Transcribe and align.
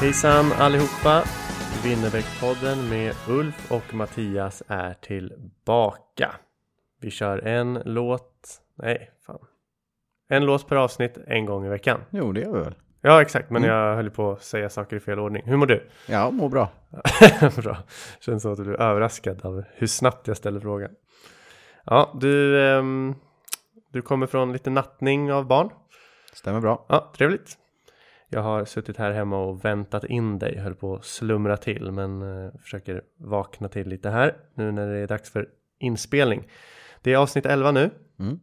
Hejsan 0.00 0.52
allihopa! 0.52 1.22
Winnerbäckpodden 1.84 2.88
med 2.88 3.14
Ulf 3.28 3.72
och 3.72 3.94
Mattias 3.94 4.62
är 4.68 4.94
tillbaka. 4.94 6.34
Vi 7.00 7.10
kör 7.10 7.38
en 7.46 7.82
låt, 7.84 8.60
nej 8.74 9.10
fan. 9.26 9.38
En 10.28 10.44
låt 10.44 10.68
per 10.68 10.76
avsnitt 10.76 11.18
en 11.26 11.46
gång 11.46 11.66
i 11.66 11.68
veckan. 11.68 12.00
Jo, 12.10 12.32
det 12.32 12.40
gör 12.40 12.52
vi 12.52 12.60
väl. 12.60 12.74
Ja 13.00 13.22
exakt, 13.22 13.50
men 13.50 13.64
Mm. 13.64 13.76
jag 13.76 13.96
höll 13.96 14.10
på 14.10 14.30
att 14.32 14.42
säga 14.42 14.70
saker 14.70 14.96
i 14.96 15.00
fel 15.00 15.18
ordning. 15.18 15.42
Hur 15.46 15.56
mår 15.56 15.66
du? 15.66 15.88
Ja, 16.06 16.30
mår 16.30 16.48
bra. 16.48 16.68
Bra. 17.56 17.76
Känns 18.20 18.42
som 18.42 18.52
att 18.52 18.58
du 18.58 18.64
blir 18.64 18.80
överraskad 18.80 19.44
av 19.46 19.64
hur 19.74 19.86
snabbt 19.86 20.28
jag 20.28 20.36
ställer 20.36 20.60
frågan. 20.60 20.90
Ja, 21.84 22.12
du, 22.20 22.62
ehm, 22.68 23.14
du 23.92 24.02
kommer 24.02 24.26
från 24.26 24.52
lite 24.52 24.70
nattning 24.70 25.32
av 25.32 25.46
barn. 25.46 25.70
Stämmer 26.32 26.60
bra. 26.60 26.86
Ja, 26.88 27.12
trevligt. 27.16 27.56
Jag 28.32 28.42
har 28.42 28.64
suttit 28.64 28.96
här 28.96 29.12
hemma 29.12 29.38
och 29.38 29.64
väntat 29.64 30.04
in 30.04 30.38
dig, 30.38 30.58
höll 30.58 30.74
på 30.74 30.94
att 30.94 31.04
slumra 31.04 31.56
till 31.56 31.92
men 31.92 32.22
eh, 32.22 32.52
försöker 32.62 33.02
vakna 33.16 33.68
till 33.68 33.88
lite 33.88 34.10
här 34.10 34.36
nu 34.54 34.72
när 34.72 34.86
det 34.86 34.98
är 34.98 35.06
dags 35.06 35.30
för 35.30 35.48
inspelning. 35.78 36.48
Det 37.02 37.12
är 37.12 37.16
avsnitt 37.16 37.46
11 37.46 37.72
nu. 37.72 37.90
Mm. 38.18 38.40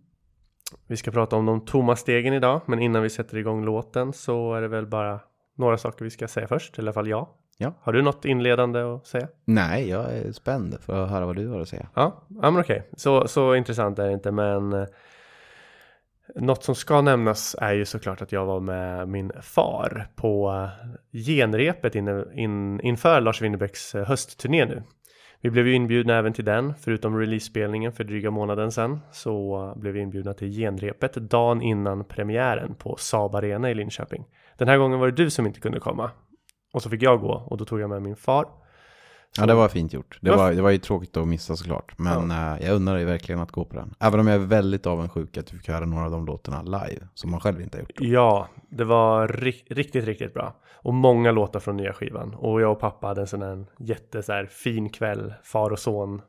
Vi 0.88 0.98
ska 0.98 1.12
prata 1.12 1.36
om 1.36 1.46
de 1.46 1.66
tomma 1.66 1.96
stegen 1.96 2.34
idag, 2.34 2.62
men 2.66 2.80
innan 2.80 3.04
vi 3.04 3.10
sätter 3.10 3.38
igång 3.38 3.66
låten 3.66 4.14
så 4.14 4.54
är 4.54 4.62
det 4.62 4.68
väl 4.68 4.86
bara 4.86 5.20
några 5.56 5.78
saker 5.78 6.04
vi 6.04 6.12
ska 6.12 6.28
säga 6.28 6.48
först, 6.48 6.78
i 6.78 6.82
alla 6.82 6.94
fall 6.94 7.08
jag. 7.08 7.28
Ja. 7.58 7.74
Har 7.82 7.94
du 7.94 8.02
något 8.02 8.26
inledande 8.26 8.80
att 8.80 9.08
säga? 9.08 9.28
Nej, 9.46 9.90
jag 9.90 10.14
är 10.14 10.32
spänd 10.32 10.78
för 10.82 11.04
att 11.04 11.10
höra 11.10 11.26
vad 11.26 11.36
du 11.36 11.48
har 11.48 11.60
att 11.60 11.70
säga. 11.70 11.90
Ja, 11.94 12.26
ja 12.42 12.52
men 12.52 12.62
okej. 12.62 12.90
Så, 12.98 13.28
så 13.28 13.56
intressant 13.56 14.00
är 14.00 14.08
det 14.08 14.14
inte, 14.14 14.32
men 14.32 14.74
eh, 14.74 14.88
något 16.36 16.64
som 16.64 16.76
ska 16.76 17.02
nämnas 17.02 17.56
är 17.62 17.74
ju 17.74 17.86
såklart 17.86 18.22
att 18.22 18.32
jag 18.32 18.46
var 18.46 18.60
med 18.60 19.08
min 19.08 19.32
far 19.42 20.08
på 20.16 20.52
eh, 20.52 21.20
genrepet 21.26 21.96
in, 21.96 22.24
in, 22.34 22.82
inför 22.82 23.22
Lars 23.22 23.42
Winnerbäcks 23.42 23.96
eh, 23.96 24.06
höstturné 24.06 24.66
nu. 24.66 24.84
Vi 25.42 25.50
blev 25.50 25.68
ju 25.68 25.74
inbjudna 25.74 26.16
även 26.16 26.34
till 26.34 26.46
den, 26.46 26.74
förutom 26.82 27.20
releasespelningen 27.20 27.92
för 27.92 28.04
dryga 28.04 28.32
månaden 28.32 28.72
sedan 28.72 29.00
så 29.12 29.66
eh, 29.66 29.80
blev 29.80 29.94
vi 29.94 30.00
inbjudna 30.00 30.34
till 30.34 30.52
genrepet 30.52 31.14
dagen 31.14 31.62
innan 31.62 32.04
premiären 32.04 32.76
på 32.76 32.96
Saab 33.00 33.36
Arena 33.36 33.72
i 33.72 33.76
Linköping. 33.76 34.26
Den 34.58 34.68
här 34.68 34.78
gången 34.78 35.00
var 35.00 35.08
det 35.08 35.24
du 35.24 35.30
som 35.30 35.48
inte 35.48 35.60
kunde 35.60 35.80
komma 35.80 36.12
och 36.74 36.82
så 36.82 36.90
fick 36.90 37.02
jag 37.02 37.20
gå 37.20 37.34
och 37.48 37.58
då 37.58 37.66
tog 37.66 37.80
jag 37.80 37.90
med 37.90 38.02
min 38.02 38.16
far. 38.16 38.46
Ja, 39.40 39.46
det 39.46 39.54
var 39.54 39.68
fint 39.68 39.94
gjort. 39.94 40.18
Det 40.22 40.30
Ja. 40.30 40.38
var, 40.38 40.52
det 40.52 40.62
var 40.62 40.70
ju 40.70 40.78
tråkigt 40.78 41.18
att 41.18 41.28
missa 41.28 41.56
såklart. 41.56 41.98
Men 42.00 42.32
eh, 42.32 42.66
jag 42.66 42.76
undrar 42.76 42.96
dig 42.96 43.06
verkligen 43.06 43.42
att 43.42 43.52
gå 43.52 43.66
på 43.66 43.76
den. 43.76 43.94
Även 44.00 44.20
om 44.20 44.28
jag 44.28 44.36
är 44.42 44.46
väldigt 44.46 44.86
avundsjuk 44.86 45.38
att 45.38 45.48
du 45.48 45.58
fick 45.58 45.68
höra 45.70 45.86
några 45.86 46.06
av 46.06 46.12
de 46.12 46.26
låtarna 46.26 46.62
live. 46.62 47.08
Som 47.14 47.32
man 47.32 47.40
själv 47.40 47.62
inte 47.62 47.78
har 47.78 47.82
gjort. 47.82 47.92
Ja, 48.00 48.48
det 48.70 48.84
var 48.84 49.28
ri- 49.28 49.66
riktigt, 49.70 50.06
riktigt 50.06 50.34
bra. 50.34 50.56
Och 50.76 50.94
många 50.94 51.32
låtar 51.32 51.60
från 51.60 51.78
nya 51.78 51.94
skivan. 51.94 52.34
Och 52.34 52.62
jag 52.62 52.72
och 52.72 52.80
pappa 52.80 53.08
hade 53.08 53.22
en 53.22 53.28
sån 53.28 53.42
här 53.42 53.66
jätte 53.80 54.24
så 54.24 54.32
här, 54.34 54.46
fin 54.46 54.90
kväll, 54.90 55.34
far 55.44 55.72
och 55.72 55.80
son. 55.80 56.22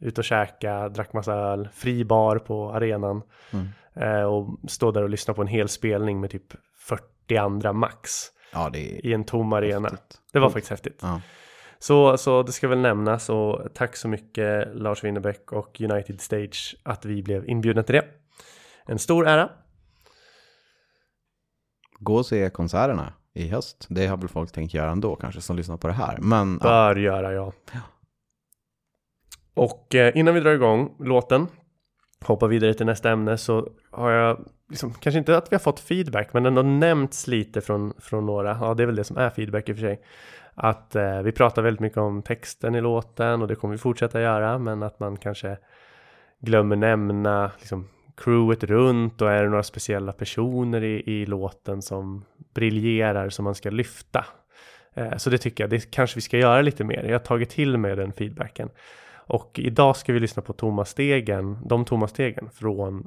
Ut 0.00 0.18
och 0.18 0.24
käka, 0.24 0.88
drack 0.88 1.12
massa 1.12 1.32
öl, 1.34 1.68
fri 1.74 2.04
bar 2.04 2.38
på 2.38 2.72
arenan. 2.72 3.22
Mm. 3.52 3.66
Eh, 3.94 4.22
och 4.24 4.58
stå 4.70 4.90
där 4.90 5.02
och 5.02 5.08
lyssna 5.10 5.34
på 5.34 5.42
en 5.42 5.48
hel 5.48 5.68
spelning 5.68 6.20
med 6.20 6.30
typ 6.30 6.52
40 6.78 7.36
andra 7.36 7.72
max. 7.72 8.10
Ja, 8.52 8.70
I 8.74 9.12
en 9.12 9.24
tom 9.24 9.52
arena. 9.52 9.88
häftigt. 9.88 10.18
Det 10.32 10.38
var 10.38 10.50
faktiskt 10.50 10.70
häftigt. 10.70 10.98
Ja. 11.02 11.20
Så, 11.86 12.16
så 12.18 12.42
det 12.42 12.52
ska 12.52 12.68
väl 12.68 12.78
nämnas 12.78 13.28
och 13.28 13.74
tack 13.74 13.96
så 13.96 14.08
mycket 14.08 14.68
Lars 14.74 15.04
Winnerbäck 15.04 15.52
och 15.52 15.80
United 15.80 16.20
Stage 16.20 16.76
att 16.82 17.04
vi 17.04 17.22
blev 17.22 17.48
inbjudna 17.48 17.82
till 17.82 17.94
det. 17.94 18.04
En 18.86 18.98
stor 18.98 19.28
ära. 19.28 19.50
Gå 21.98 22.16
och 22.16 22.26
se 22.26 22.50
konserterna 22.50 23.12
i 23.34 23.48
höst. 23.48 23.86
Det 23.88 24.06
har 24.06 24.16
väl 24.16 24.28
folk 24.28 24.52
tänkt 24.52 24.74
göra 24.74 24.90
ändå 24.90 25.16
kanske 25.16 25.40
som 25.40 25.56
lyssnar 25.56 25.76
på 25.76 25.86
det 25.86 25.92
här. 25.92 26.18
Men 26.20 26.60
ja, 26.62 26.68
Bör 26.68 26.96
göra 26.96 27.32
ja. 27.32 27.52
Och 29.54 29.94
eh, 29.94 30.16
innan 30.16 30.34
vi 30.34 30.40
drar 30.40 30.52
igång 30.54 30.96
låten, 30.98 31.46
hoppar 32.24 32.48
vidare 32.48 32.74
till 32.74 32.86
nästa 32.86 33.10
ämne 33.10 33.38
så 33.38 33.68
har 33.90 34.10
jag, 34.10 34.48
liksom, 34.68 34.94
kanske 34.94 35.18
inte 35.18 35.36
att 35.36 35.52
vi 35.52 35.56
har 35.56 35.60
fått 35.60 35.80
feedback, 35.80 36.32
men 36.32 36.46
ändå 36.46 36.62
nämnts 36.62 37.26
lite 37.26 37.60
från, 37.60 37.92
från 37.98 38.26
några, 38.26 38.58
ja 38.60 38.74
det 38.74 38.82
är 38.82 38.86
väl 38.86 38.96
det 38.96 39.04
som 39.04 39.16
är 39.16 39.30
feedback 39.30 39.68
i 39.68 39.72
och 39.72 39.76
för 39.76 39.82
sig, 39.82 40.00
att 40.56 40.96
eh, 40.96 41.22
vi 41.22 41.32
pratar 41.32 41.62
väldigt 41.62 41.80
mycket 41.80 41.98
om 41.98 42.22
texten 42.22 42.74
i 42.74 42.80
låten 42.80 43.42
och 43.42 43.48
det 43.48 43.54
kommer 43.54 43.74
vi 43.74 43.78
fortsätta 43.78 44.20
göra, 44.20 44.58
men 44.58 44.82
att 44.82 45.00
man 45.00 45.16
kanske 45.16 45.58
glömmer 46.40 46.76
nämna 46.76 47.50
liksom, 47.58 47.88
crewet 48.16 48.64
runt 48.64 49.22
och 49.22 49.30
är 49.30 49.42
det 49.42 49.48
några 49.48 49.62
speciella 49.62 50.12
personer 50.12 50.84
i, 50.84 51.02
i 51.12 51.26
låten 51.26 51.82
som 51.82 52.24
briljerar 52.54 53.28
som 53.28 53.44
man 53.44 53.54
ska 53.54 53.70
lyfta. 53.70 54.26
Eh, 54.94 55.16
Så 55.16 55.30
det 55.30 55.38
tycker 55.38 55.64
jag, 55.64 55.70
det 55.70 55.90
kanske 55.90 56.16
vi 56.16 56.20
ska 56.20 56.38
göra 56.38 56.62
lite 56.62 56.84
mer. 56.84 57.04
Jag 57.04 57.12
har 57.14 57.18
tagit 57.18 57.50
till 57.50 57.78
mig 57.78 57.96
den 57.96 58.12
feedbacken. 58.12 58.68
Och 59.28 59.58
idag 59.58 59.96
ska 59.96 60.12
vi 60.12 60.20
lyssna 60.20 60.42
på 60.42 60.52
tomma 60.52 60.84
stegen, 60.84 61.58
de 61.68 61.84
tomma 61.84 62.08
stegen 62.08 62.50
från 62.50 63.06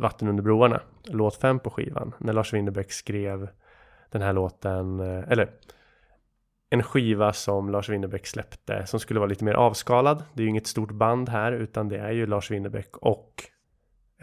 Vatten 0.00 0.28
under 0.28 0.42
broarna, 0.42 0.80
låt 1.04 1.36
5 1.36 1.58
på 1.58 1.70
skivan, 1.70 2.14
när 2.18 2.32
Lars 2.32 2.52
Winnerbäck 2.52 2.92
skrev 2.92 3.48
den 4.10 4.22
här 4.22 4.32
låten, 4.32 5.00
eh, 5.00 5.32
eller 5.32 5.50
en 6.70 6.82
skiva 6.82 7.32
som 7.32 7.70
Lars 7.70 7.88
Winnerbäck 7.88 8.26
släppte 8.26 8.86
som 8.86 9.00
skulle 9.00 9.20
vara 9.20 9.28
lite 9.28 9.44
mer 9.44 9.54
avskalad. 9.54 10.24
Det 10.34 10.42
är 10.42 10.44
ju 10.44 10.50
inget 10.50 10.66
stort 10.66 10.90
band 10.90 11.28
här 11.28 11.52
utan 11.52 11.88
det 11.88 11.98
är 11.98 12.12
ju 12.12 12.26
Lars 12.26 12.50
Winnerbäck 12.50 12.96
och 12.96 13.42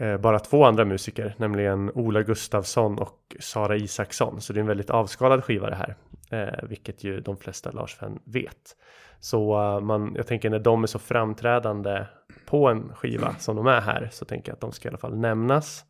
Eh, 0.00 0.16
bara 0.16 0.38
två 0.38 0.64
andra 0.64 0.84
musiker, 0.84 1.34
nämligen 1.36 1.90
Ola 1.94 2.22
Gustafsson 2.22 2.98
och 2.98 3.36
Sara 3.40 3.76
Isaksson. 3.76 4.40
Så 4.40 4.52
det 4.52 4.58
är 4.58 4.60
en 4.60 4.66
väldigt 4.66 4.90
avskalad 4.90 5.44
skiva 5.44 5.70
det 5.70 5.76
här, 5.76 5.96
eh, 6.30 6.68
vilket 6.68 7.04
ju 7.04 7.20
de 7.20 7.36
flesta 7.36 7.70
Lars-fan 7.70 8.18
vet. 8.24 8.76
Så 9.20 9.62
eh, 9.62 9.80
man, 9.80 10.12
jag 10.16 10.26
tänker 10.26 10.50
när 10.50 10.58
de 10.58 10.82
är 10.82 10.86
så 10.86 10.98
framträdande 10.98 12.06
på 12.46 12.68
en 12.68 12.94
skiva 12.94 13.34
som 13.34 13.56
de 13.56 13.66
är 13.66 13.80
här 13.80 14.08
så 14.12 14.24
tänker 14.24 14.50
jag 14.50 14.54
att 14.54 14.60
de 14.60 14.72
ska 14.72 14.88
i 14.88 14.90
alla 14.90 14.98
fall 14.98 15.16
nämnas. 15.18 15.84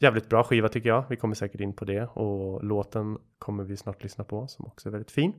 Jävligt 0.00 0.28
bra 0.28 0.44
skiva 0.44 0.68
tycker 0.68 0.88
jag. 0.88 1.04
Vi 1.08 1.16
kommer 1.16 1.34
säkert 1.34 1.60
in 1.60 1.76
på 1.76 1.84
det 1.84 2.02
och 2.02 2.64
låten 2.64 3.18
kommer 3.38 3.64
vi 3.64 3.76
snart 3.76 4.02
lyssna 4.02 4.24
på 4.24 4.46
som 4.48 4.66
också 4.66 4.88
är 4.88 4.90
väldigt 4.90 5.10
fin. 5.10 5.32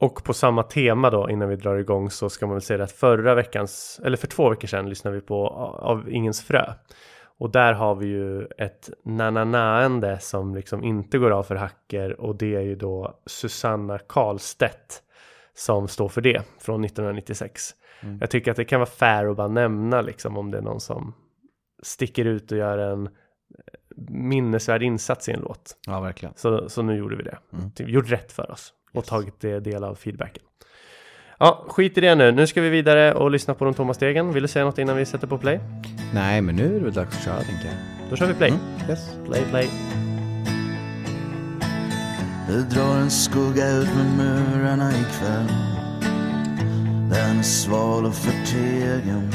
Och 0.00 0.24
på 0.24 0.32
samma 0.32 0.62
tema 0.62 1.10
då 1.10 1.30
innan 1.30 1.48
vi 1.48 1.56
drar 1.56 1.76
igång 1.76 2.10
så 2.10 2.30
ska 2.30 2.46
man 2.46 2.54
väl 2.54 2.62
säga 2.62 2.84
att 2.84 2.92
förra 2.92 3.34
veckans, 3.34 4.00
eller 4.04 4.16
för 4.16 4.26
två 4.26 4.50
veckor 4.50 4.68
sedan 4.68 4.88
lyssnade 4.88 5.16
vi 5.16 5.22
på 5.22 5.48
Av 5.80 6.10
Ingens 6.10 6.42
Frö. 6.42 6.72
Och 7.40 7.50
där 7.50 7.72
har 7.72 7.94
vi 7.94 8.06
ju 8.06 8.46
ett 8.58 8.90
nananaende 9.04 10.18
som 10.18 10.54
liksom 10.54 10.84
inte 10.84 11.18
går 11.18 11.30
av 11.30 11.42
för 11.42 11.54
hacker 11.54 12.20
och 12.20 12.36
det 12.36 12.54
är 12.54 12.60
ju 12.60 12.76
då 12.76 13.20
Susanna 13.26 13.98
Karlstedt 13.98 15.02
som 15.54 15.88
står 15.88 16.08
för 16.08 16.20
det 16.20 16.42
från 16.58 16.84
1996. 16.84 17.70
Jag 18.20 18.30
tycker 18.30 18.50
att 18.50 18.56
det 18.56 18.64
kan 18.64 18.80
vara 18.80 18.90
fair 18.90 19.26
att 19.26 19.36
bara 19.36 19.48
nämna 19.48 20.00
liksom 20.00 20.36
om 20.38 20.50
det 20.50 20.58
är 20.58 20.62
någon 20.62 20.80
som 20.80 21.14
sticker 21.82 22.24
ut 22.24 22.52
och 22.52 22.58
gör 22.58 22.78
en 22.78 23.06
eh, 23.06 23.12
minnesvärd 24.08 24.82
insats 24.82 25.28
i 25.28 25.32
en 25.32 25.40
låt. 25.40 25.76
Ja, 25.86 26.00
verkligen. 26.00 26.34
Så, 26.36 26.68
så 26.68 26.82
nu 26.82 26.96
gjorde 26.96 27.16
vi 27.16 27.22
det. 27.22 27.38
Mm. 27.52 27.70
Vi 27.78 27.92
gjorde 27.92 28.10
rätt 28.10 28.32
för 28.32 28.50
oss 28.50 28.72
och 28.92 28.96
Yes. 28.96 29.06
tagit 29.06 29.40
det 29.40 29.60
del 29.60 29.84
av 29.84 29.94
feedbacken. 29.94 30.42
Ja, 31.42 31.64
skit 31.68 31.98
i 31.98 32.00
det 32.00 32.14
nu. 32.14 32.32
Nu 32.32 32.46
ska 32.46 32.60
vi 32.60 32.68
vidare 32.68 33.14
och 33.14 33.30
lyssna 33.30 33.54
på 33.54 33.64
de 33.64 33.74
tomma 33.74 33.94
stegen. 33.94 34.32
Vill 34.32 34.42
du 34.42 34.48
säga 34.48 34.64
något 34.64 34.78
innan 34.78 34.96
vi 34.96 35.06
sätter 35.06 35.26
på 35.26 35.38
play? 35.38 35.60
Nej, 36.14 36.40
men 36.40 36.56
nu 36.56 36.64
är 36.64 36.78
det 36.78 36.84
väl 36.84 36.92
dags 36.92 37.16
att 37.16 37.24
köra 37.24 37.36
tänker 37.36 37.66
jag. 37.66 37.74
Då 38.10 38.16
kör 38.16 38.26
vi 38.26 38.34
play. 38.34 38.50
Mm, 38.50 38.90
yes. 38.90 39.16
Play, 39.26 39.44
play. 39.50 39.68
Det 42.48 42.76
drar 42.76 42.96
en 42.96 43.10
skugga 43.10 43.70
ut 43.70 43.88
med 43.96 44.06
murarna 44.16 44.90
ikväll 44.90 45.46
Den 47.10 47.38
är 47.38 47.42
sval 47.42 48.06
och 48.06 48.14
förtegen 48.14 49.32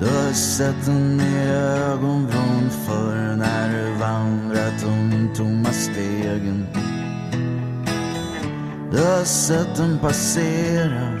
Du 0.00 0.06
har 0.06 0.32
sett 0.32 0.86
den 0.86 1.20
i 1.20 1.48
ögonvrån 1.48 2.70
förr 2.86 3.36
när 3.36 3.68
du 3.72 3.98
vandrat 3.98 4.80
de 4.82 5.28
tomma 5.34 5.70
stegen 5.70 6.66
du 8.92 8.98
har 8.98 9.24
sett 9.24 9.76
den 9.76 9.98
passera 9.98 11.18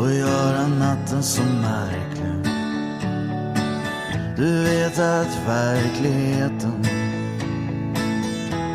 och 0.00 0.12
göra 0.12 0.66
natten 0.66 1.22
så 1.22 1.42
märklig 1.42 2.14
Du 4.36 4.64
vet 4.64 4.98
att 4.98 5.38
verkligheten 5.46 6.84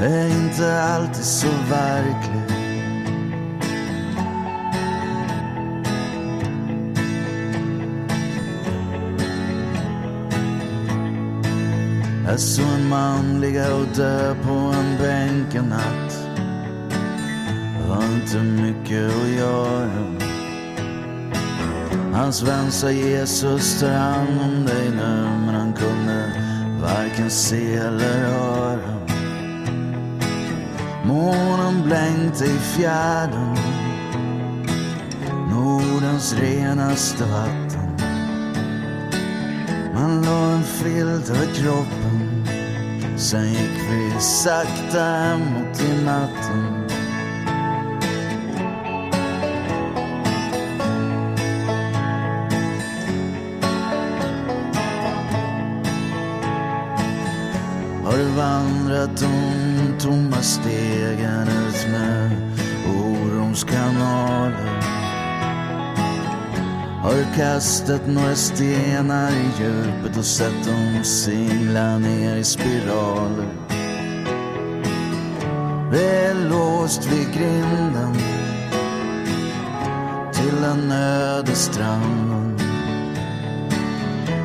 är 0.01 0.27
inte 0.27 0.83
alltid 0.83 1.25
så 1.25 1.47
verklig. 1.69 2.49
Jag 12.27 12.39
såg 12.39 12.65
en 12.65 12.89
man 12.89 13.41
ligga 13.41 13.75
och 13.75 13.87
dö 13.95 14.35
på 14.43 14.53
en 14.53 14.97
bänk 14.97 15.55
en 15.55 15.69
natt. 15.69 16.08
Det 17.89 17.95
var 17.95 18.03
inte 18.03 18.37
mycket 18.37 19.11
att 19.11 19.29
göra. 19.29 19.89
Hans 22.13 22.43
vän 22.43 22.71
sa 22.71 22.91
Jesus 22.91 23.79
tar 23.79 23.89
hand 23.89 24.41
om 24.41 24.65
dig 24.65 24.89
nu 24.89 25.29
men 25.45 25.55
han 25.55 25.73
kunde 25.73 26.31
varken 26.81 27.29
se 27.29 27.75
eller 27.75 28.17
höra. 28.17 28.99
Månen 31.05 31.83
blänkte 31.83 32.45
i 32.45 32.59
fjärden 32.59 33.57
Nordens 35.51 36.33
renaste 36.33 37.23
vatten 37.23 37.97
Man 39.93 40.21
la 40.21 40.51
en 40.51 40.63
filt 40.63 41.29
över 41.29 41.53
kroppen 41.53 42.45
Sen 43.17 43.49
gick 43.49 43.79
vi 43.91 44.19
sakta 44.19 45.03
hemåt 45.03 45.81
i 45.81 46.05
natten 46.05 46.78
vandrat 58.89 59.17
de 59.17 59.99
tomma 59.99 60.41
stegen 60.41 61.47
ut 61.47 61.87
med 61.91 62.31
orons 62.87 63.63
kanaler? 63.63 64.81
Har 67.03 67.13
du 67.13 67.25
kastat 67.35 68.07
några 68.07 68.35
stenar 68.35 69.31
i 69.31 69.63
djupet 69.63 70.17
och 70.17 70.25
sett 70.25 70.65
dem 70.65 71.03
singla 71.03 71.97
ner 71.97 72.35
i 72.35 72.43
spiraler? 72.43 73.47
Det 75.91 76.25
är 76.25 76.49
låst 76.49 77.05
vid 77.05 77.33
grinden 77.33 78.13
till 80.33 80.61
den 80.61 80.91
öde 80.91 81.55
stranden. 81.55 82.57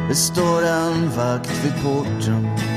Det 0.08 0.14
står 0.14 0.62
en 0.62 1.10
vakt 1.10 1.64
vid 1.64 1.82
porten 1.82 2.73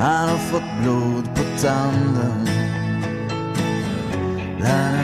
han 0.00 0.28
har 0.28 0.38
fått 0.38 0.82
blod 0.82 1.24
på 1.34 1.42
tanden. 1.62 2.48
La, 4.58 5.00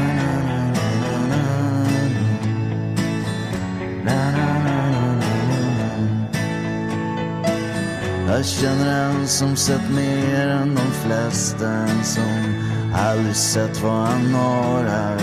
Jag 8.36 8.44
känner 8.44 9.10
en 9.10 9.26
som 9.26 9.56
sett 9.56 9.90
mer 9.90 10.48
än 10.48 10.74
de 10.74 10.80
flesta. 10.80 11.68
En 11.68 12.04
som 12.04 12.54
aldrig 12.94 13.36
sett 13.36 13.82
vad 13.82 14.06
han 14.06 14.34
har 14.34 14.84
här. 14.84 15.20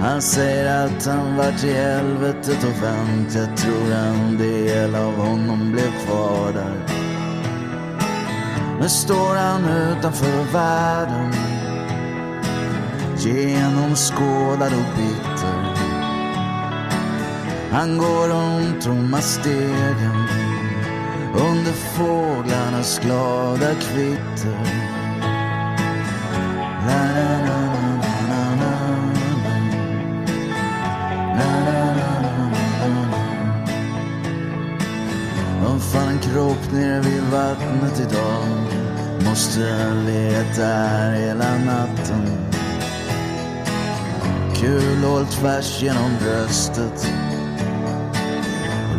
Han 0.00 0.22
säger 0.22 0.86
att 0.86 1.06
han 1.06 1.36
vart 1.36 1.64
i 1.64 1.72
helvetet 1.72 2.64
och 2.64 2.82
vänt. 2.82 3.34
Jag 3.34 3.56
tror 3.56 3.92
en 3.92 4.38
del 4.38 4.94
av 4.94 5.14
honom 5.14 5.72
blev 5.72 6.06
kvar 6.06 6.52
där 6.52 6.95
nu 8.80 8.88
står 8.88 9.34
han 9.36 9.64
utanför 9.64 10.52
världen? 10.52 11.32
Genomskådad 13.18 14.72
och 14.72 14.96
bitter. 14.96 15.74
Han 17.72 17.98
går 17.98 18.28
de 18.28 18.80
tomma 18.80 19.20
stegen. 19.20 20.26
Under 21.34 21.72
fåglarnas 21.72 22.98
glada 22.98 23.74
kvitter 23.74 24.96
la, 26.86 27.00
la, 27.16 27.28
la, 27.46 27.65
fann 35.92 36.08
en 36.08 36.18
kropp 36.18 36.72
nere 36.72 37.00
vid 37.00 37.22
vattnet 37.22 38.00
idag. 38.00 38.44
Måste 39.24 39.94
leta 40.06 40.62
här 40.62 41.12
hela 41.12 41.58
natten. 41.58 42.26
Kulhål 44.54 45.26
tvärs 45.26 45.82
genom 45.82 46.10
bröstet. 46.22 47.10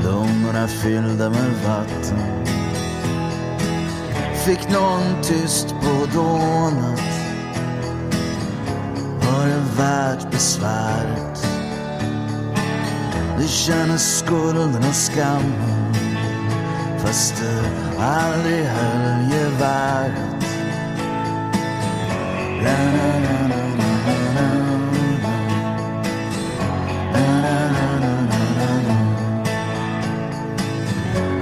Lungorna 0.04 0.68
fyllda 0.68 1.30
med 1.30 1.52
vatten. 1.66 2.20
Fick 4.46 4.70
någon 4.70 5.22
tyst 5.22 5.68
på 5.68 6.18
dånet. 6.18 7.02
Var 9.22 9.46
det 9.48 9.64
värt 9.78 10.32
besväret? 10.32 11.48
Det 13.40 13.48
kändes 13.48 14.18
skulden 14.20 14.84
och 14.90 14.96
skammen 14.96 15.87
fast 17.08 17.36
du 17.38 18.02
aldrig 18.02 18.66
höll 18.66 19.32
geväret. 19.32 20.44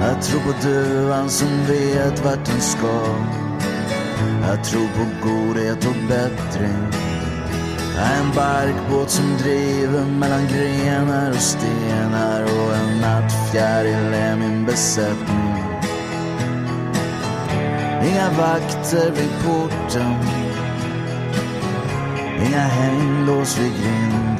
Jag 0.00 0.22
tror 0.22 0.40
på 0.40 0.66
duvan 0.66 1.30
som 1.30 1.48
vet 1.68 2.24
vart 2.24 2.44
den 2.44 2.60
ska. 2.60 3.16
Jag 4.48 4.64
tror 4.64 4.88
på 4.88 5.28
godhet 5.28 5.86
och 5.86 5.96
bättring. 6.08 7.06
Jag 7.96 8.04
är 8.04 8.20
en 8.20 8.30
barkbåt 8.34 9.10
som 9.10 9.36
driver 9.38 10.04
mellan 10.04 10.46
grenar 10.46 11.30
och 11.30 11.36
stenar 11.36 12.42
och 12.42 12.74
en 12.74 13.00
nattfjäril 13.00 14.14
är 14.14 14.36
min 14.36 14.66
besättning. 14.66 15.55
Inga 18.06 18.30
vakter 18.30 19.10
vid 19.10 19.30
porten. 19.44 20.14
Inga 22.46 22.58
hänglås 22.58 23.58
vid 23.58 23.72
grinden. 23.72 24.36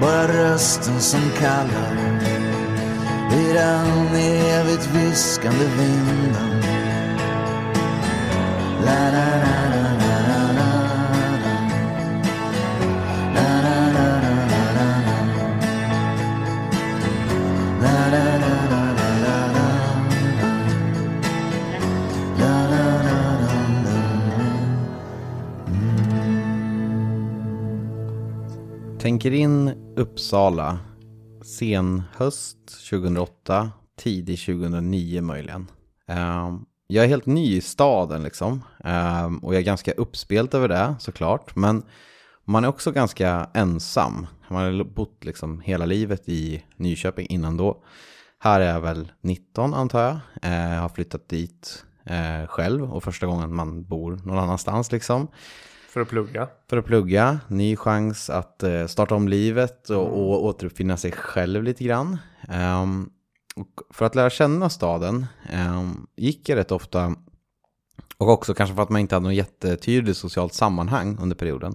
Bara 0.00 0.28
rösten 0.28 1.00
som 1.00 1.20
kallar 1.38 2.20
I 3.32 3.52
den 3.52 4.14
evigt 4.14 4.86
viskande 4.94 5.64
vinden. 5.64 6.62
La 8.84 9.10
la 9.10 9.36
la. 9.44 9.49
Tänker 29.20 29.38
in 29.38 29.68
Uppsala, 29.96 30.78
sen 31.42 32.02
höst 32.16 32.58
2008, 32.90 33.70
tidig 33.98 34.38
2009 34.38 35.22
möjligen. 35.22 35.70
Ehm, 36.06 36.64
jag 36.86 37.04
är 37.04 37.08
helt 37.08 37.26
ny 37.26 37.56
i 37.56 37.60
staden 37.60 38.22
liksom. 38.22 38.64
Ehm, 38.84 39.38
och 39.38 39.54
jag 39.54 39.60
är 39.60 39.64
ganska 39.64 39.92
uppspelt 39.92 40.54
över 40.54 40.68
det 40.68 40.94
såklart. 40.98 41.56
Men 41.56 41.82
man 42.44 42.64
är 42.64 42.68
också 42.68 42.92
ganska 42.92 43.50
ensam. 43.54 44.26
Man 44.48 44.64
har 44.64 44.84
bott 44.84 45.24
liksom 45.24 45.60
hela 45.60 45.86
livet 45.86 46.28
i 46.28 46.64
Nyköping 46.76 47.26
innan 47.26 47.56
då. 47.56 47.84
Här 48.38 48.60
är 48.60 48.72
jag 48.72 48.80
väl 48.80 49.12
19 49.20 49.74
antar 49.74 50.02
jag. 50.02 50.18
Eh, 50.42 50.74
jag 50.74 50.80
har 50.80 50.88
flyttat 50.88 51.28
dit 51.28 51.84
eh, 52.04 52.46
själv 52.46 52.92
och 52.92 53.02
första 53.02 53.26
gången 53.26 53.54
man 53.54 53.84
bor 53.84 54.20
någon 54.24 54.38
annanstans 54.38 54.92
liksom. 54.92 55.28
För 55.90 56.00
att 56.00 56.08
plugga. 56.08 56.48
För 56.70 56.76
att 56.76 56.84
plugga, 56.84 57.40
ny 57.48 57.76
chans 57.76 58.30
att 58.30 58.62
eh, 58.62 58.86
starta 58.86 59.14
om 59.14 59.28
livet 59.28 59.90
och, 59.90 60.06
och 60.06 60.44
återuppfinna 60.44 60.96
sig 60.96 61.12
själv 61.12 61.62
lite 61.62 61.84
grann. 61.84 62.18
Och 63.54 63.94
för 63.94 64.06
att 64.06 64.14
lära 64.14 64.30
känna 64.30 64.70
staden 64.70 65.26
ehm, 65.48 66.06
gick 66.16 66.48
jag 66.48 66.56
rätt 66.56 66.72
ofta, 66.72 67.14
och 68.16 68.28
också 68.28 68.54
kanske 68.54 68.76
för 68.76 68.82
att 68.82 68.88
man 68.88 69.00
inte 69.00 69.14
hade 69.14 69.26
något 69.26 69.34
jättetydligt 69.34 70.18
socialt 70.18 70.54
sammanhang 70.54 71.18
under 71.20 71.36
perioden, 71.36 71.74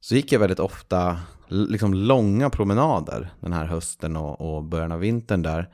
så 0.00 0.14
gick 0.14 0.32
jag 0.32 0.40
väldigt 0.40 0.60
ofta 0.60 1.18
liksom 1.48 1.94
långa 1.94 2.50
promenader 2.50 3.30
den 3.40 3.52
här 3.52 3.64
hösten 3.64 4.16
och, 4.16 4.40
och 4.56 4.64
början 4.64 4.92
av 4.92 5.00
vintern 5.00 5.42
där. 5.42 5.70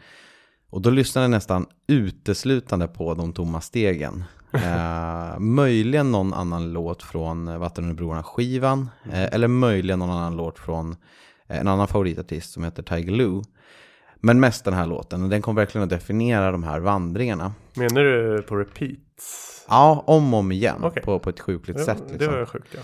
Och 0.71 0.83
då 0.83 0.90
lyssnade 0.90 1.25
jag 1.25 1.31
nästan 1.31 1.66
uteslutande 1.87 2.88
på 2.88 3.14
de 3.14 3.33
tomma 3.33 3.61
stegen. 3.61 4.25
Eh, 4.52 5.38
möjligen 5.38 6.12
någon 6.12 6.35
annan 6.35 6.73
låt 6.73 7.02
från 7.02 7.59
Vatten 7.61 7.85
under 7.85 7.97
broarna-skivan. 7.97 8.90
Eh, 9.12 9.23
eller 9.35 9.49
möjligen 9.49 9.99
någon 9.99 10.11
annan 10.11 10.37
låt 10.37 10.59
från 10.59 10.97
eh, 11.49 11.61
en 11.61 11.68
annan 11.68 11.88
favoritartist 11.88 12.52
som 12.52 12.64
heter 12.64 12.82
Tiger 12.82 13.12
Lou. 13.12 13.42
Men 14.25 14.40
mest 14.40 14.64
den 14.64 14.75
här 14.75 14.87
låten. 14.87 15.23
Och 15.23 15.28
den 15.28 15.42
kom 15.42 15.54
verkligen 15.54 15.82
att 15.82 15.90
definiera 15.90 16.50
de 16.52 16.62
här 16.62 16.80
vandringarna. 16.80 17.52
Menar 17.76 18.02
du 18.02 18.42
på 18.42 18.56
repeats? 18.56 19.64
Ja, 19.68 20.04
om 20.06 20.35
och 20.35 20.40
om 20.40 20.52
igen. 20.52 20.80
Okej. 20.82 21.02
På, 21.02 21.18
på 21.18 21.30
ett 21.30 21.40
sjukligt 21.40 21.76
Det, 21.78 21.85
sätt. 21.85 22.02
det 22.06 22.12
Liksom. 22.12 22.35
var 22.35 22.47
sjukt 22.47 22.68
ja. 22.75 22.80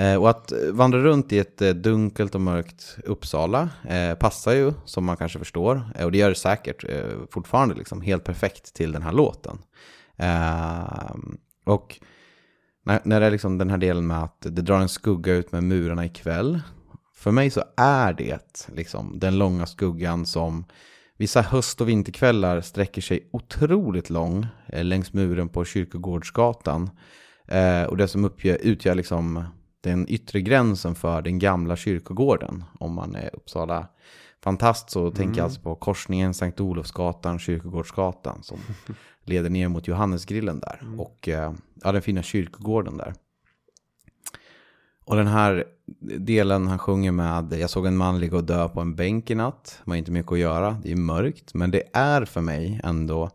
Eh, 0.00 0.16
och 0.22 0.30
att 0.30 0.52
vandra 0.72 0.98
runt 0.98 1.32
i 1.32 1.38
ett 1.38 1.62
eh, 1.62 1.70
dunkelt 1.70 2.34
och 2.34 2.40
mörkt 2.40 2.96
Uppsala 3.04 3.68
eh, 3.88 4.14
passar 4.14 4.52
ju, 4.52 4.72
som 4.84 5.04
man 5.04 5.16
kanske 5.16 5.38
förstår. 5.38 5.80
Eh, 5.94 6.04
och 6.04 6.12
det 6.12 6.18
gör 6.18 6.28
det 6.28 6.34
säkert 6.34 6.84
eh, 6.88 7.04
fortfarande 7.30 7.74
liksom, 7.74 8.00
helt 8.00 8.24
perfekt 8.24 8.74
till 8.74 8.92
den 8.92 9.02
här 9.02 9.12
låten. 9.12 9.58
Eh, 10.16 11.14
och 11.64 12.00
när, 12.84 13.00
när 13.04 13.20
det 13.20 13.26
är 13.26 13.30
liksom 13.30 13.58
den 13.58 13.70
här 13.70 13.78
delen 13.78 14.06
med 14.06 14.22
att 14.22 14.40
det 14.40 14.62
drar 14.62 14.80
en 14.80 14.88
skugga 14.88 15.32
ut 15.32 15.52
med 15.52 15.64
murarna 15.64 16.04
ikväll. 16.04 16.60
För 17.14 17.30
mig 17.30 17.50
så 17.50 17.62
är 17.76 18.12
det 18.12 18.68
liksom 18.68 19.18
den 19.18 19.38
långa 19.38 19.66
skuggan 19.66 20.26
som 20.26 20.64
vissa 21.16 21.42
höst 21.42 21.80
och 21.80 21.88
vinterkvällar 21.88 22.60
sträcker 22.60 23.02
sig 23.02 23.28
otroligt 23.32 24.10
lång 24.10 24.46
eh, 24.66 24.84
längs 24.84 25.12
muren 25.12 25.48
på 25.48 25.64
Kyrkogårdsgatan. 25.64 26.90
Eh, 27.48 27.82
och 27.82 27.96
det 27.96 28.08
som 28.08 28.24
uppgör, 28.24 28.58
utgör 28.62 28.94
liksom 28.94 29.44
den 29.80 30.06
yttre 30.08 30.40
gränsen 30.40 30.94
för 30.94 31.22
den 31.22 31.38
gamla 31.38 31.76
kyrkogården. 31.76 32.64
Om 32.80 32.94
man 32.94 33.14
är 33.14 33.34
Uppsala 33.34 33.88
fantast 34.44 34.90
så 34.90 35.10
tänker 35.10 35.38
jag 35.38 35.44
alltså 35.44 35.60
på 35.60 35.74
korsningen 35.74 36.34
Sankt 36.34 36.60
Olofsgatan, 36.60 37.38
Kyrkogårdsgatan 37.38 38.42
som 38.42 38.58
leder 39.24 39.50
ner 39.50 39.68
mot 39.68 39.88
Johannesgrillen 39.88 40.60
där. 40.60 40.80
Och 40.98 41.28
eh, 41.28 41.52
ja, 41.82 41.92
den 41.92 42.02
fina 42.02 42.22
kyrkogården 42.22 42.96
där. 42.96 43.14
Och 45.04 45.16
den 45.16 45.26
här 45.26 45.64
delen 46.18 46.66
han 46.66 46.78
sjunger 46.78 47.12
med 47.12 47.52
Jag 47.52 47.70
såg 47.70 47.86
en 47.86 47.96
man 47.96 48.20
ligga 48.20 48.36
och 48.36 48.44
dö 48.44 48.68
på 48.68 48.80
en 48.80 48.94
bänk 48.94 49.30
i 49.30 49.34
natt. 49.34 49.80
Det 49.84 49.90
var 49.90 49.96
inte 49.96 50.10
mycket 50.10 50.32
att 50.32 50.38
göra, 50.38 50.76
det 50.82 50.92
är 50.92 50.96
mörkt. 50.96 51.54
Men 51.54 51.70
det 51.70 51.82
är 51.92 52.24
för 52.24 52.40
mig 52.40 52.80
ändå 52.84 53.30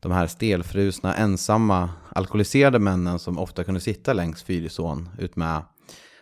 de 0.00 0.12
här 0.12 0.26
stelfrusna, 0.26 1.14
ensamma, 1.14 1.90
alkoholiserade 2.08 2.78
männen 2.78 3.18
som 3.18 3.38
ofta 3.38 3.64
kunde 3.64 3.80
sitta 3.80 4.12
längs 4.12 4.42
Fyrisån 4.42 5.08
ut 5.18 5.36
med 5.36 5.62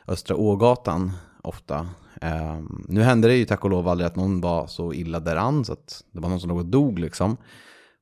Östra 0.07 0.37
Ågatan 0.37 1.13
ofta. 1.43 1.89
Eh, 2.21 2.59
nu 2.89 3.03
hände 3.03 3.29
det 3.29 3.37
ju 3.37 3.45
tack 3.45 3.65
och 3.65 3.71
lov 3.71 3.89
aldrig 3.89 4.07
att 4.07 4.17
någon 4.17 4.41
var 4.41 4.67
så 4.67 4.93
illa 4.93 5.21
däran 5.21 5.65
så 5.65 5.73
att 5.73 6.05
det 6.13 6.21
var 6.21 6.29
någon 6.29 6.41
som 6.41 6.49
låg 6.49 6.59
och 6.59 6.67
dog 6.67 6.99
liksom. 6.99 7.37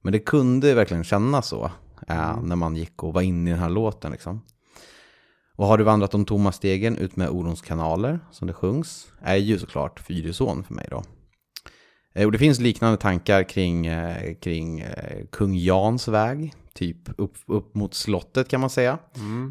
Men 0.03 0.13
det 0.13 0.19
kunde 0.19 0.75
verkligen 0.75 1.05
kännas 1.05 1.47
så 1.49 1.71
eh, 2.09 2.43
när 2.43 2.57
man 2.57 2.77
gick 2.77 3.03
och 3.03 3.15
var 3.15 3.23
inne 3.23 3.51
i 3.51 3.53
den 3.53 3.63
här 3.63 3.71
låten 3.71 4.13
liksom. 4.13 4.41
Och 5.57 5.67
har 5.67 5.79
du 5.79 5.85
vandrat 5.85 6.11
de 6.11 6.25
tomma 6.25 6.53
stegen 6.53 6.97
ut 6.97 7.17
med 7.17 7.29
Orons 7.29 7.63
kanaler, 7.63 8.21
som 8.31 8.47
det 8.47 8.55
sjungs, 8.55 9.13
är 9.21 9.37
ju 9.37 9.59
såklart 9.59 10.01
Fyrisån 10.01 10.65
för 10.65 10.75
mig 10.75 10.87
då. 10.91 11.03
Eh, 12.15 12.27
Och 12.27 12.33
det 12.33 12.39
finns 12.39 12.61
liknande 12.61 12.97
tankar 12.97 13.43
kring, 13.43 13.87
eh, 13.87 14.35
kring 14.35 14.85
kung 15.33 15.55
Jans 15.55 16.09
väg, 16.09 16.55
typ 16.75 16.99
upp, 17.21 17.37
upp 17.47 17.75
mot 17.75 17.95
slottet 17.95 18.49
kan 18.49 18.61
man 18.61 18.71
säga, 18.71 18.99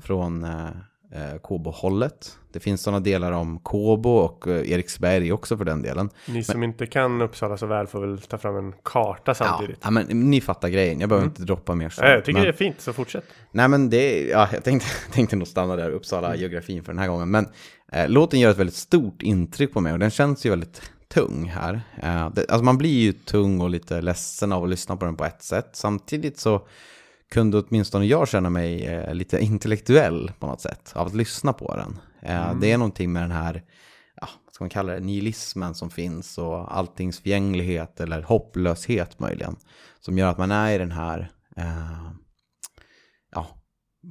från 0.03 0.46
eh, 1.12 1.38
Kåbo-hållet. 1.41 2.38
Det 2.51 2.60
finns 2.60 2.82
sådana 2.82 3.00
delar 3.00 3.32
om 3.32 3.60
Kåbo 3.60 4.10
och 4.10 4.48
eh, 4.48 4.72
Eriksberg 4.72 5.32
också 5.32 5.58
för 5.58 5.65
den 5.65 5.82
delen. 5.82 6.10
Ni 6.25 6.44
som 6.44 6.63
inte 6.63 6.86
kan 6.86 7.22
Uppsala 7.22 7.58
så 7.58 7.65
väl 7.65 7.88
får 7.88 8.01
väl 8.01 8.22
ta 8.22 8.38
fram 8.38 8.58
en 8.58 8.74
karta 8.84 9.34
samtidigt. 9.34 9.80
Ja, 9.84 9.91
men 9.91 10.06
ni 10.06 10.41
fattar 10.41 10.70
grejen, 10.70 11.00
jag 11.00 11.10
behöver 11.10 11.27
inte 11.27 11.44
droppa 11.44 11.75
mer 11.75 11.89
sånt. 11.89 12.06
Nej, 12.06 12.13
jag 12.13 12.25
tycker 12.25 12.39
men... 12.39 12.44
det 12.44 12.50
är 12.50 12.53
fint, 12.53 12.82
så 12.82 12.94
fortsätt. 12.94 13.25
Nej 13.51 13.68
men 13.68 13.89
det, 13.89 14.27
ja, 14.27 14.50
jag 14.53 14.63
tänkte, 14.63 14.88
tänkte 15.12 15.36
nog 15.36 15.48
stanna 15.48 15.75
där, 15.75 15.89
Uppsala 15.89 16.36
geografin 16.36 16.84
för 16.84 16.94
den 16.94 17.00
här 17.00 17.08
gången. 17.08 17.32
Men 17.32 17.48
eh, 17.91 18.10
låten 18.10 18.39
gör 18.39 18.51
ett 18.51 18.58
väldigt 18.58 18.75
stort 18.75 19.22
intryck 19.22 19.74
på 19.74 19.82
mig 19.82 19.94
och 19.94 20.00
den 20.00 20.12
känns 20.12 20.46
ju 20.46 20.50
väldigt 20.50 20.91
tung 21.08 21.46
här. 21.46 21.82
Eh, 22.03 22.30
det, 22.30 22.50
alltså 22.50 22.63
man 22.63 22.77
blir 22.77 23.00
ju 23.00 23.13
tung 23.13 23.62
och 23.62 23.70
lite 23.70 24.01
ledsen 24.01 24.51
av 24.51 24.63
att 24.63 24.70
lyssna 24.70 24.98
på 24.98 25.06
den 25.06 25.15
på 25.15 25.25
ett 25.25 25.44
sätt. 25.44 25.70
Samtidigt 25.74 26.39
så 26.39 26.62
kunde 27.32 27.58
åtminstone 27.60 28.06
jag 28.06 28.28
känna 28.28 28.50
mig 28.50 28.86
eh, 28.86 29.14
lite 29.14 29.40
intellektuell 29.40 30.32
på 30.40 30.48
något 30.48 30.62
sätt 30.62 30.92
av 30.96 31.08
att 31.08 31.16
lyssna 31.16 31.54
på 31.54 31.76
den. 31.76 32.00
Eh, 32.22 32.60
Det 32.60 32.72
är 32.72 32.78
någonting 32.78 33.14
med 33.14 33.24
den 33.24 33.32
här, 33.32 33.64
ja, 34.16 34.28
vad 34.46 34.54
ska 34.54 34.64
man 34.64 34.70
kalla 34.70 34.94
det, 34.94 35.00
nihilismen 35.00 35.76
som 35.76 35.90
finns 35.90 36.38
och 36.38 36.78
alltings 36.78 37.20
förgänglighet 37.20 38.00
eller 38.00 38.22
hopplöshet 38.22 39.20
möjligen. 39.20 39.56
Som 40.00 40.18
gör 40.18 40.28
att 40.28 40.38
man 40.38 40.52
är 40.52 40.72
i 40.72 40.78
den 40.78 40.92
här, 40.92 41.32
eh, 41.58 42.12
ja, 43.32 43.48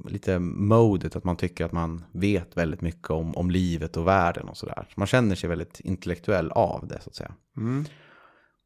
lite 0.08 0.38
modet 0.38 1.16
att 1.16 1.24
man 1.24 1.36
tycker 1.36 1.64
att 1.64 1.72
man 1.72 2.04
vet 2.12 2.56
väldigt 2.56 2.80
mycket 2.80 3.10
om, 3.10 3.36
om 3.36 3.50
livet 3.50 3.96
och 3.96 4.06
världen 4.06 4.48
och 4.48 4.56
sådär. 4.56 4.88
Man 4.96 5.06
känner 5.06 5.34
sig 5.34 5.48
väldigt 5.48 5.80
intellektuell 5.80 6.50
av 6.50 6.86
det 6.88 7.00
så 7.00 7.10
att 7.10 7.16
säga. 7.16 7.32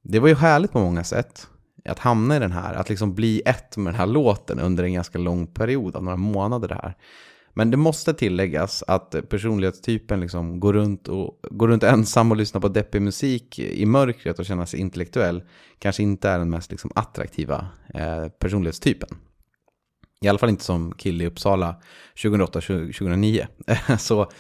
Det 0.03 0.19
var 0.19 0.29
ju 0.29 0.35
härligt 0.35 0.73
på 0.73 0.79
många 0.79 1.05
sätt 1.05 1.49
att 1.89 1.99
hamna 1.99 2.37
i 2.37 2.39
den 2.39 2.53
här, 2.53 2.75
att 2.75 2.89
liksom 2.89 3.15
bli 3.15 3.43
ett 3.47 3.77
med 3.77 3.93
den 3.93 4.01
här 4.01 4.07
låten 4.07 4.61
under 4.61 4.85
en 4.85 4.93
ganska 4.93 5.19
lång 5.19 5.47
period 5.47 5.97
av 5.97 6.05
några 6.05 6.17
månader 6.17 6.69
det 6.69 6.75
här. 6.75 6.95
Men 7.57 7.71
det 7.71 7.77
måste 7.77 8.15
tilläggas 8.15 8.85
att 8.87 9.29
personlighetstypen 9.29 10.21
liksom 10.21 10.61
går, 10.61 10.73
runt 10.73 11.09
och, 11.09 11.39
går 11.51 11.69
runt 11.69 11.83
ensam 11.83 12.31
och 12.31 12.37
lyssnar 12.37 12.61
på 12.61 12.69
deppig 12.69 13.03
musik 13.03 13.59
i 13.59 13.87
mörkret 13.87 14.39
och 14.39 14.47
känner 14.47 14.65
sig 14.65 14.81
intellektuell 14.81 15.43
kanske 15.79 16.03
inte 16.03 16.29
är 16.29 16.39
den 16.39 16.51
mest 16.51 16.71
liksom 16.71 16.91
attraktiva 16.95 17.69
eh, 17.95 18.29
personlighetstypen. 18.29 19.09
I 20.21 20.29
alla 20.29 20.39
fall 20.39 20.49
inte 20.49 20.65
som 20.65 20.93
kille 20.93 21.25
i 21.25 21.27
Uppsala 21.27 21.77
2008-2009. 22.15 23.47
Så 23.99 24.31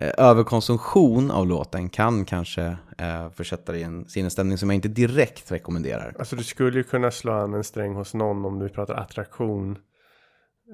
överkonsumtion 0.00 1.30
av 1.30 1.46
låten 1.46 1.88
kan 1.88 2.24
kanske 2.24 2.76
eh, 2.98 3.30
försätta 3.30 3.72
dig 3.72 3.80
i 3.80 3.84
en 3.84 4.08
sinnesstämning 4.08 4.58
som 4.58 4.70
jag 4.70 4.74
inte 4.74 4.88
direkt 4.88 5.52
rekommenderar. 5.52 6.14
Alltså 6.18 6.36
du 6.36 6.44
skulle 6.44 6.76
ju 6.78 6.82
kunna 6.84 7.10
slå 7.10 7.32
an 7.32 7.54
en 7.54 7.64
sträng 7.64 7.94
hos 7.94 8.14
någon 8.14 8.44
om 8.44 8.58
du 8.58 8.68
pratar 8.68 8.94
attraktion. 8.94 9.78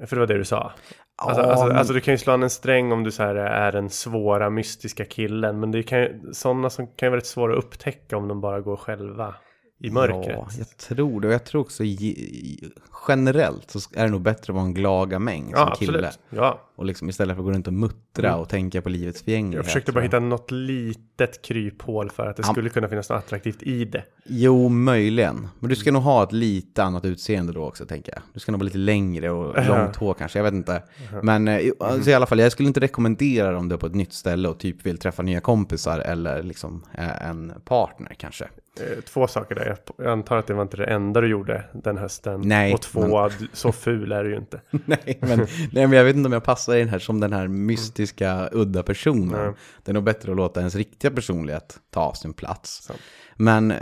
För 0.07 0.17
det 0.17 0.21
var 0.21 0.27
det 0.27 0.39
du 0.39 0.45
sa. 0.45 0.73
Alltså, 1.17 1.43
Ja, 1.43 1.51
alltså, 1.51 1.67
men- 1.67 1.77
alltså 1.77 1.93
du 1.95 2.01
kan 2.01 2.15
ju 2.15 2.19
slå 2.19 2.33
an 2.33 2.43
en 2.43 2.51
sträng 2.51 2.93
om 2.93 3.05
du 3.05 3.11
så 3.11 3.23
här 3.23 3.35
är 3.35 3.73
den 3.73 3.91
svåra 3.91 4.51
mystiska 4.51 5.05
killen. 5.05 5.61
Men 5.61 5.71
det 5.71 5.83
kan 5.83 5.99
ju, 6.01 6.21
sådana 6.33 6.71
som 6.71 6.87
kan 6.87 7.07
ju 7.07 7.11
vara 7.11 7.19
rätt 7.21 7.27
svåra 7.27 7.53
att 7.59 7.65
upptäcka 7.65 8.17
om 8.17 8.29
de 8.29 8.41
bara 8.41 8.61
går 8.61 8.77
själva 8.77 9.35
i 9.81 9.91
mörkret. 9.91 10.37
Ja, 10.37 10.47
jag 10.59 10.77
tror 10.79 11.21
det. 11.21 11.29
Och 11.29 11.35
jag 11.35 11.45
tror 11.45 11.61
också 11.61 11.85
ge- 11.85 12.69
generellt 13.09 13.71
så 13.71 13.79
är 13.95 14.05
det 14.05 14.11
nog 14.11 14.21
bättre 14.23 14.51
att 14.51 14.55
vara 14.55 14.65
en 14.65 14.75
glagamäng 14.75 15.43
som 15.43 15.53
Ja, 15.53 15.75
kille. 15.79 15.99
absolut. 15.99 16.19
Ja, 16.31 16.61
Och 16.77 16.85
liksom 16.85 17.09
istället 17.09 17.37
för 17.37 17.43
att 17.43 17.47
gå 17.47 17.53
runt 17.53 17.67
och 17.67 17.73
muttra 17.73 18.37
och 18.37 18.49
tänka 18.49 18.83
på 18.83 18.89
livets 18.89 19.23
förgänglighet. 19.23 19.57
jag 19.57 19.65
försökte 19.65 19.93
bara 19.93 20.01
hitta 20.01 20.21
något 20.21 20.51
litet 20.51 21.43
kryphål 21.43 22.11
för 22.11 22.27
att 22.27 22.37
det 22.37 22.43
skulle 22.43 22.69
kunna 22.69 22.89
finnas 22.89 23.09
något 23.11 23.19
attraktivt 23.19 23.63
i 23.63 23.85
det. 23.85 24.05
Jo, 24.25 24.69
möjligen. 24.69 25.49
Men 25.61 25.69
du 25.71 25.77
ska 25.77 25.93
nog 25.93 26.03
ha 26.03 26.23
ett 26.25 26.33
lite 26.33 26.83
annat 26.85 27.05
utseende 27.05 27.53
då 27.53 27.65
också, 27.65 27.87
tänker 27.87 28.13
jag. 28.13 28.23
Du 28.33 28.41
ska 28.41 28.53
nog 28.53 28.59
vara 28.61 28.65
lite 28.65 28.79
längre 28.79 29.31
och 29.31 29.67
långt 29.69 29.97
hår 29.97 30.15
kanske, 30.15 30.39
jag 30.39 30.45
vet 30.45 30.55
inte. 30.55 30.83
Men 31.23 31.49
eh, 31.49 31.61
alltså, 31.81 32.11
i 32.11 32.15
alla 32.15 32.27
fall, 32.27 32.39
jag 32.39 32.53
skulle 32.53 32.67
inte 32.67 32.81
rekommendera 32.81 33.51
det 33.51 33.57
om 33.57 33.69
du 33.69 33.75
är 33.75 33.79
på 33.79 33.87
ett 33.87 33.95
nytt 33.95 34.13
ställe 34.13 34.49
och 34.49 34.59
typ 34.59 34.87
vill 34.87 34.99
träffa 34.99 35.23
nya 35.23 35.41
kompisar 35.41 35.99
eller 35.99 36.43
liksom 36.43 36.85
eh, 36.95 37.29
en 37.31 37.53
partner 37.65 38.15
kanske. 38.19 38.45
Eh, 38.81 39.01
Två 39.05 39.27
saker 39.27 39.55
där. 39.55 39.67
Jag- 39.99 40.07
antar 40.07 40.37
att 40.37 40.47
det 40.47 40.55
var 40.55 40.63
inte 40.63 40.77
det 40.77 40.85
enda 40.85 41.21
du 41.21 41.27
gjorde 41.29 41.65
den 41.73 41.99
hösten. 41.99 42.41
Nej, 42.45 42.75
Och 42.75 42.81
två, 42.83 43.29
du- 43.39 43.49
så 43.53 43.73
ful 43.73 44.13
är 44.13 44.25
du 44.25 44.31
ju 44.31 44.37
inte. 44.37 44.61
nej, 44.85 45.19
men, 45.21 45.39
nej, 45.73 45.87
men 45.87 45.93
jag 45.93 46.05
vet 46.05 46.17
inte 46.17 46.27
om 46.27 46.33
jag 46.33 46.45
passar 46.45 46.64
i 46.69 46.79
den 46.79 46.89
här 46.89 46.99
som 46.99 47.21
den 47.21 47.33
här 47.33 47.49
mystiska, 47.49 48.49
udda 48.53 48.83
personen. 48.83 49.45
Nej. 49.47 49.55
Det 49.85 49.91
är 49.91 49.95
nog 49.95 50.05
bättre 50.05 50.31
att 50.31 50.37
låta 50.37 50.61
ens 50.61 50.75
riktiga 50.75 51.11
personlighet 51.11 51.79
ta 51.91 52.15
sin 52.15 52.33
plats. 52.33 52.83
Sant. 52.83 53.01
Men 53.37 53.75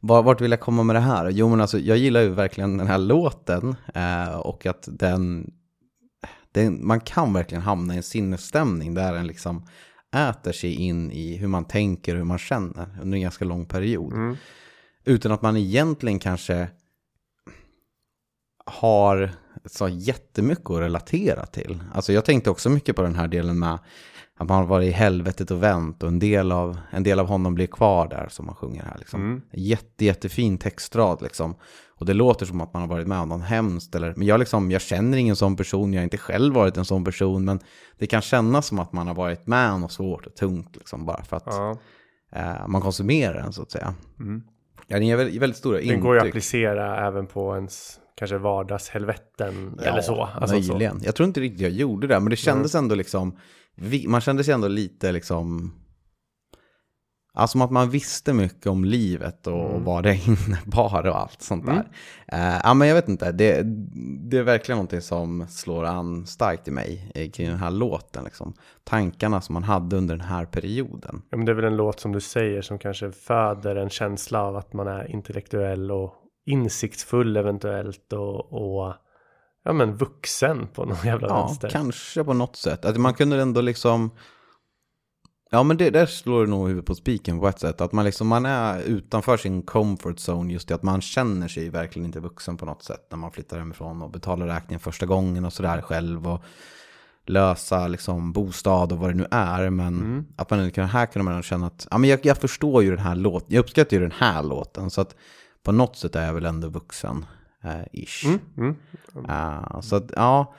Var, 0.00 0.22
vart 0.22 0.40
vill 0.40 0.50
jag 0.50 0.60
komma 0.60 0.82
med 0.82 0.96
det 0.96 1.00
här? 1.00 1.30
Jo, 1.30 1.48
men 1.48 1.60
alltså, 1.60 1.78
jag 1.78 1.96
gillar 1.96 2.20
ju 2.20 2.28
verkligen 2.28 2.78
den 2.78 2.86
här 2.86 2.98
låten 2.98 3.76
eh, 3.94 4.38
och 4.38 4.66
att 4.66 4.88
den, 4.90 5.50
den, 6.52 6.86
man 6.86 7.00
kan 7.00 7.32
verkligen 7.32 7.62
hamna 7.62 7.94
i 7.94 7.96
en 7.96 8.02
sinnesstämning 8.02 8.94
där 8.94 9.12
den 9.12 9.26
liksom 9.26 9.66
äter 10.16 10.52
sig 10.52 10.74
in 10.74 11.10
i 11.12 11.36
hur 11.36 11.48
man 11.48 11.64
tänker 11.64 12.12
och 12.12 12.18
hur 12.18 12.24
man 12.24 12.38
känner 12.38 12.98
under 13.02 13.16
en 13.16 13.22
ganska 13.22 13.44
lång 13.44 13.66
period. 13.66 14.12
Mm. 14.12 14.36
Utan 15.04 15.32
att 15.32 15.42
man 15.42 15.56
egentligen 15.56 16.18
kanske 16.18 16.68
har 18.66 19.30
så 19.70 19.88
jättemycket 19.88 20.70
att 20.70 20.80
relatera 20.80 21.46
till. 21.46 21.82
Alltså 21.94 22.12
jag 22.12 22.24
tänkte 22.24 22.50
också 22.50 22.70
mycket 22.70 22.96
på 22.96 23.02
den 23.02 23.14
här 23.14 23.28
delen 23.28 23.58
med 23.58 23.78
att 24.40 24.48
man 24.48 24.56
har 24.58 24.64
varit 24.66 24.88
i 24.88 24.90
helvetet 24.90 25.50
och 25.50 25.62
vänt 25.62 26.02
och 26.02 26.08
en 26.08 26.18
del 26.18 26.52
av, 26.52 26.78
en 26.90 27.02
del 27.02 27.18
av 27.20 27.26
honom 27.26 27.54
blir 27.54 27.66
kvar 27.66 28.08
där 28.08 28.28
som 28.30 28.46
man 28.46 28.54
sjunger 28.54 28.82
här. 28.82 28.96
Liksom. 28.98 29.20
Mm. 29.22 29.42
Jätte, 29.52 30.04
jättefin 30.04 30.58
textrad 30.58 31.22
liksom. 31.22 31.54
Och 31.98 32.06
det 32.06 32.14
låter 32.14 32.46
som 32.46 32.60
att 32.60 32.72
man 32.72 32.82
har 32.82 32.88
varit 32.88 33.06
med 33.06 33.18
om 33.18 33.28
något 33.28 33.42
hemskt. 33.44 33.94
Eller, 33.94 34.14
men 34.16 34.26
jag, 34.26 34.40
liksom, 34.40 34.70
jag 34.70 34.80
känner 34.80 35.18
ingen 35.18 35.36
sån 35.36 35.56
person, 35.56 35.92
jag 35.92 36.00
har 36.00 36.04
inte 36.04 36.18
själv 36.18 36.54
varit 36.54 36.76
en 36.76 36.84
sån 36.84 37.04
person. 37.04 37.44
Men 37.44 37.60
det 37.98 38.06
kan 38.06 38.20
kännas 38.22 38.66
som 38.66 38.78
att 38.78 38.92
man 38.92 39.06
har 39.06 39.14
varit 39.14 39.46
med 39.46 39.72
om 39.72 39.80
något 39.80 39.92
svårt 39.92 40.26
och 40.26 40.34
tungt. 40.34 40.76
Liksom, 40.76 41.06
bara 41.06 41.22
för 41.24 41.36
att 41.36 41.44
Ja. 41.46 41.76
eh, 42.32 42.66
man 42.68 42.80
konsumerar 42.80 43.42
den 43.42 43.52
så 43.52 43.62
att 43.62 43.70
säga. 43.70 43.94
Mm. 44.20 44.42
Ja, 44.86 44.96
den 44.96 45.06
ger 45.06 45.16
väldigt, 45.16 45.42
väldigt 45.42 45.56
stora 45.58 45.78
Den 45.78 46.00
går 46.00 46.14
ju 46.14 46.20
att 46.20 46.26
intryck. 46.26 46.32
applicera 46.32 47.06
även 47.06 47.26
på 47.26 47.54
ens 47.54 47.98
kanske 48.18 48.38
vardagshelvetten 48.38 49.74
Ja, 49.78 49.84
eller 49.84 50.00
så. 50.02 50.22
Alltså 50.24 50.62
så. 50.62 50.72
möjligen. 50.72 51.00
Jag 51.04 51.14
tror 51.14 51.26
inte 51.26 51.40
riktigt 51.40 51.60
jag 51.60 51.70
gjorde 51.70 52.06
det, 52.06 52.20
men 52.20 52.30
det 52.30 52.36
kändes 52.36 52.74
ändå 52.74 52.94
liksom, 52.94 53.36
man 54.06 54.20
kände 54.20 54.44
sig 54.44 54.54
ändå 54.54 54.68
lite 54.68 55.12
liksom, 55.12 55.72
alltså 57.34 57.58
att 57.62 57.70
man 57.70 57.90
visste 57.90 58.32
mycket 58.32 58.66
om 58.66 58.84
livet 58.84 59.46
och, 59.46 59.70
Mm. 59.70 59.84
vad 59.84 60.02
det 60.02 60.14
innebar 60.26 61.06
och 61.06 61.18
allt 61.20 61.42
sånt 61.42 61.66
där. 61.66 61.88
Eh, 62.32 62.60
ja, 62.64 62.74
men 62.74 62.88
jag 62.88 62.94
vet 62.94 63.08
inte, 63.08 63.32
det, 63.32 63.62
det 64.30 64.38
är 64.38 64.42
verkligen 64.42 64.76
någonting 64.76 65.00
som 65.00 65.46
slår 65.48 65.84
an 65.84 66.26
starkt 66.26 66.68
i 66.68 66.70
mig 66.70 67.12
eh, 67.14 67.30
kring 67.30 67.48
den 67.48 67.58
här 67.58 67.70
låten. 67.70 68.24
Liksom. 68.24 68.54
Tankarna 68.84 69.40
som 69.40 69.52
man 69.52 69.62
hade 69.64 69.96
under 69.96 70.16
den 70.16 70.26
här 70.26 70.44
perioden. 70.44 71.22
Ja, 71.30 71.36
men 71.36 71.46
det 71.46 71.52
är 71.52 71.56
väl 71.56 71.64
en 71.64 71.76
låt 71.76 72.00
som 72.00 72.12
du 72.12 72.20
säger 72.20 72.62
som 72.62 72.78
kanske 72.78 73.12
föder 73.12 73.76
en 73.76 73.90
känsla 73.90 74.42
av 74.42 74.56
att 74.56 74.72
man 74.72 74.86
är 74.88 75.10
intellektuell 75.10 75.90
och 75.90 76.14
insiktsfull 76.48 77.36
eventuellt 77.36 78.12
och, 78.12 78.52
och 78.52 78.94
ja 79.64 79.72
men 79.72 79.96
vuxen 79.96 80.66
på 80.74 80.84
någon 80.84 80.96
jävla 81.04 81.28
Ja, 81.28 81.46
vänster. 81.46 81.68
kanske 81.70 82.24
på 82.24 82.32
något 82.32 82.56
sätt. 82.56 82.84
Att 82.84 82.96
man 82.96 83.14
kunde 83.14 83.42
ändå 83.42 83.60
liksom... 83.60 84.10
Ja, 85.50 85.62
men 85.62 85.76
det 85.76 85.90
där 85.90 86.06
slår 86.06 86.44
det 86.44 86.50
nog 86.50 86.68
huvudet 86.68 86.86
på 86.86 86.94
spiken 86.94 87.40
på 87.40 87.48
ett 87.48 87.60
sätt. 87.60 87.80
Att 87.80 87.92
man, 87.92 88.04
liksom, 88.04 88.26
man 88.28 88.46
är 88.46 88.80
utanför 88.82 89.36
sin 89.36 89.62
comfort 89.62 90.16
zone 90.28 90.52
just 90.52 90.68
det 90.68 90.74
att 90.74 90.82
man 90.82 91.00
känner 91.00 91.48
sig 91.48 91.68
verkligen 91.68 92.06
inte 92.06 92.20
vuxen 92.20 92.56
på 92.56 92.66
något 92.66 92.82
sätt 92.82 93.06
när 93.10 93.18
man 93.18 93.30
flyttar 93.32 93.58
hemifrån 93.58 94.02
och 94.02 94.10
betalar 94.10 94.46
räkningen 94.46 94.80
första 94.80 95.06
gången 95.06 95.44
och 95.44 95.52
sådär 95.52 95.80
själv 95.82 96.28
och 96.28 96.42
lösa 97.26 97.88
liksom 97.88 98.32
bostad 98.32 98.92
och 98.92 98.98
vad 98.98 99.10
det 99.10 99.14
nu 99.14 99.26
är. 99.30 99.70
Men 99.70 100.26
att 100.36 100.50
man 100.50 100.70
kan, 100.70 100.88
här 100.88 101.06
kunde 101.06 101.32
man 101.32 101.42
känna 101.42 101.66
att 101.66 101.86
ja, 101.90 101.98
men 101.98 102.10
jag, 102.10 102.20
jag 102.26 102.38
förstår 102.38 102.82
ju 102.82 102.90
den 102.90 102.98
här 103.04 103.14
låten, 103.16 103.48
jag 103.50 103.60
uppskattar 103.60 103.96
ju 103.96 104.02
den 104.02 104.12
här 104.18 104.42
låten. 104.42 104.90
Så 104.90 105.00
att 105.00 105.14
på 105.62 105.72
något 105.72 105.96
sätt 105.96 106.16
är 106.16 106.26
jag 106.26 106.34
väl 106.34 106.46
ändå 106.46 106.68
vuxen, 106.68 107.26
eh, 107.64 107.82
ish. 107.92 108.24
Mm, 108.26 108.40
mm. 108.56 108.76
Uh, 109.30 109.80
så 109.80 109.96
att, 109.96 110.12
ja, 110.16 110.54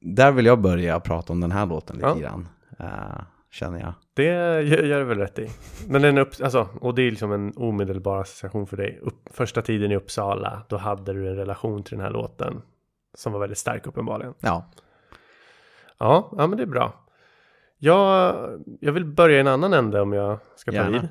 där 0.00 0.32
vill 0.32 0.46
jag 0.46 0.60
börja 0.60 1.00
prata 1.00 1.32
om 1.32 1.40
den 1.40 1.52
här 1.52 1.66
låten 1.66 1.96
lite 1.96 2.08
Ja. 2.08 2.14
grann, 2.14 2.48
uh, 2.80 3.22
känner 3.50 3.80
jag. 3.80 3.92
Det 4.14 4.24
gör 4.62 4.98
det 4.98 5.04
väl 5.04 5.18
rätt 5.18 5.38
i. 5.38 5.50
Men 5.88 6.02
den 6.02 6.18
upp, 6.18 6.32
alltså, 6.42 6.68
och 6.80 6.94
det 6.94 7.02
är 7.02 7.10
liksom 7.10 7.32
en 7.32 7.52
omedelbar 7.56 8.20
association 8.20 8.66
för 8.66 8.76
dig. 8.76 8.98
Upp, 9.02 9.28
första 9.30 9.62
tiden 9.62 9.92
i 9.92 9.96
Uppsala, 9.96 10.62
då 10.68 10.76
hade 10.76 11.12
du 11.12 11.28
en 11.28 11.36
relation 11.36 11.82
till 11.82 11.96
den 11.96 12.04
här 12.06 12.12
låten. 12.12 12.62
Som 13.14 13.32
var 13.32 13.40
väldigt 13.40 13.58
stark 13.58 13.86
uppenbarligen. 13.86 14.34
Ja, 14.40 14.70
Ja, 15.98 16.28
ja 16.36 16.46
men 16.46 16.56
det 16.56 16.62
är 16.62 16.66
bra. 16.66 16.92
Jag, 17.78 18.34
jag 18.80 18.92
vill 18.92 19.04
börja 19.04 19.36
i 19.36 19.40
en 19.40 19.46
annan 19.46 19.72
ände 19.72 20.00
om 20.00 20.12
jag 20.12 20.38
ska 20.56 20.72
ta 20.72 20.84
vid. 20.84 21.08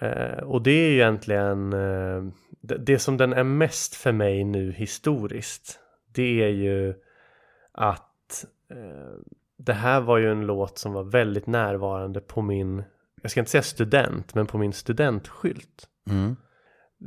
Eh, 0.00 0.42
och 0.42 0.62
det 0.62 0.70
är 0.70 0.90
egentligen 0.90 1.72
eh, 1.72 2.32
det, 2.60 2.98
som 2.98 3.16
den 3.16 3.32
är 3.32 3.44
mest 3.44 3.94
för 3.94 4.12
mig 4.12 4.44
nu 4.44 4.72
historiskt. 4.72 5.80
Det 6.14 6.42
är 6.42 6.48
ju 6.48 6.94
att 7.72 8.44
eh, 8.70 9.20
det 9.58 9.72
här 9.72 10.00
var 10.00 10.18
ju 10.18 10.30
en 10.32 10.46
låt 10.46 10.78
som 10.78 10.92
var 10.92 11.04
väldigt 11.04 11.46
närvarande 11.46 12.20
på 12.20 12.42
min, 12.42 12.82
jag 13.22 13.30
ska 13.30 13.40
inte 13.40 13.50
säga 13.50 13.62
student, 13.62 14.34
men 14.34 14.46
på 14.46 14.58
min 14.58 14.72
studentskylt. 14.72 15.88
mm. 16.10 16.36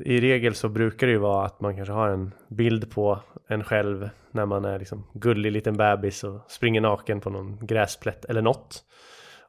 I 0.06 0.22
regel 0.22 0.56
så 0.56 0.70
brukar 0.70 1.08
det 1.08 1.14
ju 1.14 1.20
vara 1.20 1.46
att 1.46 1.62
man 1.62 1.76
kanske 1.76 1.94
har 1.94 2.10
en 2.10 2.32
bild 2.48 2.92
på 2.92 3.20
en 3.48 3.64
själv 3.64 4.10
när 4.32 4.46
man 4.46 4.66
är 4.66 4.80
liksom 4.80 5.08
gullig 5.14 5.52
liten 5.52 5.78
bebis 5.78 6.24
och 6.24 6.52
springer 6.52 6.82
naken 6.82 7.22
på 7.22 7.30
någon 7.30 7.66
gräsplätt 7.66 8.26
eller 8.26 8.42
något. 8.42 8.84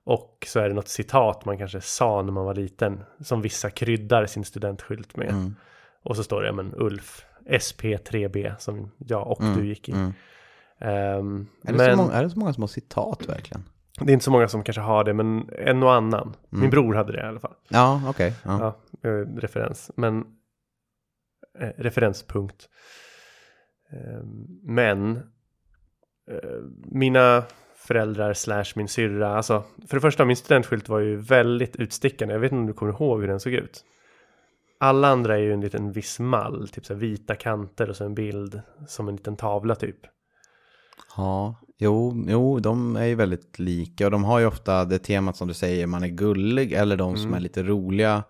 Och 0.04 0.46
så 0.48 0.60
är 0.60 0.68
det 0.68 0.74
något 0.74 0.88
citat 0.88 1.44
man 1.44 1.58
kanske 1.58 1.80
sa 1.80 2.22
när 2.22 2.32
man 2.32 2.44
var 2.44 2.54
liten 2.54 3.04
som 3.20 3.42
vissa 3.42 3.70
kryddar 3.70 4.26
sin 4.26 4.44
studentskylt 4.44 5.16
med. 5.16 5.30
Mm. 5.30 5.54
Och 6.02 6.16
så 6.16 6.24
står 6.24 6.42
det, 6.42 6.52
men 6.52 6.74
Ulf, 6.76 7.24
SP3B 7.46 8.54
som 8.58 8.90
jag 8.98 9.28
och 9.28 9.44
du 9.56 9.66
gick 9.66 9.88
i. 9.88 9.92
Mm. 9.92 10.12
Ehm, 10.78 11.46
Är, 11.62 11.72
det 11.72 11.78
men 11.78 11.90
så 11.90 12.02
många, 12.02 12.12
är 12.12 12.22
det 12.22 12.30
så 12.30 12.38
många 12.38 12.52
som 12.52 12.62
har 12.62 12.68
citat 12.68 13.28
verkligen? 13.28 13.64
det 14.00 14.10
är 14.10 14.12
inte 14.12 14.24
så 14.24 14.30
många 14.30 14.48
som 14.48 14.64
kanske 14.64 14.80
har 14.80 15.04
det, 15.04 15.14
men 15.14 15.50
en 15.58 15.82
och 15.82 15.94
annan. 15.94 16.36
Min 16.48 16.70
bror 16.70 16.94
hade 16.94 17.12
det 17.12 17.18
i 17.18 17.22
alla 17.22 17.40
fall. 17.40 17.54
Ja, 17.68 18.02
okej. 18.06 18.34
ja. 18.44 18.76
Ja, 19.02 19.10
eh, 19.10 19.26
referens. 19.36 19.90
Men 19.96 20.24
eh, 21.58 21.68
referenspunkt. 21.76 22.68
Eh, 23.92 24.24
men 24.62 25.16
eh, 26.30 26.60
mina 26.84 27.42
föräldrar 27.86 28.34
slash 28.34 28.64
min 28.74 28.88
syrra, 28.88 29.36
alltså 29.36 29.64
för 29.88 29.96
det 29.96 30.00
första 30.00 30.24
min 30.24 30.36
studentskylt 30.36 30.88
var 30.88 30.98
ju 30.98 31.16
väldigt 31.16 31.76
utstickande. 31.76 32.34
Jag 32.34 32.40
vet 32.40 32.52
inte 32.52 32.60
om 32.60 32.66
du 32.66 32.72
kommer 32.72 32.92
ihåg 32.92 33.20
hur 33.20 33.28
den 33.28 33.40
såg 33.40 33.52
ut. 33.52 33.84
Alla 34.80 35.08
andra 35.08 35.34
är 35.34 35.40
ju 35.40 35.52
en 35.52 35.60
liten 35.60 35.92
viss 35.92 36.20
mall, 36.20 36.68
typ 36.68 36.86
så 36.86 36.92
här 36.92 37.00
vita 37.00 37.34
kanter 37.34 37.90
och 37.90 37.96
så 37.96 38.04
en 38.04 38.14
bild 38.14 38.60
som 38.88 39.08
en 39.08 39.16
liten 39.16 39.36
tavla 39.36 39.74
typ. 39.74 39.98
ja. 41.16 41.54
Jo, 41.78 42.24
jo, 42.28 42.58
de 42.58 42.96
är 42.96 43.04
ju 43.04 43.14
väldigt 43.14 43.58
lika 43.58 44.04
och 44.04 44.10
de 44.10 44.24
har 44.24 44.38
ju 44.38 44.46
ofta 44.46 44.84
det 44.84 44.98
temat 44.98 45.36
som 45.36 45.48
du 45.48 45.54
säger, 45.54 45.86
man 45.86 46.02
är 46.02 46.08
gullig 46.08 46.72
eller 46.72 46.96
de 46.96 47.16
som 47.16 47.34
är 47.34 47.40
lite 47.40 47.62
roliga 47.62 48.22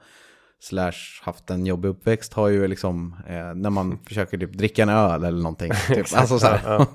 slash 0.62 0.92
haft 1.22 1.50
en 1.50 1.66
jobbig 1.66 1.88
uppväxt 1.88 2.32
har 2.32 2.48
ju 2.48 2.68
liksom 2.68 3.16
eh, 3.28 3.54
när 3.54 3.70
man 3.70 3.98
försöker 4.08 4.38
typ 4.38 4.52
dricka 4.52 4.82
en 4.82 4.88
öl 4.88 5.24
eller 5.24 5.38
någonting. 5.42 5.72
Typ. 5.88 6.06
alltså 6.14 6.38
så 6.38 6.46
här, 6.46 6.86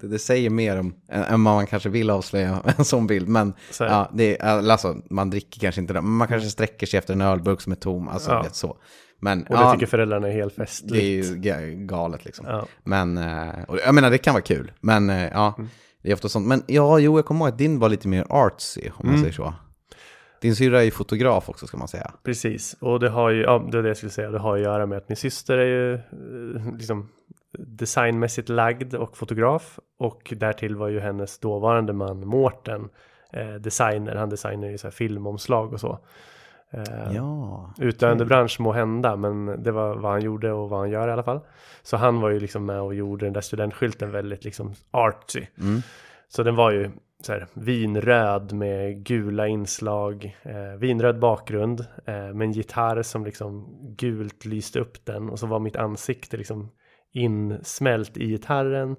det, 0.00 0.06
det 0.08 0.18
säger 0.18 0.50
mer 0.50 0.80
om 0.80 0.94
än 1.08 1.40
man 1.40 1.66
kanske 1.66 1.88
vill 1.88 2.10
avslöja 2.10 2.62
en 2.78 2.84
sån 2.84 3.06
bild. 3.06 3.28
Men 3.28 3.52
Så 3.70 3.84
ja, 3.84 4.10
det 4.14 4.42
är, 4.42 4.70
alltså, 4.70 4.96
man 5.10 5.30
dricker 5.30 5.60
kanske 5.60 5.80
inte 5.80 5.92
det, 5.92 6.00
men 6.00 6.12
man 6.12 6.28
kanske 6.28 6.50
sträcker 6.50 6.86
sig 6.86 6.98
efter 6.98 7.14
en 7.14 7.20
ölburk 7.20 7.60
som 7.60 7.72
är 7.72 7.76
tom. 7.76 8.08
Alltså, 8.08 8.30
Ja. 8.30 8.42
vet, 8.42 8.54
så. 8.54 8.76
Men 9.22 9.42
Och 9.42 9.48
det 9.56 9.62
ja, 9.62 9.72
tycker 9.72 9.86
föräldrarna 9.86 10.28
är 10.28 10.32
helt 10.32 10.54
festligt. 10.54 10.92
det 10.94 11.02
är 11.02 11.10
ju 11.10 11.22
ga- 11.22 11.86
galet 11.86 12.24
liksom. 12.24 12.46
Ja. 12.48 12.66
Men, 12.84 13.18
eh, 13.18 13.48
och 13.68 13.78
jag 13.86 13.94
menar 13.94 14.10
det 14.10 14.18
kan 14.18 14.34
vara 14.34 14.42
kul. 14.42 14.72
Men 14.80 15.10
eh, 15.10 15.28
ja, 15.32 15.54
Mm. 15.58 15.70
det 16.02 16.10
är 16.10 16.14
ofta 16.14 16.28
sånt. 16.28 16.46
Men 16.46 16.62
ja, 16.66 16.98
jo, 16.98 17.18
jag 17.18 17.24
kommer 17.24 17.40
ihåg 17.44 17.48
att 17.52 17.58
din 17.58 17.78
var 17.78 17.88
lite 17.88 18.08
mer 18.08 18.24
artsy, 18.30 18.80
om 18.88 18.92
man 18.98 19.08
Mm. 19.08 19.20
säger 19.20 19.32
så. 19.34 19.54
Din 20.40 20.56
syrra 20.56 20.80
är 20.80 20.84
ju 20.84 20.90
fotograf 20.90 21.48
också, 21.48 21.66
ska 21.66 21.76
man 21.76 21.88
säga. 21.88 22.10
Precis, 22.22 22.76
och 22.80 23.00
det 23.00 23.08
har 23.08 23.30
ju, 23.30 23.42
ja 23.42 23.68
det 23.72 23.78
är 23.78 23.82
det 23.82 23.88
jag 23.88 23.96
skulle 23.96 24.10
säga, 24.10 24.30
det 24.30 24.38
har 24.38 24.56
att 24.56 24.62
göra 24.62 24.86
med 24.86 24.98
att 24.98 25.08
min 25.08 25.16
syster 25.16 25.58
är 25.58 25.66
ju 25.66 25.94
eh, 25.94 26.76
liksom 26.78 27.08
designmässigt 27.58 28.48
lagd 28.48 28.94
och 28.94 29.16
fotograf 29.16 29.78
och 29.98 30.32
därtill 30.36 30.76
var 30.76 30.88
ju 30.88 31.00
hennes 31.00 31.38
dåvarande 31.38 31.92
man 31.92 32.26
Mårten 32.26 32.88
eh, 33.32 33.54
designer, 33.54 34.16
han 34.16 34.30
designar 34.30 34.68
ju 34.68 34.78
så 34.78 34.86
här 34.86 34.92
filmomslag 34.92 35.72
och 35.72 35.80
så. 35.80 35.98
Eh, 36.70 37.14
Ja. 37.14 37.74
Utdöende 37.78 38.24
bransch 38.24 38.60
må 38.60 38.72
hända, 38.72 39.16
men 39.16 39.62
det 39.62 39.72
var 39.72 39.96
vad 39.96 40.12
han 40.12 40.22
gjorde 40.22 40.52
och 40.52 40.68
vad 40.68 40.78
han 40.78 40.90
gör 40.90 41.08
i 41.08 41.12
alla 41.12 41.22
fall. 41.22 41.40
Så 41.82 41.96
han 41.96 42.20
var 42.20 42.30
ju 42.30 42.40
liksom 42.40 42.66
med 42.66 42.80
och 42.80 42.94
gjorde 42.94 43.26
den 43.26 43.32
där 43.32 43.40
studentskylten 43.40 44.10
väldigt 44.10 44.44
liksom 44.44 44.74
artsy. 44.90 45.46
Mm. 45.60 45.82
Så 46.28 46.42
den 46.42 46.56
var 46.56 46.70
ju 46.70 46.90
så 47.22 47.32
här, 47.32 47.46
vinröd 47.54 48.52
med 48.52 49.04
gula 49.04 49.48
inslag, 49.48 50.36
eh, 50.42 50.78
vinröd 50.78 51.18
bakgrund 51.18 51.80
eh, 51.80 52.14
med 52.14 52.42
en 52.42 52.52
gitarr 52.52 53.02
som 53.02 53.24
liksom 53.24 53.66
gult 53.96 54.44
lyste 54.44 54.80
upp 54.80 55.04
den 55.04 55.30
och 55.30 55.38
så 55.38 55.46
var 55.46 55.58
mitt 55.58 55.76
ansikte 55.76 56.36
liksom 56.36 56.70
insmält 57.12 58.16
i 58.16 58.26
gitarren. 58.26 58.96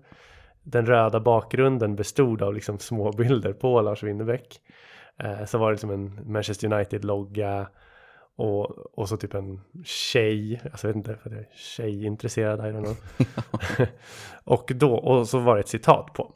Den 0.63 0.85
röda 0.85 1.19
bakgrunden 1.19 1.95
bestod 1.95 2.41
av 2.41 2.53
liksom 2.53 2.79
små 2.79 3.11
bilder 3.17 3.53
på 3.53 3.81
Lars 3.81 4.03
Winnerbäck. 4.03 4.61
Eh, 5.19 5.45
så 5.45 5.57
var 5.57 5.67
det 5.67 5.73
liksom 5.73 5.91
en 5.91 6.31
Manchester 6.31 6.73
United-logga 6.73 7.67
och, 8.37 8.99
och 8.99 9.09
så 9.09 9.17
typ 9.17 9.33
en 9.33 9.61
tjej, 9.85 10.61
alltså 10.71 10.87
jag 10.87 10.93
vet 10.93 10.95
inte 10.95 11.15
för 11.23 11.29
jag 11.29 11.39
är 11.39 11.47
tjejintresserad, 11.55 12.59
I 12.59 12.63
don't 12.63 12.83
know. 12.83 12.97
och 14.43 14.71
då, 14.75 14.93
och 14.93 15.27
så 15.27 15.39
var 15.39 15.55
det 15.55 15.59
ett 15.59 15.67
citat 15.67 16.13
på. 16.13 16.35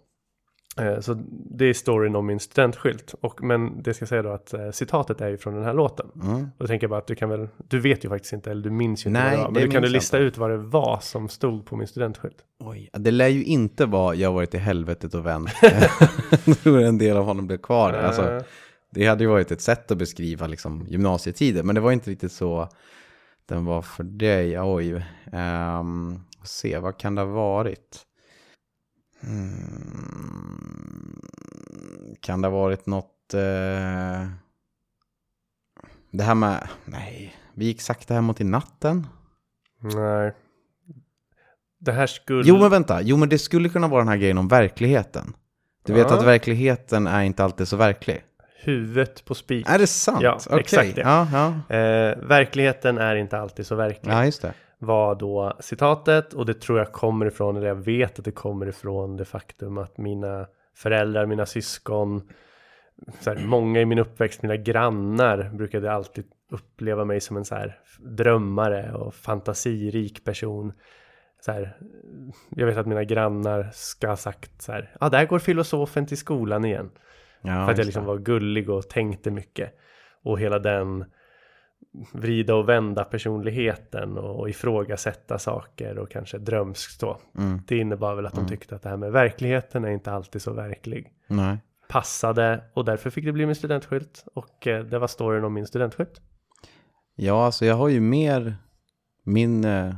Eh, 0.80 1.00
Så 1.00 1.14
det 1.30 1.66
är 1.66 1.74
storyn 1.74 2.16
om 2.16 2.26
min 2.26 2.40
studentskylt. 2.40 3.16
Och, 3.22 3.44
men 3.44 3.84
det 3.84 3.94
ska 3.94 4.06
säga 4.06 4.22
då 4.22 4.30
att 4.30 4.54
eh, 4.54 4.72
citatet 4.72 5.22
är 5.22 5.28
ju 5.30 5.38
från 5.38 5.54
den 5.56 5.64
här 5.64 5.74
låten. 5.74 6.08
Mm. 6.24 6.36
Och 6.44 6.50
då 6.58 6.68
tänker 6.68 6.84
jag 6.84 6.90
bara 6.90 7.00
att 7.00 7.08
du 7.08 7.16
kan 7.16 7.30
väl, 7.30 7.48
du 7.68 7.80
vet 7.80 8.06
ju 8.06 8.10
faktiskt 8.10 8.34
inte, 8.34 8.52
eller 8.52 8.64
du 8.64 8.70
minns 8.70 9.06
ju 9.06 9.10
inte 9.10 9.20
Nej, 9.20 9.30
vad 9.30 9.40
det 9.40 9.44
var. 9.44 9.48
det 9.48 9.54
Men 9.60 9.64
du 9.70 9.72
kan 9.72 9.82
du 9.82 9.90
lista 9.90 10.18
inte. 10.18 10.28
ut 10.28 10.38
vad 10.38 10.50
det 10.50 10.58
var 10.58 11.00
som 11.02 11.30
stod 11.30 11.66
på 11.66 11.76
min 11.76 11.88
studentskylt? 11.88 12.38
Oj, 12.60 12.90
det 12.94 13.12
lär 13.12 13.28
ju 13.28 13.44
inte 13.44 13.86
vara 13.86 14.16
jag 14.16 14.30
har 14.30 14.34
varit 14.34 14.54
i 14.54 14.58
helvetet 14.58 15.14
och 15.14 15.26
vänt. 15.26 15.50
Jag 16.46 16.60
tror 16.64 16.82
en 16.82 16.98
del 16.98 17.18
av 17.18 17.26
honom 17.26 17.48
blev 17.48 17.58
kvar. 17.58 17.94
Alltså, 17.94 18.22
Eh, 18.32 18.42
det 18.92 19.06
hade 19.08 19.24
ju 19.24 19.30
varit 19.30 19.52
ett 19.52 19.62
sätt 19.62 19.92
att 19.92 19.98
beskriva 19.98 20.48
liksom, 20.48 20.86
gymnasietiden, 20.90 21.66
men 21.66 21.76
det 21.76 21.82
var 21.82 21.92
inte 21.92 22.12
riktigt 22.12 22.32
så 22.32 22.70
den 23.46 23.66
var 23.66 23.82
för 23.82 24.04
dig. 24.04 24.60
Oj, 24.62 25.06
um, 25.34 26.20
se, 26.44 26.78
vad 26.80 26.98
kan 26.98 27.16
det 27.16 27.22
ha 27.22 27.30
varit? 27.30 28.02
Hmm. 29.26 31.20
Kan 32.22 32.42
det 32.42 32.48
ha 32.48 32.56
varit 32.56 32.86
något... 32.86 33.34
eh, 33.34 34.28
det 36.12 36.24
här 36.24 36.36
med... 36.36 36.68
Nej, 36.86 37.36
vi 37.54 37.66
gick 37.66 37.82
sakta 37.82 38.14
hemåt 38.14 38.42
i 38.42 38.44
natten. 38.44 39.08
nej. 39.80 40.34
Det 41.80 41.92
här 41.92 42.08
skulle... 42.08 42.44
Jo 42.46 42.58
men 42.58 42.70
vänta, 42.72 43.02
jo 43.02 43.18
men 43.18 43.30
det 43.30 43.38
skulle 43.40 43.70
kunna 43.70 43.88
vara 43.88 44.02
den 44.02 44.08
här 44.08 44.18
grejen 44.18 44.38
om 44.38 44.48
verkligheten. 44.48 45.34
Du 45.86 45.94
vet 45.94 46.10
Ja. 46.10 46.18
att 46.20 46.26
verkligheten 46.26 47.08
är 47.08 47.24
inte 47.24 47.44
alltid 47.44 47.68
så 47.68 47.76
verklig. 47.78 48.24
Huvudet 48.64 49.26
på 49.26 49.36
spik. 49.36 49.70
Är 49.70 49.80
det 49.80 49.88
sant? 49.88 50.22
Ja, 50.22 50.40
Okej. 50.48 50.60
exakt 50.60 50.96
det. 50.96 51.02
Ja, 51.02 51.28
ja. 51.32 51.48
Eh, 51.76 52.18
verkligheten 52.28 52.98
är 52.98 53.16
inte 53.16 53.38
alltid 53.40 53.68
så 53.68 53.76
verklig. 53.76 54.12
ja, 54.12 54.26
just 54.26 54.42
det. 54.42 54.54
Var 54.86 55.16
då 55.16 55.58
citatet 55.60 56.34
och 56.34 56.46
det 56.46 56.54
tror 56.54 56.78
jag 56.78 56.92
kommer 56.92 57.26
ifrån, 57.26 57.58
eller 57.58 57.68
jag 57.68 57.76
vet 57.76 58.20
att 58.20 58.26
det 58.26 58.32
kommer 58.32 58.68
ifrån 58.68 59.18
det 59.18 59.26
faktum 59.26 59.78
att 59.78 59.98
mina 59.98 60.48
föräldrar, 60.76 61.26
mina 61.26 61.46
syskon, 61.46 62.30
så 63.20 63.30
här, 63.30 63.46
många 63.46 63.82
i 63.82 63.86
min 63.86 64.00
uppväxt, 64.00 64.42
mina 64.42 64.56
grannar 64.56 65.50
brukade 65.54 65.92
alltid 65.92 66.26
uppleva 66.52 67.06
mig 67.06 67.22
som 67.22 67.38
en 67.38 67.46
så 67.46 67.56
här 67.56 67.80
drömmare 68.00 68.94
och 68.94 69.16
fantasirik 69.16 70.24
person. 70.24 70.74
Så 71.40 71.52
här, 71.52 71.78
jag 72.50 72.66
vet 72.66 72.78
att 72.78 72.86
mina 72.86 73.04
grannar 73.04 73.70
ska 73.74 74.08
ha 74.08 74.16
sagt 74.16 74.62
så 74.62 74.72
här, 74.72 74.96
ah, 75.00 75.10
där 75.10 75.26
går 75.26 75.40
filosofen 75.40 76.06
till 76.06 76.18
skolan 76.18 76.66
igen. 76.66 76.90
Ja, 77.42 77.66
För 77.66 77.72
att 77.72 77.78
jag 77.78 77.86
liksom 77.86 78.06
var 78.06 78.18
gullig 78.18 78.70
och 78.70 78.90
tänkte 78.90 79.32
mycket. 79.32 79.74
Och 80.24 80.40
hela 80.40 80.60
den 80.60 81.06
vrida 82.12 82.56
och 82.56 82.70
vända 82.70 83.04
personligheten 83.04 84.18
och 84.18 84.50
ifrågasätta 84.50 85.40
saker 85.40 85.98
och 85.98 86.12
kanske 86.12 86.38
drömskt 86.38 87.00
då. 87.00 87.20
Mm. 87.38 87.62
Det 87.68 87.78
innebar 87.78 88.16
väl 88.16 88.26
att 88.26 88.34
de 88.34 88.48
tyckte 88.48 88.76
att 88.76 88.82
det 88.82 88.90
här 88.90 88.98
med 88.98 89.12
verkligheten 89.12 89.86
är 89.86 89.90
inte 89.90 90.12
alltid 90.12 90.42
så 90.42 90.54
verklig. 90.54 91.14
Nej. 91.28 91.58
Passade 91.90 92.64
och 92.74 92.86
därför 92.86 93.10
fick 93.10 93.26
det 93.26 93.32
bli 93.32 93.46
min 93.46 93.56
studentskylt 93.56 94.26
och 94.34 94.68
eh, 94.68 94.86
det 94.86 95.00
var 95.00 95.08
storyn 95.08 95.44
om 95.44 95.54
min 95.54 95.68
studentskylt. 95.68 96.22
Ja, 97.16 97.46
alltså 97.46 97.66
jag 97.66 97.76
har 97.76 97.88
ju 97.88 98.00
mer 98.00 98.56
min 99.24 99.64
eh, 99.64 99.96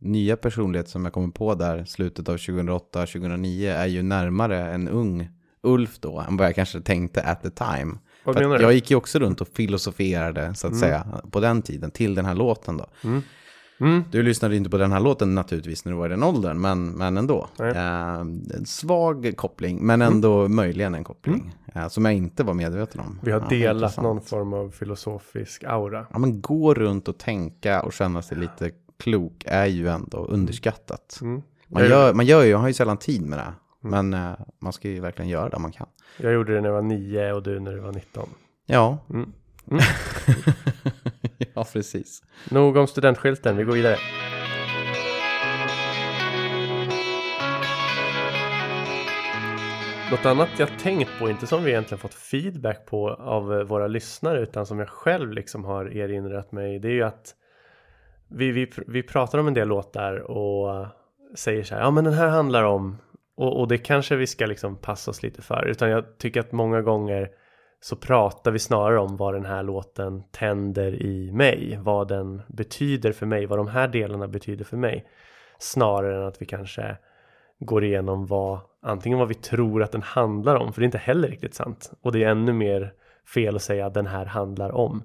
nya 0.00 0.36
personlighet 0.36 0.88
som 0.88 1.04
jag 1.04 1.12
kommer 1.12 1.32
på 1.32 1.54
där 1.54 1.84
slutet 1.84 2.28
av 2.28 2.36
2008-2009 2.36 3.72
är 3.72 3.86
ju 3.86 4.02
närmare 4.02 4.58
en 4.58 4.88
ung 4.88 5.28
Ulf 5.62 5.98
då 5.98 6.20
än 6.20 6.36
vad 6.36 6.46
jag 6.46 6.54
kanske 6.54 6.80
tänkte 6.80 7.22
at 7.22 7.42
the 7.42 7.50
time. 7.50 7.98
Vad 8.26 8.36
menar 8.42 8.58
du? 8.58 8.64
jag 8.64 8.72
gick 8.72 8.90
ju 8.90 8.96
också 8.96 9.18
runt 9.18 9.40
och 9.40 9.48
filosoferade 9.48 10.54
så 10.54 10.66
att 10.66 10.72
Mm. 10.72 10.80
säga 10.80 11.06
på 11.30 11.40
den 11.40 11.62
tiden 11.62 11.90
till 11.90 12.14
den 12.14 12.24
här 12.24 12.34
låten 12.34 12.76
då. 12.76 12.86
Mm. 13.04 13.22
Mm. 13.80 14.04
Du 14.10 14.22
lyssnade 14.22 14.56
inte 14.56 14.70
på 14.70 14.78
den 14.78 14.92
här 14.92 15.00
låten 15.00 15.34
naturligtvis 15.34 15.84
när 15.84 15.92
du 15.92 15.98
var 15.98 16.06
i 16.06 16.08
den 16.08 16.22
åldern, 16.22 16.60
men, 16.60 16.90
men 16.90 17.16
ändå. 17.16 17.48
Mm. 17.58 17.76
Eh, 17.76 18.20
en 18.56 18.66
svag 18.66 19.32
koppling, 19.36 19.78
men 19.86 20.02
ändå 20.02 20.48
möjligen 20.48 20.94
en 20.94 21.04
koppling. 21.04 21.54
eh, 21.74 21.88
som 21.88 22.04
jag 22.04 22.14
inte 22.14 22.44
var 22.44 22.54
medveten 22.54 23.00
om. 23.00 23.18
Vi 23.22 23.32
har 23.32 23.40
Ja, 23.40 23.46
delat 23.48 23.96
någon 24.02 24.20
form 24.20 24.52
av 24.52 24.70
filosofisk 24.70 25.64
aura. 25.64 26.06
Ja, 26.12 26.18
men 26.18 26.40
gå 26.40 26.74
runt 26.74 27.08
och 27.08 27.18
tänka 27.18 27.82
och 27.82 27.92
känna 27.92 28.22
sig 28.22 28.38
lite 28.38 28.70
klok 28.98 29.42
är 29.46 29.66
ju 29.66 29.88
ändå 29.88 30.18
underskattat. 30.26 31.18
Mm. 31.22 31.42
Man 31.68 31.82
Jag- 31.82 31.90
gör, 31.90 32.14
man 32.14 32.26
gör 32.26 32.44
ju, 32.44 32.52
man 32.52 32.60
har 32.60 32.68
ju 32.68 32.74
sällan 32.74 32.96
tid 32.96 33.22
med 33.22 33.38
det. 33.38 33.52
Men 33.90 34.14
eh, 34.14 34.32
man 34.58 34.72
ska 34.72 34.88
ju 34.88 35.00
verkligen 35.00 35.28
göra 35.28 35.48
det 35.48 35.58
man 35.58 35.72
kan. 35.72 35.86
Jag 36.16 36.32
gjorde 36.32 36.54
det 36.54 36.60
när 36.60 36.68
jag 36.68 36.74
var 36.74 36.82
nio 36.82 37.32
och 37.32 37.42
du 37.42 37.60
när 37.60 37.72
du 37.72 37.80
var 37.80 37.92
19. 37.92 38.28
Ja. 38.66 38.98
Mm. 39.68 39.80
ja, 41.54 41.66
precis. 41.72 42.22
Nog 42.50 42.76
om 42.76 42.86
studentskylten, 42.86 43.56
vi 43.56 43.64
går 43.64 43.72
vidare. 43.72 43.96
Något 50.10 50.26
annat 50.26 50.48
jag 50.58 50.78
tänkt 50.78 51.10
på, 51.18 51.30
inte 51.30 51.46
som 51.46 51.64
vi 51.64 51.70
egentligen 51.70 51.98
fått 51.98 52.14
feedback 52.14 52.86
på 52.86 53.10
av 53.10 53.54
eh, 53.54 53.62
våra 53.62 53.86
lyssnare 53.86 54.40
utan 54.40 54.66
som 54.66 54.78
jag 54.78 54.88
själv 54.88 55.32
liksom 55.32 55.64
har 55.64 55.96
erinrat 55.96 56.52
mig. 56.52 56.78
Det 56.78 56.88
är 56.88 56.92
ju 56.92 57.02
att 57.02 57.34
vi, 58.28 58.50
vi, 58.50 58.72
vi 58.86 59.02
pratar 59.02 59.38
om 59.38 59.46
en 59.46 59.54
del 59.54 59.68
låtar 59.68 60.30
och 60.30 60.86
säger 61.34 61.64
så 61.64 61.74
här, 61.74 61.82
ja 61.82 61.90
men 61.90 62.04
den 62.04 62.14
här 62.14 62.28
handlar 62.28 62.62
om 62.64 62.96
och, 63.36 63.60
och 63.60 63.68
det 63.68 63.78
kanske 63.78 64.16
vi 64.16 64.26
ska 64.26 64.46
liksom 64.46 64.76
passa 64.76 65.10
oss 65.10 65.22
lite 65.22 65.42
för. 65.42 65.66
Utan 65.66 65.90
jag 65.90 66.18
tycker 66.18 66.40
att 66.40 66.52
många 66.52 66.82
gånger 66.82 67.30
så 67.80 67.96
pratar 67.96 68.50
vi 68.50 68.58
snarare 68.58 68.98
om 68.98 69.16
vad 69.16 69.34
den 69.34 69.44
här 69.44 69.62
låten 69.62 70.22
tänder 70.30 71.02
i 71.02 71.32
mig. 71.32 71.78
Vad 71.82 72.08
den 72.08 72.42
betyder 72.48 73.12
för 73.12 73.26
mig, 73.26 73.46
vad 73.46 73.58
de 73.58 73.68
här 73.68 73.88
delarna 73.88 74.28
betyder 74.28 74.64
för 74.64 74.76
mig. 74.76 75.06
Snarare 75.58 76.16
än 76.16 76.26
att 76.26 76.42
vi 76.42 76.46
kanske 76.46 76.96
går 77.58 77.84
igenom 77.84 78.26
vad, 78.26 78.60
antingen 78.82 79.18
vad 79.18 79.28
vi 79.28 79.34
tror 79.34 79.82
att 79.82 79.92
den 79.92 80.02
handlar 80.02 80.56
om, 80.56 80.72
för 80.72 80.80
det 80.80 80.84
är 80.84 80.86
inte 80.86 80.98
heller 80.98 81.28
riktigt 81.28 81.54
sant. 81.54 81.92
Och 82.00 82.12
det 82.12 82.24
är 82.24 82.28
ännu 82.28 82.52
mer 82.52 82.92
fel 83.34 83.56
att 83.56 83.62
säga 83.62 83.86
att 83.86 83.94
den 83.94 84.06
här 84.06 84.26
handlar 84.26 84.72
om. 84.72 85.02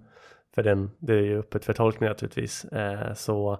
För 0.55 0.63
den, 0.63 0.91
det 0.99 1.13
är 1.13 1.21
ju 1.21 1.39
öppet 1.39 1.65
för 1.65 1.73
tolkning 1.73 2.09
naturligtvis. 2.09 2.65
Eh, 2.65 3.13
så 3.13 3.57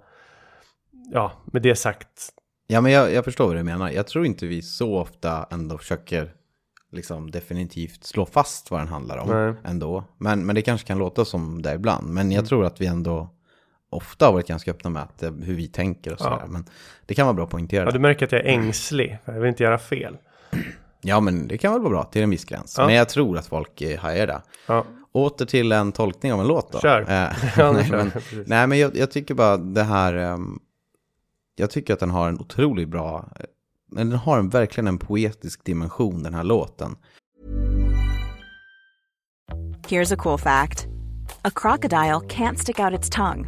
ja, 1.12 1.31
med 1.45 1.62
det 1.62 1.75
sagt. 1.75 2.29
Ja, 2.71 2.81
men 2.81 2.91
jag, 2.91 3.13
jag 3.13 3.25
förstår 3.25 3.47
vad 3.47 3.55
du 3.55 3.63
menar. 3.63 3.89
Jag 3.89 4.07
tror 4.07 4.25
inte 4.25 4.45
vi 4.45 4.62
så 4.62 4.97
ofta 4.97 5.45
ändå 5.51 5.77
försöker 5.77 6.34
liksom 6.91 7.31
definitivt 7.31 8.03
slå 8.03 8.25
fast 8.25 8.71
vad 8.71 8.79
den 8.79 8.88
handlar 8.88 9.17
om 9.17 9.29
Nej. 9.29 9.53
ändå. 9.63 10.03
Men, 10.17 10.45
men 10.45 10.55
det 10.55 10.62
kanske 10.62 10.88
kan 10.88 10.97
låta 10.97 11.25
som 11.25 11.62
det 11.62 11.73
ibland. 11.73 12.07
Men 12.07 12.25
Mm. 12.25 12.36
jag 12.36 12.45
tror 12.45 12.65
att 12.65 12.81
vi 12.81 12.86
ändå 12.86 13.29
ofta 13.89 14.25
har 14.25 14.34
varit 14.34 14.47
ganska 14.47 14.71
öppna 14.71 14.89
med 14.89 15.01
att, 15.03 15.23
eh, 15.23 15.31
hur 15.31 15.55
vi 15.55 15.67
tänker 15.67 16.12
och 16.13 16.17
Ja. 16.19 16.23
sådär. 16.23 16.45
Men 16.47 16.65
det 17.05 17.13
kan 17.13 17.25
vara 17.25 17.34
bra 17.34 17.43
att 17.43 17.49
poängtera. 17.49 17.86
Ja, 17.86 17.91
du 17.91 17.99
märker 17.99 18.25
att 18.25 18.31
jag 18.31 18.41
är 18.41 18.45
ängslig. 18.45 19.17
Jag 19.25 19.34
vill 19.34 19.49
inte 19.49 19.63
göra 19.63 19.77
fel. 19.77 20.17
Ja, 21.03 21.19
men 21.19 21.47
det 21.47 21.57
kan 21.57 21.71
väl 21.73 21.81
vara 21.81 21.89
bra 21.91 22.03
till 22.03 22.21
en 22.21 22.29
viss 22.29 22.45
gräns. 22.45 22.75
Ja. 22.77 22.86
Men 22.86 22.95
jag 22.95 23.10
tror 23.10 23.38
att 23.38 23.47
folk 23.47 23.81
eh, 23.81 23.99
hajar 23.99 24.27
det. 24.27 24.41
Ja, 24.67 24.86
Åter 25.12 25.45
till 25.45 25.71
en 25.71 25.91
tolkning 25.91 26.34
av 26.34 26.39
en 26.39 26.47
låt 26.47 26.71
då. 26.71 26.79
Kör. 26.79 27.01
Eh, 27.01 27.07
Ja, 27.57 27.71
nej, 27.81 27.88
men, 27.91 28.12
nej, 28.45 28.67
men 28.67 28.79
jag, 28.79 28.95
jag 28.97 29.12
tycker 29.12 29.34
bara 29.34 29.57
det 29.57 29.84
här... 29.84 30.13
ehm, 30.13 30.60
jag 31.56 31.70
tycker 31.70 31.94
att 31.94 32.00
den 32.00 32.10
har 32.10 32.28
en 32.28 32.40
otroligt 32.40 32.90
bra... 32.90 33.30
Eh, 33.40 33.46
den 33.96 34.12
har 34.12 34.40
en, 34.40 34.50
verkligen 34.50 34.88
en 34.88 34.98
poetisk 34.98 35.64
dimension, 35.64 36.24
den 36.24 36.34
här 36.34 36.44
låten. 36.44 36.96
Here's 39.88 40.14
a 40.14 40.18
cool 40.18 40.40
fact 40.40 40.88
a 41.44 41.52
crocodile 41.52 42.22
can't 42.22 42.58
stick 42.58 42.80
out 42.80 43.00
its 43.00 43.10
tongue. 43.10 43.48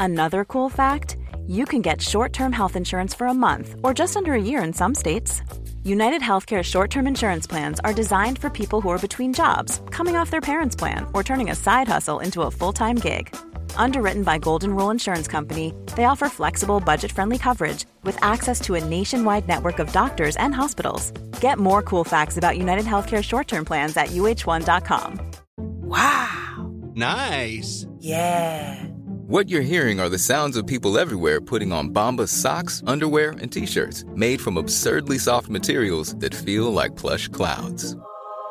Another 0.00 0.44
cool 0.44 0.70
fact 0.70 1.16
you 1.46 1.64
can 1.64 1.82
get 1.82 2.02
short 2.02 2.32
term 2.32 2.52
health 2.52 2.76
insurance 2.76 3.14
for 3.14 3.26
a 3.26 3.34
month 3.34 3.74
or 3.82 3.94
just 3.94 4.16
under 4.16 4.32
a 4.32 4.42
year 4.42 4.62
in 4.62 4.72
some 4.72 4.94
states. 4.94 5.42
United 5.84 6.20
Healthcare 6.20 6.62
short 6.62 6.90
term 6.90 7.06
insurance 7.06 7.46
plans 7.46 7.80
are 7.80 7.94
designed 7.94 8.38
for 8.38 8.50
people 8.50 8.80
who 8.80 8.90
are 8.90 8.98
between 8.98 9.32
jobs, 9.32 9.80
coming 9.90 10.16
off 10.16 10.30
their 10.30 10.40
parents' 10.40 10.76
plan, 10.76 11.06
or 11.14 11.22
turning 11.22 11.50
a 11.50 11.54
side 11.54 11.88
hustle 11.88 12.20
into 12.20 12.42
a 12.42 12.50
full 12.50 12.72
time 12.72 12.96
gig. 12.96 13.34
Underwritten 13.76 14.22
by 14.22 14.38
Golden 14.38 14.74
Rule 14.74 14.90
Insurance 14.90 15.28
Company, 15.28 15.72
they 15.96 16.04
offer 16.04 16.28
flexible, 16.28 16.80
budget 16.80 17.12
friendly 17.12 17.38
coverage 17.38 17.86
with 18.02 18.22
access 18.22 18.60
to 18.60 18.74
a 18.74 18.84
nationwide 18.84 19.48
network 19.48 19.78
of 19.78 19.92
doctors 19.92 20.36
and 20.36 20.54
hospitals. 20.54 21.10
Get 21.40 21.58
more 21.58 21.82
cool 21.82 22.04
facts 22.04 22.36
about 22.36 22.58
United 22.58 22.84
Healthcare 22.84 23.22
short 23.24 23.48
term 23.48 23.64
plans 23.64 23.96
at 23.96 24.08
uh1.com. 24.08 25.20
Wow! 25.56 26.70
Nice. 26.94 27.86
Yeah! 27.98 28.84
What 29.28 29.50
you're 29.50 29.60
hearing 29.60 30.00
are 30.00 30.08
the 30.08 30.18
sounds 30.18 30.56
of 30.56 30.66
people 30.66 30.98
everywhere 30.98 31.40
putting 31.40 31.70
on 31.70 31.90
Bombas 31.90 32.28
socks, 32.28 32.82
underwear, 32.86 33.32
and 33.32 33.52
t-shirts 33.52 34.04
made 34.14 34.40
from 34.40 34.56
absurdly 34.56 35.18
soft 35.18 35.48
materials 35.48 36.14
that 36.16 36.34
feel 36.34 36.72
like 36.72 36.96
plush 36.96 37.28
clouds. 37.28 37.94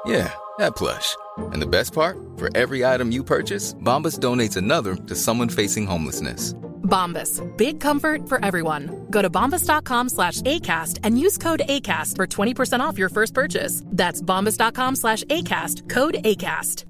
Yeah, 0.06 0.32
that 0.60 0.76
plush. 0.76 1.16
And 1.54 1.62
the 1.62 1.68
best 1.68 1.94
part? 1.94 2.18
For 2.38 2.50
every 2.56 2.86
item 2.86 3.12
you 3.12 3.24
purchase, 3.24 3.74
Bombas 3.84 4.20
donates 4.20 4.58
another 4.58 4.96
to 4.96 5.16
someone 5.16 5.50
facing 5.50 5.86
homelessness. 5.86 6.54
Bombas. 6.84 7.42
Big 7.58 7.80
comfort 7.80 8.30
for 8.30 8.44
everyone. 8.44 9.06
Go 9.12 9.22
to 9.22 9.30
bombas.com 9.30 10.10
slash 10.10 10.42
ACAST 10.42 11.00
and 11.04 11.20
use 11.20 11.38
code 11.38 11.62
ACAST 11.68 12.16
for 12.16 12.26
20% 12.26 12.80
off 12.80 12.98
your 12.98 13.10
first 13.10 13.34
purchase. 13.34 13.84
That's 13.86 14.22
bombas.com 14.22 14.96
slash 14.96 15.24
ACAST. 15.26 15.90
Code 15.90 16.16
ACAST. 16.24 16.86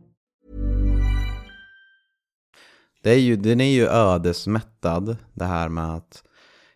Det 3.04 3.12
är 3.12 3.20
ju, 3.20 3.36
den 3.36 3.62
är 3.62 3.72
ju 3.72 3.88
ödesmättad, 3.88 5.18
det 5.34 5.46
här 5.46 5.70
med 5.70 5.94
att 5.94 6.24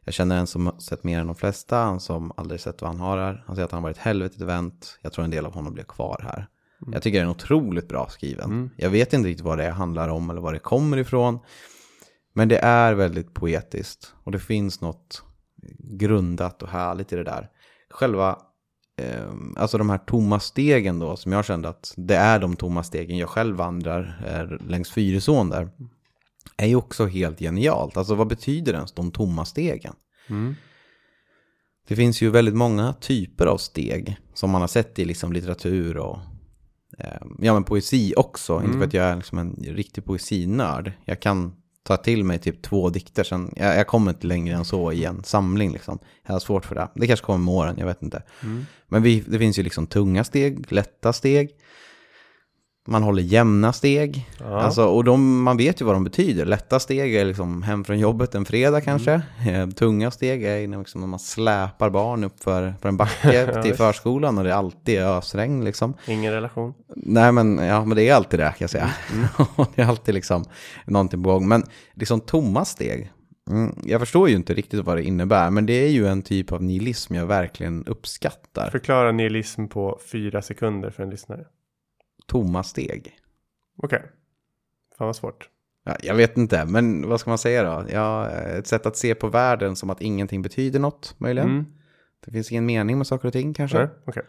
Jag 0.06 0.14
känner 0.14 0.38
en 0.38 0.48
som 0.48 0.72
sett 0.80 1.04
mer 1.04 1.20
än 1.20 1.28
de 1.28 1.36
flesta, 1.36 1.78
han 1.78 2.00
som 2.00 2.32
aldrig 2.38 2.62
sett 2.62 2.82
vad 2.82 2.92
han 2.92 3.00
har 3.00 3.18
här. 3.18 3.44
Han 3.48 3.56
säger 3.56 3.66
att 3.66 3.72
han 3.72 3.84
varit 3.84 3.98
helvetet 3.98 4.42
event. 4.42 5.00
Jag 5.02 5.14
tror 5.14 5.26
en 5.26 5.32
del 5.32 5.46
av 5.46 5.54
honom 5.54 5.74
blev 5.74 5.84
kvar 5.84 6.22
här. 6.24 6.48
Jag 6.88 7.02
tycker 7.02 7.20
den 7.20 7.28
är 7.28 7.32
otroligt 7.32 7.88
bra 7.88 8.10
skriven. 8.10 8.70
Jag 8.78 8.90
vet 8.90 9.14
inte 9.14 9.30
riktigt 9.30 9.46
vad 9.46 9.58
det 9.58 9.70
handlar 9.70 10.10
om 10.10 10.30
eller 10.30 10.42
var 10.42 10.54
det 10.54 10.60
kommer 10.60 10.98
ifrån. 10.98 11.40
Men 12.34 12.48
det 12.48 12.58
är 12.58 12.94
väldigt 12.94 13.34
poetiskt. 13.34 14.14
Och 14.24 14.32
det 14.32 14.40
finns 14.40 14.82
något 14.82 15.24
grundat 15.80 16.64
och 16.64 16.70
härligt 16.70 17.14
i 17.14 17.16
det 17.16 17.24
där. 17.24 17.50
Själva, 17.90 18.40
eh, 18.98 19.32
alltså 19.56 19.78
de 19.78 19.90
här 19.90 19.98
tomma 19.98 20.40
stegen 20.40 21.00
då, 21.00 21.16
som 21.16 21.32
jag 21.32 21.46
kände 21.46 21.70
att 21.70 21.94
det 21.98 22.16
är 22.16 22.40
de 22.40 22.56
tomma 22.56 22.84
stegen 22.84 23.18
jag 23.18 23.30
själv 23.30 23.56
vandrar 23.56 24.24
eh, 24.28 24.68
längs 24.68 24.92
Fyrisån 24.92 25.50
där. 25.50 25.70
Är 26.58 26.68
ju 26.68 26.76
också 26.76 27.06
helt 27.06 27.40
genialt. 27.40 27.98
Alltså 27.98 28.16
vad 28.16 28.28
betyder 28.28 28.74
ens 28.74 28.92
de 28.92 29.12
tomma 29.12 29.46
stegen? 29.46 29.94
Det 31.88 31.96
finns 31.96 32.22
ju 32.22 32.30
väldigt 32.30 32.56
många 32.56 32.94
typer 32.94 33.46
av 33.46 33.58
steg 33.58 34.18
som 34.34 34.50
man 34.50 34.62
har 34.62 34.68
sett 34.68 35.00
i 35.00 35.06
liksom 35.06 35.34
litteratur 35.34 35.98
och 35.98 36.20
ja, 37.40 37.54
men 37.54 37.64
poesi 37.64 38.14
också. 38.18 38.62
Inte 38.64 38.78
för 38.78 38.86
att 38.86 38.94
jag 38.94 39.06
är 39.06 39.16
liksom 39.16 39.38
en 39.38 39.56
riktig 39.68 40.06
poesinörd. 40.06 40.92
Jag 41.06 41.20
kan 41.20 41.56
ta 41.84 41.98
till 41.98 42.24
mig 42.24 42.40
typ 42.40 42.62
två 42.62 42.90
dikter, 42.90 43.24
sen 43.24 43.54
jag, 43.56 43.78
jag 43.78 43.88
kommer 43.88 44.12
inte 44.12 44.28
längre 44.28 44.56
än 44.56 44.66
så 44.66 44.92
i 44.92 45.06
en 45.06 45.24
samling. 45.24 45.74
Liksom. 45.74 46.00
Jag 46.26 46.34
har 46.34 46.40
svårt 46.40 46.66
för 46.66 46.76
det. 46.76 46.88
Det 46.96 47.08
kanske 47.08 47.26
kommer 47.26 47.40
med 47.40 47.54
åren, 47.54 47.76
jag 47.78 47.86
vet 47.86 48.04
inte. 48.04 48.24
Men 48.88 49.04
vi, 49.04 49.24
det 49.28 49.40
finns 49.40 49.60
ju 49.60 49.64
liksom 49.64 49.88
tunga 49.88 50.24
steg, 50.24 50.72
lätta 50.72 51.14
steg. 51.14 51.50
Man 52.88 53.04
håller 53.04 53.24
jämna 53.24 53.74
steg. 53.74 54.30
Alltså, 54.44 54.86
och 54.86 55.04
de, 55.04 55.44
man 55.44 55.58
vet 55.58 55.82
ju 55.82 55.86
vad 55.86 55.96
de 55.96 56.04
betyder. 56.04 56.46
Lätta 56.46 56.80
steg 56.80 57.16
är 57.16 57.26
liksom 57.26 57.64
hem 57.64 57.84
från 57.84 58.00
jobbet 58.00 58.36
en 58.36 58.46
fredag 58.46 58.82
kanske. 58.82 59.22
Eh, 59.48 59.70
Tunga 59.70 60.12
steg 60.12 60.44
är 60.44 60.78
liksom 60.78 61.02
när 61.02 61.08
man 61.08 61.20
släpar 61.20 61.90
barn 61.90 62.24
upp 62.24 62.44
för, 62.44 62.74
för 62.82 62.90
en 62.90 62.98
backe 62.98 63.62
till 63.64 63.76
förskolan 63.76 64.38
och 64.38 64.44
det 64.44 64.50
är 64.50 64.54
alltid 64.54 65.00
ösregn 65.00 65.64
liksom. 65.64 65.94
Ingen 66.08 66.34
relation. 66.34 66.74
Nej 66.96 67.32
men, 67.32 67.58
ja, 67.58 67.86
men 67.86 67.96
det 67.96 68.10
är 68.10 68.16
alltid 68.16 68.40
det 68.40 68.46
kan 68.46 68.56
jag 68.60 68.70
säga. 68.70 68.90
det 69.76 69.82
är 69.82 69.88
alltid 69.88 70.14
liksom 70.14 70.46
någonting 70.86 71.24
på 71.24 71.30
gång. 71.30 71.48
Men 71.48 71.64
liksom 71.94 72.20
tomma 72.20 72.66
steg. 72.66 73.12
Mm, 73.50 73.76
jag 73.84 74.00
förstår 74.00 74.30
ju 74.30 74.36
inte 74.36 74.54
riktigt 74.54 74.86
vad 74.86 74.98
det 74.98 75.04
innebär. 75.04 75.50
Men 75.50 75.66
det 75.66 75.74
är 75.74 75.90
ju 75.90 76.08
en 76.08 76.22
typ 76.22 76.52
av 76.52 76.64
nihilism 76.64 77.16
jag 77.16 77.26
verkligen 77.26 77.86
uppskattar. 77.86 78.70
Förklara 78.70 79.12
nihilism 79.12 79.68
på 79.68 80.00
fyra 80.12 80.42
sekunder 80.42 80.90
för 80.90 81.04
en 81.04 81.10
lyssnare. 81.10 81.46
Tomma 82.32 82.64
steg. 82.64 83.18
Okej. 83.78 84.02
Fan 84.98 85.08
vad 85.08 85.16
svårt. 85.16 85.50
Ja, 85.84 85.96
jag 86.04 86.16
vet 86.16 86.38
inte, 86.38 86.66
men 86.66 87.10
vad 87.10 87.20
ska 87.20 87.30
man 87.30 87.38
säga 87.38 87.64
då? 87.64 87.86
Ja, 87.92 88.30
ett 88.30 88.68
sätt 88.68 88.86
att 88.86 88.98
se 88.98 89.16
på 89.16 89.28
världen 89.28 89.76
som 89.76 89.90
att 89.90 90.02
ingenting 90.02 90.42
betyder 90.42 90.80
något, 90.80 91.16
möjligen. 91.18 91.50
Mm. 91.50 91.66
Det 92.26 92.32
finns 92.32 92.52
ingen 92.52 92.66
mening 92.66 92.98
med 92.98 93.08
saker 93.08 93.28
och 93.28 93.34
ting 93.34 93.54
kanske. 93.54 93.78
Nej, 93.78 93.88
Okej. 94.06 94.24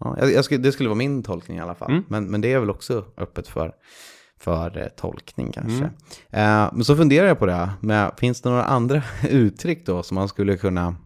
Ja, 0.00 0.16
jag, 0.20 0.32
jag 0.32 0.44
skulle, 0.44 0.62
det 0.62 0.72
skulle 0.72 0.88
vara 0.88 0.96
min 0.96 1.22
tolkning 1.22 1.56
i 1.56 1.60
alla 1.60 1.74
fall. 1.74 1.90
Mm. 1.90 2.04
Men, 2.08 2.30
men 2.30 2.40
det 2.40 2.52
är 2.52 2.58
väl 2.58 2.70
också 2.70 3.04
öppet 3.16 3.48
för, 3.48 3.74
för 4.36 4.78
eh, 4.78 4.88
tolkning 4.88 5.52
kanske. 5.52 5.90
Mm. 6.30 6.64
Eh, 6.64 6.70
men 6.72 6.84
så 6.84 6.96
funderar 6.96 7.26
jag 7.26 7.38
på 7.38 7.46
det 7.46 7.52
här. 7.52 7.70
Med, 7.80 8.12
finns 8.18 8.42
det 8.42 8.48
några 8.48 8.64
andra 8.64 9.02
uttryck 9.28 9.86
då 9.86 10.02
som 10.02 10.14
man 10.14 10.28
skulle 10.28 10.56
kunna 10.56 10.96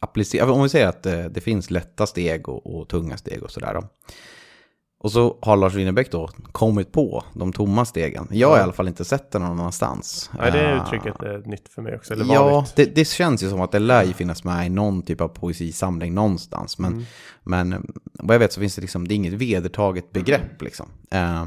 applicera? 0.00 0.52
Om 0.52 0.62
vi 0.62 0.68
säger 0.68 0.88
att 0.88 1.06
eh, 1.06 1.24
det 1.24 1.40
finns 1.40 1.70
lätta 1.70 2.06
steg 2.06 2.48
och, 2.48 2.80
och 2.80 2.88
tunga 2.88 3.16
steg 3.16 3.42
och 3.42 3.50
sådär. 3.50 3.74
Då. 3.74 3.88
Och 5.02 5.12
så 5.12 5.38
har 5.42 5.56
Lars 5.56 5.74
Winnerbäck 5.74 6.10
då 6.12 6.28
kommit 6.52 6.92
på 6.92 7.24
de 7.34 7.52
tomma 7.52 7.84
stegen. 7.84 8.26
Jag 8.30 8.48
har 8.50 8.58
i 8.58 8.60
alla 8.60 8.72
fall 8.72 8.88
inte 8.88 9.04
sett 9.04 9.30
det 9.30 9.38
någon 9.38 9.50
annanstans. 9.50 10.30
Nej, 10.38 10.52
det 10.52 10.70
Eh, 10.70 10.82
uttrycket 10.86 11.22
är 11.22 11.42
nytt 11.48 11.68
för 11.68 11.82
mig 11.82 11.96
också. 11.96 12.12
Eller 12.12 12.34
Ja, 12.34 12.66
det, 12.76 12.94
det 12.94 13.04
känns 13.04 13.42
ju 13.42 13.50
som 13.50 13.60
att 13.60 13.72
det 13.72 13.78
lär 13.78 14.04
ju 14.04 14.12
finnas 14.12 14.44
med 14.44 14.66
i 14.66 14.68
någon 14.68 15.02
typ 15.02 15.20
av 15.20 15.28
poesisamling 15.28 16.14
någonstans. 16.14 16.78
Men, 16.78 16.92
Mm. 16.92 17.04
men 17.44 17.72
eh, 17.72 17.78
vad 18.12 18.34
jag 18.34 18.38
vet 18.40 18.52
så 18.52 18.60
finns 18.60 18.74
det 18.74 18.80
liksom, 18.80 19.08
det 19.08 19.14
är 19.14 19.16
inget 19.16 19.32
vedertaget 19.32 20.12
begrepp 20.12 20.62
liksom. 20.62 20.86
Eh, 21.10 21.42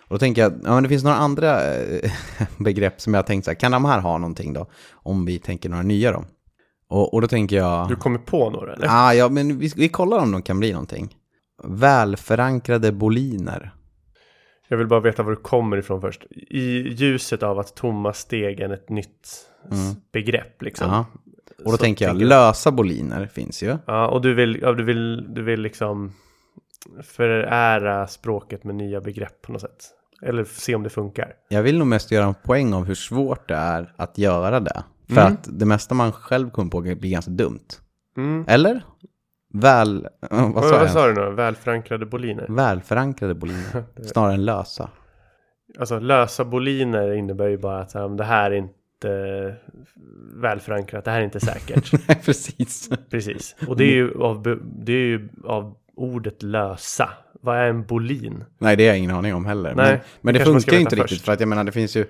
och 0.00 0.14
då 0.14 0.18
tänker 0.18 0.42
jag, 0.42 0.52
ja 0.64 0.74
men 0.74 0.82
det 0.82 0.88
finns 0.88 1.04
några 1.04 1.16
andra 1.16 1.74
eh, 1.74 2.10
begrepp 2.58 3.00
som 3.00 3.14
jag 3.14 3.18
har 3.18 3.26
tänkt 3.26 3.44
så 3.44 3.50
här, 3.50 3.58
kan 3.58 3.72
de 3.72 3.84
här 3.84 4.00
ha 4.00 4.18
någonting 4.18 4.52
då? 4.52 4.66
Om 4.92 5.24
vi 5.24 5.38
tänker 5.38 5.68
några 5.68 5.82
nya 5.82 6.12
då? 6.12 6.24
Och, 6.90 7.14
och 7.14 7.20
då 7.20 7.28
tänker 7.28 7.56
jag, 7.56 7.88
Du 7.88 7.96
kommer 7.96 8.18
på 8.18 8.50
några 8.50 8.72
eller? 8.72 8.86
ah, 8.90 9.12
ja 9.14 9.28
men 9.28 9.58
vi, 9.58 9.72
vi 9.76 9.88
kollar 9.88 10.18
om 10.18 10.32
de 10.32 10.42
kan 10.42 10.58
bli 10.58 10.72
någonting. 10.72 11.14
Välförankrade 11.64 12.92
boliner. 12.92 13.74
Jag 14.68 14.78
vill 14.78 14.86
bara 14.86 15.00
veta 15.00 15.22
var 15.22 15.30
du 15.30 15.36
kommer 15.36 15.76
ifrån 15.76 16.00
först. 16.00 16.24
I 16.30 16.88
ljuset 16.94 17.42
av 17.42 17.58
att 17.58 17.76
tomma 17.76 18.12
steg 18.12 18.60
är 18.60 18.72
ett 18.72 18.88
nytt 18.88 19.28
s- 19.72 19.96
begrepp 20.12 20.62
liksom. 20.62 20.90
Ja. 20.90 21.06
Och 21.58 21.64
då 21.64 21.70
Så 21.70 21.76
tänker 21.76 22.04
jag, 22.04 22.12
tänker 22.12 22.26
lösa 22.26 22.70
boliner 22.72 23.26
finns 23.26 23.62
ju. 23.62 23.76
Ja, 23.86 24.08
och 24.08 24.22
du 24.22 24.34
vill, 24.34 24.58
ja, 24.62 24.72
du 24.72 24.84
vill, 24.84 25.34
du 25.34 25.42
vill 25.42 25.60
liksom 25.60 26.12
förära 27.02 28.06
språket 28.06 28.64
med 28.64 28.74
nya 28.74 29.00
begrepp 29.00 29.42
på 29.42 29.52
något 29.52 29.60
sätt. 29.60 29.84
Eller 30.22 30.44
se 30.44 30.74
om 30.74 30.82
det 30.82 30.90
funkar. 30.90 31.32
Jag 31.48 31.62
vill 31.62 31.78
nog 31.78 31.86
mest 31.86 32.10
göra 32.10 32.24
en 32.26 32.34
poäng 32.34 32.74
av 32.74 32.84
hur 32.84 32.94
svårt 32.94 33.48
det 33.48 33.54
är 33.54 33.92
att 33.96 34.18
göra 34.18 34.60
det. 34.60 34.82
För 35.06 35.20
Mm. 35.20 35.32
att 35.32 35.48
det 35.58 35.66
mesta 35.66 35.94
man 35.94 36.12
själv 36.12 36.50
kommer 36.50 36.70
på 36.70 36.80
blir 36.80 37.10
ganska 37.10 37.30
dumt. 37.30 37.66
Mm. 38.16 38.44
Eller? 38.48 38.82
Väl... 39.60 40.08
Vad 40.30 40.52
Vad, 40.52 40.64
sa 40.64 40.78
vad 40.78 40.90
sa 40.90 41.06
du 41.06 41.14
nu? 41.14 41.30
Välförankrade 41.30 42.06
boliner? 42.06 42.46
Välförankrade 42.48 43.34
boliner. 43.34 43.84
Snarare 44.02 44.34
än 44.34 44.44
lösa. 44.44 44.90
Alltså 45.78 45.98
lösa 45.98 46.44
boliner 46.44 47.12
innebär 47.12 47.48
ju 47.48 47.58
bara 47.58 47.80
att 47.80 47.94
um, 47.94 48.16
det 48.16 48.24
här 48.24 48.50
är 48.50 48.54
inte 48.56 49.54
välförankrat, 50.34 51.04
det 51.04 51.10
här 51.10 51.20
är 51.20 51.24
inte 51.24 51.40
säkert. 51.40 51.92
Nej, 52.08 52.20
precis. 52.24 52.90
Precis. 53.10 53.56
Och 53.66 53.76
det 53.76 53.84
är 53.84 53.92
ju 53.94 54.22
av, 54.22 54.58
det 54.84 54.92
är 54.92 54.96
ju 55.06 55.28
av 55.44 55.74
ordet 55.96 56.42
lösa. 56.42 57.08
Vad 57.40 57.56
är 57.56 57.64
en 57.68 57.82
bolin? 57.86 58.44
Nej, 58.58 58.76
det 58.76 58.82
har 58.84 58.88
jag 58.88 58.98
ingen 58.98 59.10
aning 59.10 59.34
om 59.34 59.46
heller. 59.46 59.74
Nej, 59.74 59.90
men 59.90 60.00
men 60.20 60.34
det 60.34 60.44
funkar 60.44 60.72
ju 60.72 60.78
inte 60.80 60.96
veta 60.96 61.02
riktigt. 61.04 61.18
först. 61.18 61.24
För 61.24 61.32
att 61.32 61.40
jag 61.40 61.48
menar, 61.48 61.64
det 61.64 61.72
finns 61.72 61.96
ju, 61.96 62.06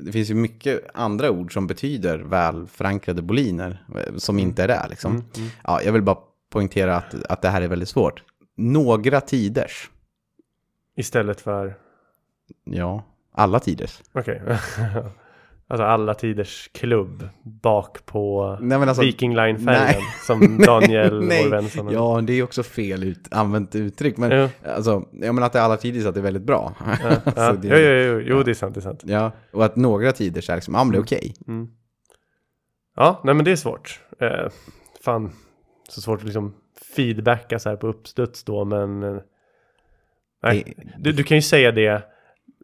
det 0.00 0.12
finns 0.12 0.30
ju 0.30 0.34
mycket 0.34 0.80
andra 0.94 1.30
ord 1.30 1.52
som 1.52 1.66
betyder 1.66 2.18
välförankrade 2.18 3.22
boliner. 3.22 3.82
eh, 3.94 4.16
Som 4.16 4.36
Mm. 4.36 4.48
inte 4.48 4.62
är 4.64 4.68
det 4.68 4.86
liksom. 4.90 5.24
Ja, 5.64 5.82
jag 5.82 5.92
vill 5.92 6.02
bara 6.02 6.16
poängtera 6.50 6.96
att, 6.96 7.24
att 7.24 7.42
det 7.42 7.48
här 7.48 7.62
är 7.62 7.68
väldigt 7.68 7.88
svårt. 7.88 8.22
Några 8.56 9.20
tiders. 9.20 9.90
Istället 10.96 11.40
för, 11.40 11.74
Ja, 12.64 13.04
alla 13.32 13.60
tiders. 13.60 14.00
okej. 14.12 14.42
alltså 15.68 15.84
alla 15.84 16.14
tiders 16.14 16.70
klubb 16.74 17.28
bak 17.42 18.06
på 18.06 18.58
Nej, 18.60 18.78
alltså- 18.78 19.02
Viking 19.02 19.34
Line-färgen. 19.36 19.82
Nej. 19.84 20.02
Som 20.26 20.58
Daniel, 20.66 21.30
som 21.70 21.90
Ja, 21.92 22.20
det 22.24 22.32
är 22.32 22.42
också 22.42 22.62
fel 22.62 23.04
ut, 23.04 23.28
använt 23.30 23.74
uttryck. 23.74 24.16
Men 24.16 24.30
Ja. 24.30 24.48
alltså, 24.66 25.04
jag 25.12 25.34
menar 25.34 25.46
att 25.46 25.52
det 25.52 25.58
är 25.58 25.62
alla 25.62 25.76
tiders 25.76 26.06
att 26.06 26.14
det 26.14 26.20
är 26.20 26.22
väldigt 26.22 26.42
bra. 26.42 26.74
Ja, 27.02 27.10
ja. 27.36 27.52
det- 27.52 27.68
Jo, 27.68 27.76
jo, 27.76 28.20
jo, 28.20 28.36
jo, 28.36 28.42
det 28.42 28.50
är 28.50 28.54
sant, 28.54 28.74
det 28.74 28.80
är 28.80 28.82
sant. 28.82 29.02
Ja, 29.06 29.32
och 29.52 29.64
att 29.64 29.76
några 29.76 30.12
tiders 30.12 30.50
är 30.50 30.54
liksom, 30.54 30.74
ja 30.74 30.84
men 30.84 30.92
det 30.92 30.98
är 30.98 31.02
okej. 31.02 31.34
Ja, 32.96 33.20
nej 33.24 33.34
men 33.34 33.44
det 33.44 33.52
är 33.52 33.56
svårt. 33.56 34.00
Eh, 34.20 34.48
fan, 35.04 35.30
så 35.88 36.00
svårt 36.00 36.18
att 36.18 36.24
liksom 36.24 36.54
feedbacka 36.96 37.58
så 37.58 37.68
här 37.68 37.76
på 37.76 37.86
uppstuds 37.86 38.44
då, 38.44 38.64
men... 38.64 39.02
Eh, 39.02 39.20
nej, 40.42 40.74
du, 40.98 41.12
du 41.12 41.22
kan 41.22 41.36
ju 41.36 41.42
säga 41.42 41.72
det 41.72 42.02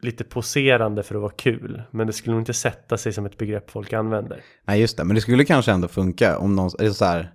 lite 0.02 0.24
poserande 0.24 1.02
för 1.02 1.14
att 1.14 1.20
vara 1.20 1.32
kul, 1.32 1.82
men 1.90 2.06
det 2.06 2.12
skulle 2.12 2.32
nog 2.32 2.40
inte 2.40 2.54
sätta 2.54 2.96
sig 2.96 3.12
som 3.12 3.26
ett 3.26 3.38
begrepp 3.38 3.70
folk 3.70 3.92
använder. 3.92 4.42
Nej, 4.64 4.80
just 4.80 4.96
det. 4.96 5.04
Men 5.04 5.14
det 5.14 5.20
skulle 5.20 5.44
kanske 5.44 5.72
ändå 5.72 5.88
funka 5.88 6.38
om 6.38 6.56
någon, 6.56 6.70
eller 6.78 6.90
så 6.90 7.04
här, 7.04 7.32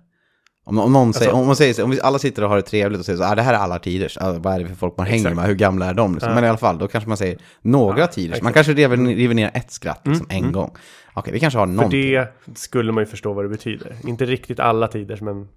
om, 0.64 0.78
om 0.78 0.92
någon 0.92 1.12
säger, 1.12 1.32
om 1.32 1.46
man 1.46 1.56
säger 1.56 1.74
så, 1.74 1.84
om 1.84 1.90
vi 1.90 2.00
alla 2.00 2.18
sitter 2.18 2.42
och 2.42 2.48
har 2.48 2.56
det 2.56 2.62
trevligt 2.62 2.98
och 2.98 3.06
säger 3.06 3.16
så 3.16 3.24
här, 3.24 3.32
ah, 3.32 3.34
det 3.34 3.42
här 3.42 3.54
är 3.54 3.58
alla 3.58 3.78
tiders, 3.78 4.18
ah, 4.20 4.32
vad 4.32 4.54
är 4.54 4.60
det 4.60 4.66
för 4.66 4.74
folk 4.74 4.96
man 4.96 5.06
hänger 5.06 5.20
Exakt. 5.20 5.36
med, 5.36 5.46
hur 5.46 5.54
gamla 5.54 5.86
är 5.86 5.94
de? 5.94 6.12
Liksom. 6.12 6.28
Ja. 6.28 6.34
Men 6.34 6.44
i 6.44 6.48
alla 6.48 6.58
fall, 6.58 6.78
då 6.78 6.88
kanske 6.88 7.08
man 7.08 7.16
säger 7.16 7.38
några 7.62 8.06
tiders, 8.06 8.42
man 8.42 8.52
kanske 8.52 8.72
river, 8.72 8.96
river 8.96 9.34
ner 9.34 9.50
ett 9.54 9.70
skratt 9.70 10.00
liksom, 10.04 10.26
en 10.30 10.52
gång. 10.52 10.70
Okej, 11.14 11.32
vi 11.32 11.40
kanske 11.40 11.58
har 11.58 11.66
För 11.66 11.72
någonting. 11.72 12.12
det 12.12 12.28
skulle 12.54 12.92
man 12.92 13.02
ju 13.02 13.06
förstå 13.06 13.32
vad 13.32 13.44
det 13.44 13.48
betyder. 13.48 13.96
Inte 14.04 14.24
riktigt 14.24 14.60
alla 14.60 14.88
tiders, 14.88 15.20
men 15.20 15.48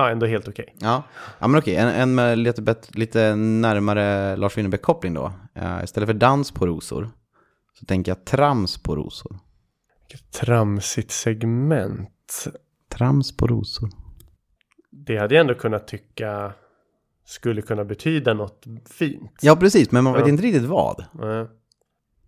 ja, 0.00 0.10
ändå 0.10 0.26
helt 0.26 0.48
okej. 0.48 0.74
Ja. 0.78 1.02
ja, 1.38 1.48
men 1.48 1.58
okej, 1.58 1.76
en, 1.76 1.88
en 1.88 2.14
med 2.14 2.38
lite, 2.38 2.62
bättre, 2.62 2.98
lite 2.98 3.34
närmare 3.36 4.36
Lars 4.36 4.58
Winnerbäck-koppling 4.58 5.14
då. 5.14 5.32
Uh, 5.58 5.84
istället 5.84 6.06
för 6.06 6.14
dans 6.14 6.52
på 6.52 6.66
rosor, 6.66 7.10
så 7.78 7.86
tänker 7.86 8.10
jag 8.10 8.24
trams 8.24 8.82
på 8.82 8.96
rosor. 8.96 9.38
Vilket 10.08 10.32
Tramsigt 10.32 11.10
segment. 11.10 12.46
Trams 12.92 13.36
på 13.36 13.46
rosor. 13.46 13.90
Det 14.90 15.16
hade 15.16 15.34
jag 15.34 15.40
ändå 15.40 15.54
kunnat 15.54 15.88
tycka 15.88 16.52
skulle 17.24 17.62
kunna 17.62 17.84
betyda 17.84 18.34
något 18.34 18.64
fint. 18.90 19.32
Ja, 19.40 19.56
precis, 19.56 19.90
men 19.90 20.04
man 20.04 20.12
vet 20.12 20.22
Ja. 20.22 20.28
inte 20.28 20.42
riktigt 20.42 20.64
vad. 20.64 21.04
Nej. 21.12 21.46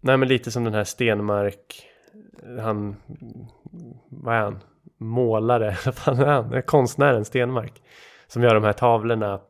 Nej 0.00 0.16
men 0.16 0.28
lite 0.28 0.50
som 0.50 0.64
den 0.64 0.74
här 0.74 0.84
Stenmark 0.84 1.86
Han 2.60 2.96
Vad 4.10 4.34
är 4.34 4.40
han? 4.40 4.58
Målare 5.04 5.76
Vad 5.84 5.94
fan 5.94 6.18
är 6.18 6.26
han? 6.26 6.62
Konstnären 6.62 7.24
Stenmark 7.24 7.82
Som 8.26 8.42
gör 8.42 8.54
de 8.54 8.64
här 8.64 8.72
tavlorna 8.72 9.40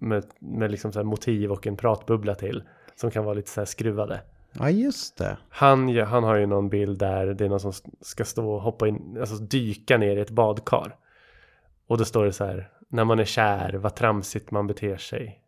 Med, 0.00 0.24
med 0.38 0.70
liksom 0.70 0.92
så 0.92 0.98
här 0.98 1.04
motiv 1.04 1.52
och 1.52 1.66
en 1.66 1.76
pratbubbla 1.76 2.34
till 2.34 2.62
Som 2.94 3.10
kan 3.10 3.24
vara 3.24 3.34
lite 3.34 3.50
så 3.50 3.60
här 3.60 3.66
skruvade 3.66 4.20
Ja, 4.52 4.70
just 4.70 5.18
det. 5.18 5.36
Han, 5.48 5.96
han 5.96 6.24
har 6.24 6.36
ju 6.36 6.46
någon 6.46 6.68
bild 6.68 6.98
där 6.98 7.26
det 7.26 7.44
är 7.44 7.48
någon 7.48 7.60
som 7.60 7.72
ska 8.00 8.24
stå 8.24 8.52
och 8.52 8.62
hoppa 8.62 8.88
in, 8.88 9.16
alltså 9.20 9.36
dyka 9.36 9.98
ner 9.98 10.16
i 10.16 10.20
ett 10.20 10.30
badkar. 10.30 10.96
Och 11.86 11.98
då 11.98 12.04
står 12.04 12.24
det 12.24 12.32
så 12.32 12.44
här, 12.44 12.70
när 12.88 13.04
man 13.04 13.18
är 13.18 13.24
kär, 13.24 13.72
vad 13.72 13.94
tramsigt 13.94 14.50
man 14.50 14.66
beter 14.66 14.96
sig. 14.96 15.38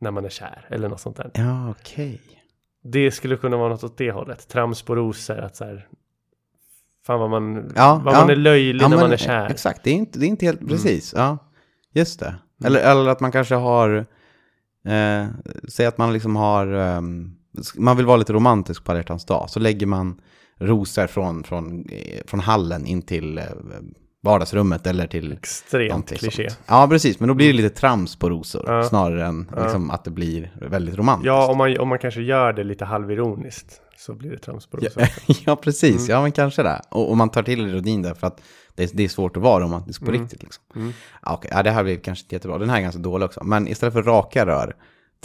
När 0.00 0.10
man 0.10 0.24
är 0.24 0.28
kär, 0.28 0.66
eller 0.68 0.88
något 0.88 1.00
sånt 1.00 1.16
där. 1.16 1.30
Ja, 1.34 1.70
okej. 1.70 2.20
Det 2.82 3.10
skulle 3.10 3.36
kunna 3.36 3.56
vara 3.56 3.68
något 3.68 3.84
åt 3.84 3.98
det 3.98 4.10
hållet. 4.10 4.48
Trams 4.48 4.82
på 4.82 4.94
rosor, 4.96 5.38
att 5.38 5.56
så 5.56 5.64
här. 5.64 5.88
Fan 7.06 7.20
vad 7.20 7.30
man, 7.30 7.72
Ja, 7.76 8.00
vad 8.04 8.14
ja. 8.14 8.20
man 8.20 8.30
är 8.30 8.36
löjlig 8.36 8.84
Ja, 8.84 8.88
när 8.88 8.96
men, 8.96 9.04
man 9.04 9.12
är 9.12 9.16
kär. 9.16 9.38
Mm. 9.40 9.50
Exakt, 9.50 9.80
det 9.84 9.90
är 9.90 9.94
inte, 9.94 10.18
det 10.18 10.26
är 10.26 10.28
inte 10.28 10.46
helt 10.46 10.68
precis. 10.68 11.14
Ja, 11.16 11.38
just 11.94 12.20
det. 12.20 12.34
Eller, 12.64 12.80
eller 12.80 13.10
att 13.10 13.20
man 13.20 13.32
kanske 13.32 13.54
har, 13.54 14.06
eh, 14.88 15.26
säg 15.68 15.86
att 15.86 15.98
man 15.98 16.12
liksom 16.12 16.36
har, 16.36 16.66
ehm, 16.66 17.30
man 17.76 17.96
vill 17.96 18.06
vara 18.06 18.16
lite 18.16 18.32
romantisk 18.32 18.84
på 18.84 18.92
alla 18.92 19.02
dag, 19.26 19.50
så 19.50 19.60
lägger 19.60 19.86
man 19.86 20.20
rosor 20.60 21.06
från, 21.06 21.44
från, 21.44 21.84
eh, 21.88 22.20
från 22.26 22.40
hallen 22.40 22.86
in 22.86 23.02
till 23.02 23.38
eh, 23.38 23.44
vardagsrummet 24.22 24.86
eller 24.86 25.06
till 25.06 25.32
Extremt 25.32 26.12
kliché. 26.18 26.50
sånt. 26.50 26.60
Ja, 26.66 26.86
precis, 26.90 27.20
men 27.20 27.28
då 27.28 27.34
blir 27.34 27.46
det 27.46 27.52
lite 27.62 27.74
trams 27.76 28.16
på 28.16 28.30
rosor 28.30 28.64
Ja. 28.66 28.82
snarare 28.82 29.26
än 29.26 29.50
Ja. 29.56 29.62
liksom, 29.62 29.90
att 29.90 30.04
det 30.04 30.10
blir 30.10 30.52
väldigt 30.70 30.96
romantiskt. 30.98 31.26
Ja, 31.26 31.50
om 31.50 31.58
man, 31.58 31.78
om 31.78 31.88
man 31.88 31.98
kanske 31.98 32.22
gör 32.22 32.52
det 32.52 32.64
lite 32.64 32.84
halvironiskt 32.84 33.80
så 33.98 34.14
blir 34.14 34.30
det 34.30 34.38
trams 34.38 34.66
på 34.66 34.76
rosor. 34.76 35.02
Ja, 35.26 35.34
ja, 35.46 35.56
precis. 35.56 35.96
Mm. 35.96 36.06
Ja, 36.10 36.22
men 36.22 36.32
kanske 36.32 36.62
det. 36.62 36.82
Och, 36.90 37.10
och 37.10 37.16
man 37.16 37.28
tar 37.28 37.42
till 37.42 37.68
ironin 37.68 38.02
där 38.02 38.14
för 38.14 38.26
att 38.26 38.40
det 38.74 38.82
är, 38.82 38.90
det 38.96 39.04
är 39.04 39.08
svårt 39.08 39.36
att 39.36 39.42
vara 39.42 39.64
romantisk 39.64 40.00
på 40.04 40.08
Mm. 40.10 40.22
riktigt. 40.22 40.42
Liksom. 40.42 40.64
Ja, 41.22 41.34
okej. 41.34 41.50
ja, 41.54 41.62
det 41.62 41.70
här 41.70 41.84
blir 41.84 41.96
kanske 41.96 42.24
inte 42.24 42.34
jättebra. 42.34 42.58
Den 42.58 42.70
här 42.70 42.76
är 42.76 42.82
ganska 42.82 43.00
dålig 43.00 43.24
också. 43.26 43.44
Men 43.44 43.68
istället 43.68 43.92
för 43.94 44.02
raka 44.02 44.46
rör, 44.46 44.76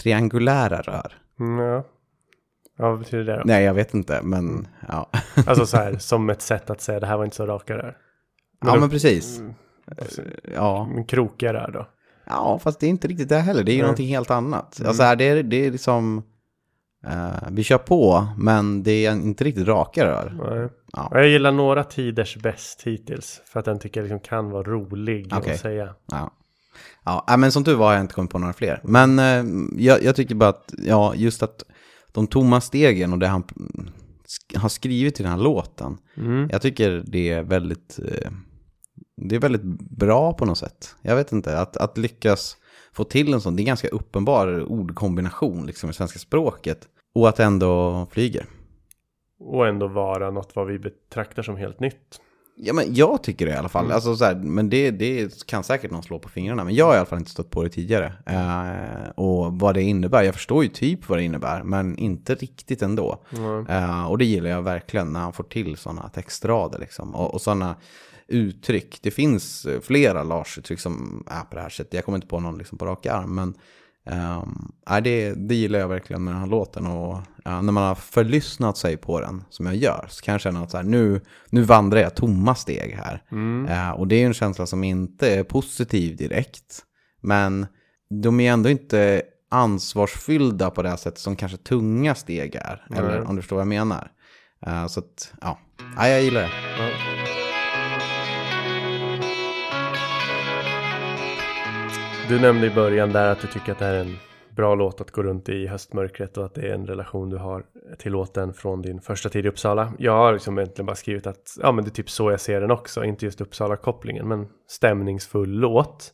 triangulära 0.02 0.82
rör. 0.82 1.14
Mm, 1.40 1.60
ja. 1.66 1.84
ja, 2.78 2.90
vad 2.90 3.00
betyder 3.00 3.24
det 3.24 3.38
då? 3.38 3.42
Nej, 3.46 3.64
jag 3.64 3.74
vet 3.74 3.94
inte, 3.94 4.22
men 4.24 4.50
Mm. 4.50 4.68
ja. 4.88 5.10
Alltså 5.46 5.66
så 5.66 5.78
här, 5.78 5.96
som 6.00 6.30
ett 6.30 6.42
sätt 6.42 6.70
att 6.70 6.82
säga 6.82 7.00
det 7.00 7.08
här 7.08 7.18
var 7.18 7.24
inte 7.26 7.36
så 7.38 7.46
raka 7.46 7.78
rör. 7.78 7.98
ja, 8.66 8.74
då- 8.74 8.80
men 8.80 8.90
precis. 8.90 9.40
Mm. 9.40 9.54
Ja. 10.56 10.90
Men 10.96 11.06
krokiga 11.06 11.54
rör 11.54 11.72
då? 11.72 11.88
ja, 12.26 12.60
fast 12.64 12.80
det 12.80 12.86
är 12.86 12.90
inte 12.90 13.08
riktigt 13.08 13.30
det 13.30 13.38
heller. 13.40 13.64
Det 13.64 13.72
är 13.72 13.74
ju 13.74 13.78
Nej. 13.80 13.84
någonting 13.84 14.08
helt 14.08 14.32
annat. 14.32 14.80
Mm. 14.80 14.88
Alltså 14.90 15.16
det 15.16 15.24
är, 15.24 15.44
det 15.44 15.66
är 15.66 15.72
liksom, 15.72 16.24
eh, 17.08 17.50
vi 17.52 17.64
kör 17.64 17.78
på, 17.78 18.28
men 18.38 18.84
det 18.84 19.06
är 19.06 19.12
inte 19.12 19.44
riktigt 19.44 19.68
raka 19.68 20.06
rör. 20.06 20.70
Ja. 20.94 21.10
Jag 21.12 21.28
gillar 21.28 21.52
några 21.52 21.84
tiders 21.84 22.38
bäst 22.38 22.82
hittills. 22.84 23.42
För 23.46 23.60
att 23.60 23.66
den 23.66 23.80
tycker 23.80 24.00
jag 24.00 24.04
liksom 24.04 24.20
kan 24.20 24.50
vara 24.50 24.64
rolig 24.64 25.34
Okej. 25.34 25.54
att 25.54 25.60
säga. 25.60 25.96
Ja. 26.12 26.32
Ja, 27.04 27.26
nej, 27.28 27.38
men 27.38 27.52
som 27.52 27.64
tur 27.64 27.76
var 27.76 27.86
har 27.86 27.94
jag 27.94 28.02
inte 28.02 28.14
kommit 28.14 28.32
på 28.32 28.40
några 28.40 28.54
fler. 28.54 28.82
Men 28.84 29.20
eh, 29.20 29.44
jag, 29.86 30.04
jag 30.04 30.16
tycker 30.16 30.36
bara 30.36 30.50
att, 30.50 30.74
ja, 30.78 31.16
just 31.16 31.44
att 31.44 31.64
de 32.12 32.28
tomma 32.28 32.62
stegen 32.62 33.14
och 33.14 33.20
det 33.20 33.28
han 33.28 33.44
sk- 33.44 34.58
har 34.58 34.70
skrivit 34.70 35.20
i 35.20 35.24
den 35.24 35.32
här 35.32 35.40
låten. 35.40 35.98
Mm. 36.18 36.50
Jag 36.52 36.62
tycker 36.62 37.04
det 37.06 37.30
är 37.32 37.44
väldigt, 37.44 38.00
eh, 38.06 38.32
det 39.18 39.36
är 39.36 39.40
väldigt 39.40 39.64
bra 39.98 40.34
på 40.34 40.46
något 40.46 40.58
sätt. 40.58 40.96
Jag 41.02 41.16
vet 41.16 41.32
inte, 41.32 41.60
att, 41.60 41.78
att 41.78 41.98
lyckas 41.98 42.58
få 42.94 43.04
till 43.04 43.34
en 43.34 43.42
sån, 43.42 43.56
det 43.56 43.64
är 43.64 43.66
ganska 43.66 43.88
uppenbar 43.88 44.72
ordkombination 44.72 45.66
liksom 45.66 45.90
i 45.90 45.94
svenska 45.94 46.20
språket. 46.20 46.88
Och 47.14 47.30
att 47.30 47.40
ändå 47.40 48.08
flyger. 48.12 48.46
Och 49.40 49.68
ändå 49.68 49.88
vara 49.88 50.32
något 50.32 50.56
vad 50.56 50.68
vi 50.68 50.80
betraktar 50.80 51.44
som 51.44 51.56
helt 51.56 51.80
nytt. 51.80 52.20
Ja, 52.64 52.74
men 52.74 52.94
jag 52.94 53.24
tycker 53.24 53.46
det 53.46 53.52
i 53.52 53.56
alla 53.56 53.70
fall. 53.70 53.86
Mm. 53.86 53.96
Alltså, 53.96 54.16
så 54.16 54.26
här, 54.26 54.36
men 54.36 54.70
det, 54.70 54.92
det 54.92 55.46
kan 55.46 55.64
säkert 55.64 55.92
någon 55.92 56.04
slå 56.04 56.20
på 56.20 56.30
fingrarna. 56.30 56.64
Men 56.64 56.76
jag 56.76 56.86
har 56.86 56.94
i 56.94 56.98
alla 56.98 57.06
fall 57.06 57.20
inte 57.20 57.32
stött 57.32 57.50
på 57.50 57.64
det 57.64 57.70
tidigare. 57.70 58.14
Eh, 58.26 59.10
och 59.16 59.60
vad 59.60 59.76
det 59.76 59.82
innebär. 59.82 60.24
Jag 60.24 60.34
förstår 60.34 60.64
ju 60.64 60.70
typ 60.70 61.10
vad 61.10 61.18
det 61.18 61.24
innebär. 61.24 61.64
Men 61.64 61.98
inte 61.98 62.36
riktigt 62.36 62.82
ändå. 62.82 63.24
Mm. 63.38 63.68
Eh, 63.68 64.06
och 64.06 64.18
det 64.18 64.26
gillar 64.26 64.50
jag 64.50 64.62
verkligen 64.62 65.14
när 65.14 65.20
han 65.20 65.34
får 65.34 65.44
till 65.44 65.78
sådana 65.78 66.10
textrader. 66.10 66.80
Liksom. 66.80 67.16
Och, 67.16 67.34
och 67.34 67.42
sådana 67.42 67.76
uttryck. 68.28 69.00
Det 69.02 69.12
finns 69.12 69.68
flera 69.82 70.24
Lars-uttryck 70.24 70.80
som 70.80 71.24
är 71.28 71.44
på 71.44 71.56
det 71.56 71.62
här 71.62 71.70
sättet. 71.70 71.94
Jag 71.94 72.06
kommer 72.06 72.18
inte 72.18 72.28
på 72.28 72.40
någon 72.40 72.58
liksom 72.58 72.78
på 72.78 72.86
rak 72.86 73.06
arm. 73.06 73.36
Men 73.36 73.54
Um, 74.06 74.72
det, 75.04 75.34
det 75.34 75.56
gillar 75.56 75.80
jag 75.80 75.88
verkligen 75.88 76.24
med 76.24 76.34
den 76.34 76.42
här 76.42 76.48
låten 76.48 76.88
och 76.88 77.22
ja, 77.44 77.62
när 77.62 77.72
man 77.72 77.84
har 77.84 77.96
förlyssnat 77.96 78.78
sig 78.78 78.98
på 78.98 79.22
den 79.22 79.44
som 79.50 79.66
jag 79.66 79.76
gör 79.76 80.06
så 80.10 80.24
kan 80.24 80.32
jag 80.32 80.42
känna 80.42 80.64
att 80.64 80.72
så 80.72 80.78
här, 80.78 80.84
nu, 80.84 81.22
nu 81.50 81.62
vandrar 81.62 82.00
jag 82.00 82.16
tomma 82.16 82.56
steg 82.56 82.96
här. 83.04 83.24
Eh, 83.70 83.92
och 83.92 84.08
det 84.08 84.16
är 84.16 84.26
en 84.26 84.34
känsla 84.34 84.66
som 84.66 84.84
inte 84.84 85.36
är 85.36 85.44
positiv 85.44 86.16
direkt. 86.16 86.84
Men 87.22 87.68
de 88.24 88.40
är 88.40 88.54
ändå 88.54 88.70
inte 88.70 89.22
ansvarsfyllda 89.52 90.70
på 90.70 90.82
det 90.82 90.90
här 90.90 90.98
sättet 90.98 91.20
som 91.20 91.36
kanske 91.36 91.58
tunga 91.58 92.16
steg 92.16 92.56
är. 92.56 92.86
Eller 92.96 93.20
Nej. 93.20 93.28
om 93.28 93.36
du 93.36 93.42
förstår 93.42 93.56
vad 93.56 93.62
jag 93.62 93.68
menar. 93.68 94.12
Eh, 94.66 94.88
så 94.88 95.00
att, 95.00 95.34
ja, 95.42 95.60
ja 95.98 96.08
jag 96.08 96.24
gillar 96.24 96.42
det. 96.42 96.50
Ja. 96.78 97.41
Du 102.30 102.40
nämnde 102.42 102.68
i 102.68 102.70
början 102.70 103.12
där 103.12 103.32
att 103.32 103.42
du 103.42 103.48
tycker 103.48 103.72
att 103.72 103.80
det 103.80 103.86
här 103.86 103.94
är 103.94 104.00
en 104.02 104.18
bra 104.56 104.76
låt 104.76 105.02
att 105.02 105.12
gå 105.12 105.24
runt 105.24 105.50
i 105.50 105.68
höstmörkret 105.68 106.38
och 106.38 106.46
att 106.46 106.54
det 106.54 106.62
är 106.62 106.74
en 106.74 106.88
relation 106.88 107.30
du 107.30 107.38
har 107.38 107.64
till 107.98 108.12
låten 108.12 108.54
från 108.54 108.82
din 108.82 109.02
första 109.02 109.30
tid 109.30 109.46
i 109.46 109.50
Uppsala. 109.50 109.94
Jag 110.00 110.12
har 110.12 110.34
liksom 110.34 110.60
egentligen 110.60 110.86
bara 110.86 110.96
skrivit 110.96 111.28
att 111.28 111.58
ja, 111.62 111.72
men 111.72 111.84
det 111.84 111.90
är 111.90 111.94
typ 111.94 112.10
så 112.10 112.32
jag 112.32 112.40
ser 112.40 112.62
den 112.62 112.72
också, 112.72 113.04
inte 113.04 113.26
just 113.26 113.42
Uppsala-kopplingen, 113.42 114.28
men 114.28 114.48
stämningsfull 114.68 115.50
låt. 115.50 116.14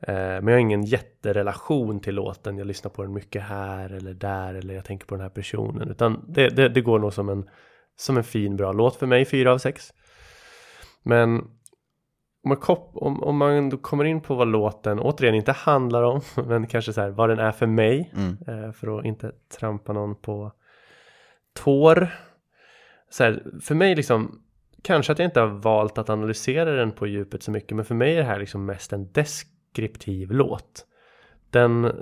Eh, 0.00 0.14
men 0.14 0.46
jag 0.46 0.54
har 0.54 0.58
ingen 0.58 0.84
jätterelation 0.84 2.00
till 2.00 2.14
låten. 2.14 2.58
Jag 2.58 2.66
lyssnar 2.66 2.90
på 2.90 3.02
den 3.02 3.12
mycket 3.12 3.42
här 3.42 3.92
eller 3.92 4.14
där 4.14 4.54
eller 4.54 4.74
jag 4.74 4.84
tänker 4.84 5.06
på 5.06 5.14
den 5.14 5.22
här 5.22 5.30
personen. 5.30 5.90
Utan 5.90 6.24
det, 6.28 6.48
det, 6.48 6.68
det 6.68 6.80
går 6.80 6.98
nog 6.98 7.12
som 7.12 7.28
en, 7.28 7.48
som 7.96 8.16
en 8.16 8.24
fin, 8.24 8.56
bra 8.56 8.72
låt 8.72 8.96
för 8.96 9.06
mig, 9.06 9.24
fyra 9.24 9.52
av 9.52 9.58
sex. 9.58 9.92
Men 11.02 11.44
om 12.44 12.48
man, 12.48 12.56
kop- 12.58 12.90
om, 12.94 13.22
om 13.22 13.36
man 13.36 13.70
då 13.70 13.76
kommer 13.76 14.04
in 14.04 14.20
på 14.20 14.34
vad 14.34 14.48
låten 14.48 14.98
återigen 15.00 15.34
inte 15.34 15.52
handlar 15.52 16.02
om, 16.02 16.20
men 16.46 16.66
kanske 16.66 16.92
så 16.92 17.00
här 17.00 17.10
vad 17.10 17.28
den 17.28 17.38
är 17.38 17.52
för 17.52 17.66
mig, 17.66 18.12
Mm. 18.16 18.64
eh, 18.64 18.72
för 18.72 18.98
att 18.98 19.04
inte 19.04 19.32
trampa 19.58 19.92
någon 19.92 20.14
på 20.16 20.52
tår. 21.64 22.08
Så 23.10 23.24
här, 23.24 23.42
för 23.62 23.74
mig 23.74 23.94
liksom, 23.94 24.40
kanske 24.82 25.12
att 25.12 25.18
jag 25.18 25.26
inte 25.26 25.40
har 25.40 25.46
valt 25.46 25.98
att 25.98 26.10
analysera 26.10 26.70
den 26.70 26.92
på 26.92 27.06
djupet 27.06 27.42
så 27.42 27.50
mycket, 27.50 27.76
men 27.76 27.84
för 27.84 27.94
mig 27.94 28.12
är 28.14 28.18
det 28.18 28.24
här 28.24 28.38
liksom 28.38 28.66
mest 28.66 28.92
en 28.92 29.12
deskriptiv 29.12 30.30
låt. 30.30 30.86
Den, 31.50 31.92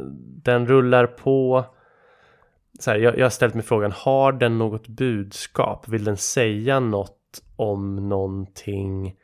den 0.42 0.66
rullar 0.66 1.06
på, 1.06 1.64
så 2.80 2.90
här, 2.90 2.98
jag, 2.98 3.18
jag 3.18 3.24
har 3.24 3.30
ställt 3.30 3.54
mig 3.54 3.62
frågan, 3.64 3.92
har 3.94 4.32
den 4.32 4.58
något 4.58 4.88
budskap? 4.88 5.88
Vill 5.88 6.04
den 6.04 6.16
säga 6.16 6.80
något 6.80 7.42
om 7.56 8.08
någonting 8.08 9.16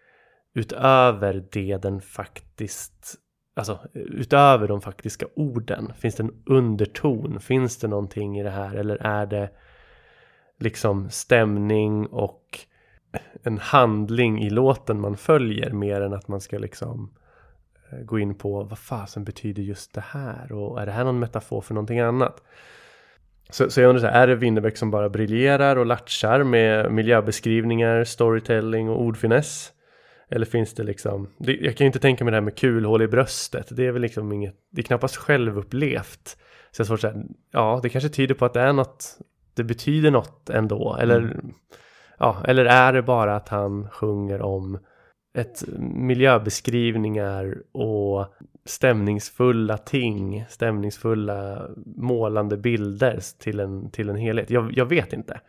utöver 0.58 1.44
det 1.52 1.76
den 1.76 2.00
faktiskt 2.00 3.14
Alltså 3.56 3.78
utöver 3.94 4.68
de 4.68 4.80
faktiska 4.80 5.26
orden 5.36 5.92
Finns 5.98 6.14
det 6.14 6.22
en 6.22 6.42
underton? 6.46 7.40
Finns 7.40 7.76
det 7.76 7.88
någonting 7.88 8.38
i 8.38 8.42
det 8.42 8.50
här? 8.50 8.74
Eller 8.74 8.96
är 8.96 9.26
det 9.26 9.50
liksom 10.58 11.10
stämning 11.10 12.06
och 12.06 12.58
en 13.42 13.58
handling 13.58 14.42
i 14.42 14.50
låten 14.50 15.00
man 15.00 15.16
följer 15.16 15.70
mer 15.70 16.00
än 16.00 16.12
att 16.12 16.28
man 16.28 16.40
ska 16.40 16.58
liksom 16.58 17.14
eh, 17.90 17.98
gå 17.98 18.18
in 18.18 18.34
på 18.34 18.62
vad 18.62 18.78
fasen 18.78 19.24
betyder 19.24 19.62
just 19.62 19.94
det 19.94 20.04
här 20.06 20.52
och 20.52 20.80
är 20.80 20.86
det 20.86 20.92
här 20.92 21.04
någon 21.04 21.18
metafor 21.18 21.60
för 21.60 21.74
någonting 21.74 22.00
annat? 22.00 22.42
Så, 23.50 23.70
så 23.70 23.80
jag 23.80 23.88
undrar 23.88 24.00
så 24.00 24.06
här, 24.06 24.22
är 24.22 24.26
det 24.26 24.34
Winnerbäck 24.34 24.76
som 24.76 24.90
bara 24.90 25.08
briljerar 25.08 25.76
och 25.76 25.86
latchar 25.86 26.42
med 26.42 26.92
miljöbeskrivningar, 26.92 28.04
storytelling 28.04 28.90
och 28.90 29.02
ordfiness? 29.02 29.72
Eller 30.28 30.46
finns 30.46 30.74
det 30.74 30.82
liksom, 30.82 31.28
det, 31.38 31.56
jag 31.56 31.76
kan 31.76 31.84
ju 31.84 31.86
inte 31.86 31.98
tänka 31.98 32.24
mig 32.24 32.30
det 32.30 32.36
här 32.36 32.42
med 32.42 32.58
kulhål 32.58 33.02
i 33.02 33.08
bröstet, 33.08 33.66
det 33.70 33.86
är 33.86 33.92
väl 33.92 34.02
liksom 34.02 34.32
inget, 34.32 34.54
det 34.70 34.80
är 34.80 34.84
knappast 34.84 35.16
självupplevt. 35.16 36.36
Så 36.70 36.80
jag 36.80 36.86
får 36.88 36.96
säga, 36.96 37.14
ja 37.50 37.80
det 37.82 37.88
kanske 37.88 38.08
tyder 38.08 38.34
på 38.34 38.44
att 38.44 38.54
det 38.54 38.60
är 38.60 38.72
något, 38.72 39.18
det 39.54 39.64
betyder 39.64 40.10
något 40.10 40.50
ändå, 40.50 40.96
eller 41.00 41.40
ja, 42.18 42.42
eller 42.44 42.64
är 42.64 42.92
det 42.92 43.02
bara 43.02 43.36
att 43.36 43.48
han 43.48 43.88
sjunger 43.90 44.42
om 44.42 44.78
ett 45.34 45.64
miljöbeskrivningar 45.78 47.56
och 47.72 48.26
stämningsfulla 48.64 49.78
ting, 49.78 50.44
stämningsfulla 50.48 51.68
målande 51.96 52.56
bilder 52.56 53.20
till 53.38 53.60
en, 53.60 53.90
till 53.90 54.08
en 54.08 54.16
helhet. 54.16 54.50
Jag, 54.50 54.72
jag 54.76 54.86
vet 54.86 55.12
inte. 55.12 55.40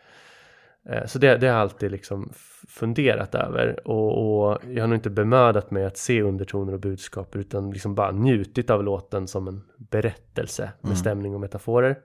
Eh, 0.90 1.06
Så 1.06 1.20
det, 1.20 1.38
det 1.38 1.48
har 1.48 1.54
jag 1.54 1.62
alltid 1.62 1.92
liksom 1.92 2.30
funderat 2.68 3.36
över 3.36 3.88
och, 3.88 4.42
och 4.52 4.60
jag 4.68 4.84
har 4.84 4.88
nog 4.88 4.98
inte 4.98 5.10
bemödat 5.10 5.72
mig 5.72 5.86
att 5.86 5.98
se 5.98 6.22
undertoner 6.22 6.74
och 6.74 6.80
budskap 6.80 7.36
utan 7.36 7.72
liksom 7.72 7.96
bara 7.96 8.12
njutit 8.12 8.70
av 8.70 8.84
låten 8.84 9.28
som 9.28 9.48
en 9.48 9.62
berättelse 9.78 10.72
med 10.82 10.98
stämning 10.98 11.34
och 11.36 11.40
metaforer. 11.42 11.98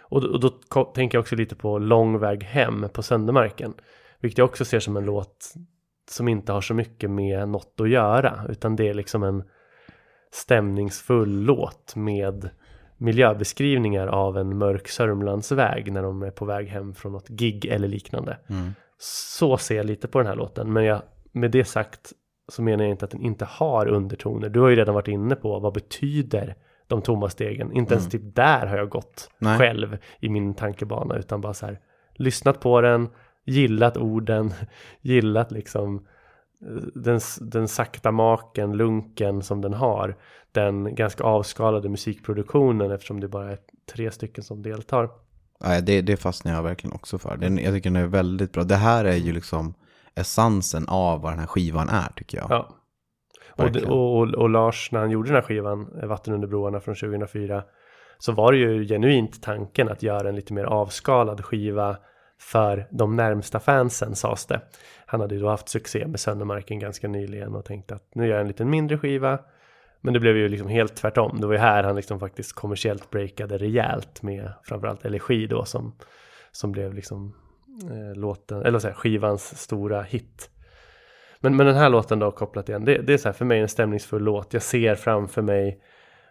Och, 0.00 0.20
då- 0.20 0.28
och 0.28 0.40
då 0.40 0.48
tänker 0.84 1.18
jag 1.18 1.22
också 1.22 1.36
lite 1.36 1.54
på 1.56 1.78
Lång 1.78 2.18
väg 2.18 2.42
hem 2.44 2.86
på 2.92 3.02
Söndermarken. 3.02 3.74
Vilket 4.20 4.38
jag 4.38 4.44
också 4.44 4.64
ser 4.64 4.80
som 4.80 4.96
en 4.96 5.04
låt 5.04 5.54
som 6.10 6.28
inte 6.28 6.52
har 6.52 6.60
så 6.60 6.74
mycket 6.74 7.10
med 7.10 7.48
något 7.48 7.80
att 7.80 7.88
göra. 7.90 8.40
Utan 8.48 8.76
det 8.76 8.88
är 8.88 8.94
liksom 8.94 9.22
en 9.22 9.42
stämningsfull 10.32 11.40
låt 11.44 11.96
med 11.96 12.50
miljöbeskrivningar 13.02 14.06
av 14.06 14.38
en 14.38 14.58
mörk 14.58 14.88
Sörmlandsväg 14.88 15.92
när 15.92 16.02
de 16.02 16.22
är 16.22 16.30
på 16.30 16.44
väg 16.44 16.68
hem 16.68 16.94
från 16.94 17.12
något 17.12 17.28
gig 17.28 17.64
eller 17.64 17.88
liknande. 17.88 18.38
Så 18.98 19.56
ser 19.56 19.76
jag 19.76 19.86
lite 19.86 20.08
på 20.08 20.18
den 20.18 20.26
här 20.26 20.36
låten. 20.36 20.72
Men 20.72 20.84
jag, 20.84 21.02
med 21.32 21.50
det 21.50 21.64
sagt 21.64 22.12
så 22.48 22.62
menar 22.62 22.84
jag 22.84 22.90
inte 22.90 23.04
att 23.04 23.10
den 23.10 23.22
inte 23.22 23.44
har 23.44 23.86
undertoner. 23.86 24.48
Du 24.48 24.60
har 24.60 24.68
ju 24.68 24.76
redan 24.76 24.94
varit 24.94 25.08
inne 25.08 25.34
på 25.34 25.58
vad 25.58 25.74
betyder 25.74 26.54
de 26.86 27.02
tomma 27.02 27.28
stegen. 27.28 27.72
Inte 27.72 27.94
ens 27.94 28.10
typ 28.10 28.34
där 28.34 28.66
har 28.66 28.76
jag 28.76 28.88
gått 28.88 29.30
Nej. 29.38 29.58
själv 29.58 29.98
i 30.20 30.28
min 30.28 30.54
tankebana 30.54 31.16
utan 31.16 31.40
bara 31.40 31.54
så 31.54 31.66
här 31.66 31.78
lyssnat 32.14 32.60
på 32.60 32.80
den, 32.80 33.08
gillat 33.44 33.96
orden, 33.96 34.52
gillat 35.00 35.52
liksom 35.52 36.06
den, 36.94 37.20
den 37.40 37.68
sakta 37.68 38.10
maken, 38.10 38.76
lunken 38.76 39.42
som 39.42 39.60
den 39.60 39.74
har. 39.74 40.16
Den 40.52 40.94
ganska 40.94 41.24
avskalade 41.24 41.88
musikproduktionen 41.88 42.90
eftersom 42.90 43.20
det 43.20 43.28
bara 43.28 43.52
är 43.52 43.58
tre 43.94 44.10
stycken 44.10 44.44
som 44.44 44.62
deltar. 44.62 45.10
Nej, 45.60 45.82
det, 45.82 46.02
det 46.02 46.16
fastnar 46.16 46.52
jag 46.52 46.62
verkligen 46.62 46.94
också 46.94 47.18
för. 47.18 47.36
Den, 47.36 47.58
jag 47.58 47.74
tycker 47.74 47.90
den 47.90 48.02
är 48.02 48.06
väldigt 48.06 48.52
bra. 48.52 48.64
Det 48.64 48.76
här 48.76 49.04
är 49.04 49.16
ju 49.16 49.32
liksom 49.32 49.74
essensen 50.14 50.84
av 50.88 51.20
vad 51.20 51.32
den 51.32 51.38
här 51.38 51.46
skivan 51.46 51.88
är 51.88 52.12
tycker 52.16 52.38
jag. 52.38 52.50
Ja. 52.50 52.78
Och, 53.50 53.72
det, 53.72 53.84
och, 53.84 54.18
och, 54.18 54.34
och 54.34 54.50
Lars, 54.50 54.92
när 54.92 55.00
han 55.00 55.10
gjorde 55.10 55.28
den 55.28 55.34
här 55.34 55.42
skivan, 55.42 56.08
Vatten 56.08 56.34
under 56.34 56.48
broarna 56.48 56.80
från 56.80 56.94
2004, 56.94 57.64
så 58.18 58.32
var 58.32 58.52
det 58.52 58.58
ju 58.58 58.86
genuint 58.86 59.42
tanken 59.42 59.88
att 59.88 60.02
göra 60.02 60.28
en 60.28 60.36
lite 60.36 60.52
mer 60.52 60.64
avskalad 60.64 61.44
skiva 61.44 61.96
för 62.42 62.86
de 62.90 63.16
närmsta 63.16 63.60
fansen 63.60 64.14
sades 64.14 64.46
det. 64.46 64.60
Han 65.06 65.20
hade 65.20 65.34
ju 65.34 65.40
då 65.40 65.48
haft 65.48 65.68
succé 65.68 66.06
med 66.06 66.20
Söndermarken 66.20 66.78
ganska 66.78 67.08
nyligen 67.08 67.54
och 67.54 67.64
tänkte 67.64 67.94
att 67.94 68.14
nu 68.14 68.26
gör 68.26 68.32
jag 68.32 68.40
en 68.40 68.48
liten 68.48 68.70
mindre 68.70 68.98
skiva. 68.98 69.38
Men 70.00 70.14
det 70.14 70.20
blev 70.20 70.36
ju 70.36 70.48
liksom 70.48 70.68
helt 70.68 70.96
tvärtom. 70.96 71.40
Det 71.40 71.46
var 71.46 71.54
ju 71.54 71.60
här 71.60 71.82
han 71.82 71.96
liksom 71.96 72.20
faktiskt 72.20 72.52
kommersiellt 72.52 73.10
breakade 73.10 73.58
rejält 73.58 74.22
med 74.22 74.52
framförallt 74.62 75.04
Elegi 75.04 75.46
då 75.46 75.64
som, 75.64 75.96
som 76.52 76.72
blev 76.72 76.94
liksom 76.94 77.34
eh, 77.90 78.20
låten, 78.20 78.62
eller 78.62 78.78
vad 78.78 78.94
skivans 78.96 79.58
stora 79.58 80.02
hit. 80.02 80.50
Men, 81.40 81.56
men 81.56 81.66
den 81.66 81.76
här 81.76 81.88
låten 81.88 82.18
då 82.18 82.30
kopplat 82.30 82.68
igen, 82.68 82.84
det, 82.84 82.98
det 82.98 83.12
är 83.12 83.18
så 83.18 83.28
här 83.28 83.32
för 83.32 83.44
mig 83.44 83.60
en 83.60 83.68
stämningsfull 83.68 84.22
låt. 84.22 84.52
Jag 84.52 84.62
ser 84.62 84.94
framför 84.94 85.42
mig 85.42 85.80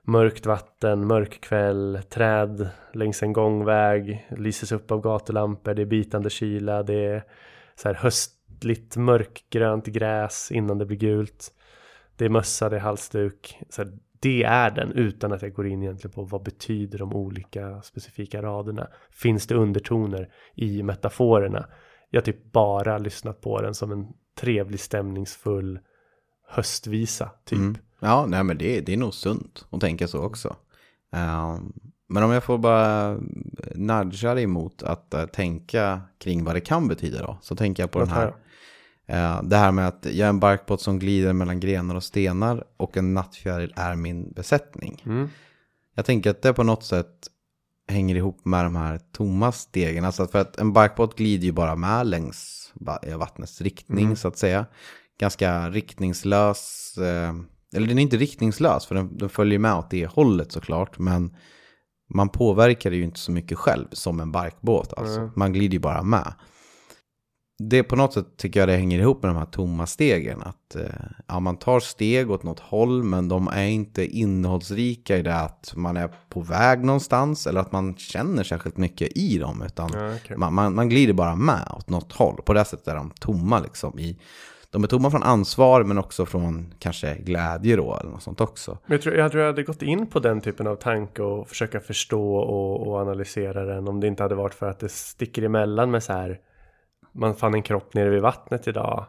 mörkt 0.07 0.45
vatten, 0.45 1.07
mörk 1.07 1.41
kväll, 1.41 1.99
träd 2.09 2.69
längs 2.93 3.23
en 3.23 3.33
gångväg, 3.33 4.27
lyses 4.37 4.71
upp 4.71 4.91
av 4.91 5.01
gatulampor, 5.01 5.73
det 5.73 5.81
är 5.81 5.85
bitande 5.85 6.29
kyla, 6.29 6.83
det 6.83 7.05
är 7.05 7.23
så 7.75 7.87
här 7.87 7.95
höstligt 7.95 8.97
mörkgrönt 8.97 9.85
gräs 9.85 10.51
innan 10.51 10.77
det 10.77 10.85
blir 10.85 10.97
gult. 10.97 11.53
Det 12.15 12.25
är 12.25 12.29
mössa, 12.29 12.69
det 12.69 12.75
är 12.75 12.79
halsduk. 12.79 13.59
Så 13.69 13.83
här, 13.83 13.97
det 14.19 14.43
är 14.43 14.71
den 14.71 14.91
utan 14.91 15.33
att 15.33 15.41
jag 15.41 15.53
går 15.53 15.67
in 15.67 15.83
egentligen 15.83 16.13
på 16.13 16.23
vad 16.23 16.43
betyder 16.43 16.99
de 16.99 17.13
olika 17.13 17.81
specifika 17.81 18.41
raderna. 18.41 18.87
Finns 19.11 19.47
det 19.47 19.55
undertoner 19.55 20.29
i 20.55 20.83
metaforerna? 20.83 21.67
Jag 22.09 22.21
har 22.21 22.25
typ 22.25 22.51
bara 22.51 22.97
lyssnat 22.97 23.41
på 23.41 23.61
den 23.61 23.73
som 23.73 23.91
en 23.91 24.07
trevlig 24.39 24.79
stämningsfull 24.79 25.79
höstvisa 26.47 27.31
typ. 27.45 27.59
Mm. 27.59 27.77
Ja, 28.01 28.25
nej 28.25 28.43
men 28.43 28.57
det, 28.57 28.81
det 28.81 28.93
är 28.93 28.97
nog 28.97 29.13
sunt 29.13 29.65
att 29.69 29.81
tänka 29.81 30.07
så 30.07 30.19
också. 30.19 30.55
Ehm, 31.11 31.73
men 32.09 32.23
om 32.23 32.31
jag 32.31 32.43
får 32.43 32.57
bara 32.57 33.17
nudga 33.75 34.33
dig 34.33 34.43
emot 34.43 34.83
att 34.83 35.13
eh, 35.13 35.25
tänka 35.25 36.01
kring 36.17 36.43
vad 36.43 36.55
det 36.55 36.61
kan 36.61 36.87
betyda 36.87 37.21
då. 37.21 37.37
Så 37.41 37.55
tänker 37.55 37.83
jag 37.83 37.91
på 37.91 37.99
Vad 37.99 38.07
den 38.07 38.15
här. 38.15 38.33
Eh, 39.05 39.43
det 39.43 39.57
här 39.57 39.71
med 39.71 39.87
att 39.87 40.05
jag 40.05 40.25
är 40.25 40.29
en 40.29 40.39
barkbåt 40.39 40.81
som 40.81 40.99
glider 40.99 41.33
mellan 41.33 41.59
grenar 41.59 41.95
och 41.95 42.03
stenar 42.03 42.63
och 42.77 42.97
en 42.97 43.13
nattfjäril 43.13 43.73
är 43.75 43.95
min 43.95 44.31
besättning. 44.31 45.03
Mm. 45.05 45.29
Jag 45.95 46.05
tänker 46.05 46.29
att 46.29 46.41
det 46.41 46.53
på 46.53 46.63
något 46.63 46.83
sätt 46.83 47.27
hänger 47.87 48.15
ihop 48.15 48.45
med 48.45 48.65
de 48.65 48.75
här 48.75 48.99
tomma 49.11 49.51
stegen. 49.51 50.05
Alltså 50.05 50.27
för 50.27 50.39
att 50.39 50.57
en 50.57 50.73
barkbåt 50.73 51.17
glider 51.17 51.45
ju 51.45 51.51
bara 51.51 51.75
med 51.75 52.07
längs 52.07 52.71
eh, 53.03 53.17
vattnets 53.17 53.61
riktning 53.61 54.15
så 54.15 54.27
att 54.27 54.37
säga. 54.37 54.65
Ganska 55.19 55.69
riktningslös. 55.69 56.97
Eh, 56.97 57.33
eller 57.75 57.87
den 57.87 57.97
är 57.97 58.01
inte 58.01 58.17
riktningslös 58.17 58.85
för 58.85 58.95
den, 58.95 59.17
den 59.17 59.29
följer 59.29 59.59
med 59.59 59.75
åt 59.75 59.89
det 59.89 60.05
hållet 60.05 60.51
såklart. 60.51 60.99
Men 60.99 61.35
man 62.13 62.29
påverkar 62.29 62.89
det 62.89 62.95
ju 62.95 63.03
inte 63.03 63.19
så 63.19 63.31
mycket 63.31 63.57
själv 63.57 63.87
som 63.91 64.19
en 64.19 64.31
barkbåt. 64.31 64.93
Alltså. 64.97 65.31
Man 65.35 65.53
glider 65.53 65.73
ju 65.73 65.79
bara 65.79 66.03
med. 66.03 66.33
Det 67.69 67.83
på 67.83 67.95
något 67.95 68.13
sätt 68.13 68.37
tycker 68.37 68.59
jag 68.59 68.69
det 68.69 68.75
hänger 68.77 68.99
ihop 68.99 69.23
med 69.23 69.29
de 69.29 69.37
här 69.37 69.45
tomma 69.45 69.87
stegen. 69.87 70.41
Att 70.41 70.75
eh, 70.75 70.83
ja, 71.27 71.39
man 71.39 71.57
tar 71.57 71.79
steg 71.79 72.31
åt 72.31 72.43
något 72.43 72.59
håll 72.59 73.03
men 73.03 73.27
de 73.27 73.47
är 73.47 73.65
inte 73.65 74.05
innehållsrika 74.05 75.17
i 75.17 75.21
det 75.21 75.35
att 75.35 75.73
man 75.75 75.97
är 75.97 76.09
på 76.29 76.41
väg 76.41 76.83
någonstans 76.83 77.47
eller 77.47 77.61
att 77.61 77.71
man 77.71 77.95
känner 77.95 78.43
särskilt 78.43 78.77
mycket 78.77 79.17
i 79.17 79.37
dem. 79.37 79.63
Utan 79.65 79.89
Ja, 79.93 80.15
okej. 80.15 80.37
man, 80.37 80.53
man, 80.53 80.75
man 80.75 80.89
glider 80.89 81.13
bara 81.13 81.35
med 81.35 81.67
åt 81.77 81.89
något 81.89 82.11
håll. 82.11 82.41
På 82.45 82.53
det 82.53 82.65
sättet 82.65 82.87
är 82.87 82.95
de 82.95 83.11
tomma 83.11 83.59
liksom. 83.59 83.99
I, 83.99 84.19
de 84.71 84.83
är 84.83 84.87
tomma 84.87 85.11
från 85.11 85.23
ansvar 85.23 85.83
men 85.83 85.97
också 85.97 86.25
från 86.25 86.73
kanske 86.79 87.15
glädje 87.15 87.75
då 87.75 87.97
eller 88.01 88.11
något 88.11 88.23
sånt 88.23 88.41
också. 88.41 88.77
Men 88.85 88.95
jag 88.95 89.01
tror, 89.01 89.15
jag 89.15 89.31
tror 89.31 89.43
jag 89.43 89.49
hade 89.49 89.63
gått 89.63 89.81
in 89.81 90.07
på 90.07 90.19
den 90.19 90.41
typen 90.41 90.67
av 90.67 90.75
tanke 90.75 91.21
och 91.21 91.47
försöka 91.47 91.79
förstå 91.79 92.35
och, 92.35 92.87
och 92.87 92.95
analysera 92.99 93.65
den 93.65 93.87
om 93.87 93.99
det 93.99 94.07
inte 94.07 94.23
hade 94.23 94.35
varit 94.35 94.53
för 94.53 94.69
att 94.69 94.79
det 94.79 94.89
sticker 94.89 95.43
emellan 95.43 95.91
med 95.91 96.03
så 96.03 96.13
här 96.13 96.39
man 97.11 97.35
fann 97.35 97.53
en 97.53 97.63
kropp 97.63 97.93
nere 97.93 98.09
vid 98.09 98.21
vattnet 98.21 98.67
idag 98.67 99.05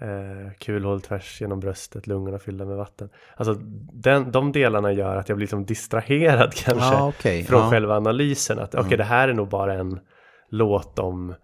eh, 0.00 0.52
kulhål 0.58 1.00
tvärs 1.00 1.40
genom 1.40 1.60
bröstet, 1.60 2.06
lungorna 2.06 2.38
fyllda 2.38 2.64
med 2.64 2.76
vatten. 2.76 3.08
Alltså 3.36 3.54
den, 3.92 4.30
de 4.30 4.52
delarna 4.52 4.92
gör 4.92 5.16
att 5.16 5.28
jag 5.28 5.36
blir 5.36 5.44
liksom 5.44 5.64
distraherad 5.64 6.54
kanske 6.54 6.94
Ja, 6.94 7.08
okej, 7.08 7.44
från 7.44 7.60
ja. 7.60 7.70
själva 7.70 7.96
analysen. 7.96 8.58
Att 8.58 8.74
okej, 8.74 8.98
det 8.98 9.04
här 9.04 9.28
är 9.28 9.34
nog 9.34 9.48
bara 9.48 9.74
en 9.74 10.00
låt 10.50 10.98
om 10.98 11.34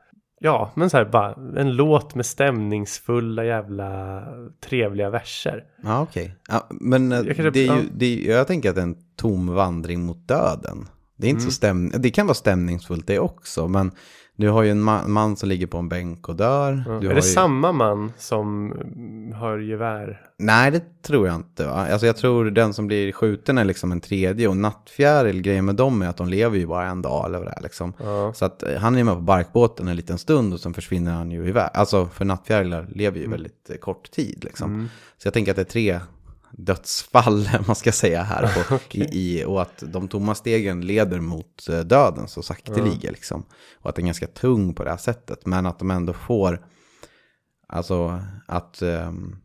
Ja, 0.41 0.71
men 0.75 0.91
så 0.91 0.97
här 0.97 1.05
bara 1.05 1.35
en 1.57 1.77
låt 1.77 2.15
med 2.15 2.27
stämningsfulla 2.27 3.45
jävla 3.45 4.23
trevliga 4.69 5.11
verser. 5.11 5.65
Ja, 5.83 6.01
okej. 6.03 6.37
Ja, 6.49 6.69
men 6.71 7.13
eh, 7.13 7.19
Jag 7.19 7.27
kanske- 7.27 7.51
det 7.51 7.63
är 7.63 7.67
ja. 7.67 7.77
ju, 7.77 7.89
det 7.95 8.07
är, 8.31 8.37
jag 8.37 8.47
tänker 8.47 8.69
att 8.69 8.75
det 8.75 8.81
är 8.81 8.87
en 8.87 8.97
tom 9.17 9.47
vandring 9.55 10.01
mot 10.07 10.29
döden. 10.29 10.87
Det 11.17 11.27
är 11.27 11.31
inte 11.31 11.43
Mm. 11.43 11.51
så 11.51 11.57
stäm, 11.57 11.93
det 11.99 12.11
kan 12.11 12.27
vara 12.27 12.35
stämningsfullt 12.35 13.07
det 13.07 13.19
också, 13.19 13.69
men 13.69 13.91
du 14.37 14.49
har 14.49 14.63
ju 14.63 14.71
en 14.71 14.83
man, 14.83 15.13
man 15.13 15.37
som 15.37 15.49
ligger 15.49 15.67
på 15.67 15.79
en 15.79 15.89
bänk 15.89 16.29
och 16.29 16.37
dör. 16.37 16.85
Ja. 16.87 16.97
Är 16.97 17.01
det 17.01 17.15
ju... 17.15 17.23
samma 17.23 17.73
man 17.73 18.13
som 18.19 18.73
mm, 18.73 19.33
har 19.33 19.59
gevär? 19.59 20.21
Nej, 20.39 20.71
det 20.71 21.03
tror 21.03 21.27
jag 21.27 21.37
inte. 21.37 21.67
Va? 21.67 21.87
Alltså 21.93 22.07
jag 22.07 22.17
tror 22.17 22.45
den 22.45 22.75
som 22.75 22.87
blir 22.87 23.13
skjuten 23.13 23.59
är 23.59 23.65
liksom 23.65 23.93
en 23.93 24.01
tredje 24.01 24.49
och 24.49 24.57
nattfjäril, 24.57 25.43
grejen 25.43 25.65
med 25.65 25.75
dem 25.75 26.03
är 26.03 26.09
att 26.09 26.17
de 26.17 26.29
lever 26.29 26.59
ju 26.59 26.67
bara 26.67 26.87
en 26.87 27.03
dag 27.03 27.27
eller 27.27 27.39
vad 27.39 27.47
det 27.47 27.55
är 27.57 27.63
liksom. 27.63 27.93
Ja. 27.99 28.33
Så 28.35 28.45
att 28.45 28.63
eh, 28.63 28.77
han 28.77 28.97
är 28.97 29.05
med 29.05 29.15
på 29.15 29.21
barkbåten 29.21 29.89
en 29.89 29.97
liten 29.97 30.19
stund 30.19 30.53
och 30.53 30.61
sen 30.61 30.75
försvinner 30.75 31.13
han 31.13 31.31
ju 31.31 31.49
iväg. 31.49 31.71
Alltså 31.75 32.07
för 32.07 32.25
nattfjärilar 32.25 32.87
lever 32.95 33.21
ju 33.21 33.31
väldigt 33.31 33.71
eh, 33.71 33.77
kort 33.77 34.11
tid 34.11 34.45
liksom. 34.45 34.89
Så 35.19 35.27
jag 35.27 35.35
tänker 35.35 35.53
att 35.53 35.57
det 35.57 35.63
är 35.63 35.65
tre 35.65 36.01
dödsfall, 36.59 37.49
man 37.67 37.77
ska 37.77 37.93
säga 37.93 38.23
här. 38.23 38.65
På, 38.69 38.79
i, 38.91 39.05
i, 39.13 39.45
och 39.45 39.63
att 39.63 39.83
de 39.87 40.09
tomma 40.09 40.35
stegen 40.35 40.81
leder 40.81 41.21
mot 41.21 41.69
eh, 41.69 41.81
döden 41.81 42.29
så 42.29 42.43
sakteliga 42.43 43.11
liksom. 43.11 43.45
Och 43.81 43.91
att 43.91 43.97
den 43.97 44.05
är 44.05 44.09
ganska 44.09 44.27
tung 44.27 44.75
på 44.75 44.85
det 44.85 44.91
här 44.91 44.97
sättet. 44.97 45.47
Men 45.47 45.67
att 45.67 45.79
de 45.79 45.91
ändå 45.91 46.13
får, 46.13 46.67
alltså 47.69 48.21
att 48.47 48.83
ehm, 48.83 49.37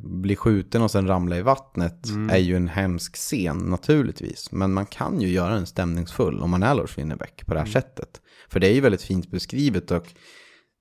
bli 0.00 0.36
skjuten 0.36 0.82
och 0.82 0.90
sen 0.90 1.06
ramla 1.06 1.36
i 1.36 1.42
vattnet 1.42 2.06
är 2.30 2.38
ju 2.38 2.56
en 2.56 2.68
hemsk 2.68 3.16
scen 3.16 3.56
naturligtvis. 3.56 4.52
Men 4.52 4.72
man 4.72 4.86
kan 4.86 5.20
ju 5.20 5.28
göra 5.28 5.54
den 5.54 5.66
stämningsfull 5.66 6.40
om 6.40 6.50
man 6.50 6.62
är 6.62 6.74
Lars 6.74 6.98
Winnerbäck 6.98 7.46
på 7.46 7.54
det 7.54 7.60
här 7.60 7.66
sättet. 7.66 8.20
För 8.48 8.60
det 8.60 8.68
är 8.68 8.74
ju 8.74 8.80
väldigt 8.80 9.02
fint 9.02 9.30
beskrivet 9.30 9.90
och 9.90 10.06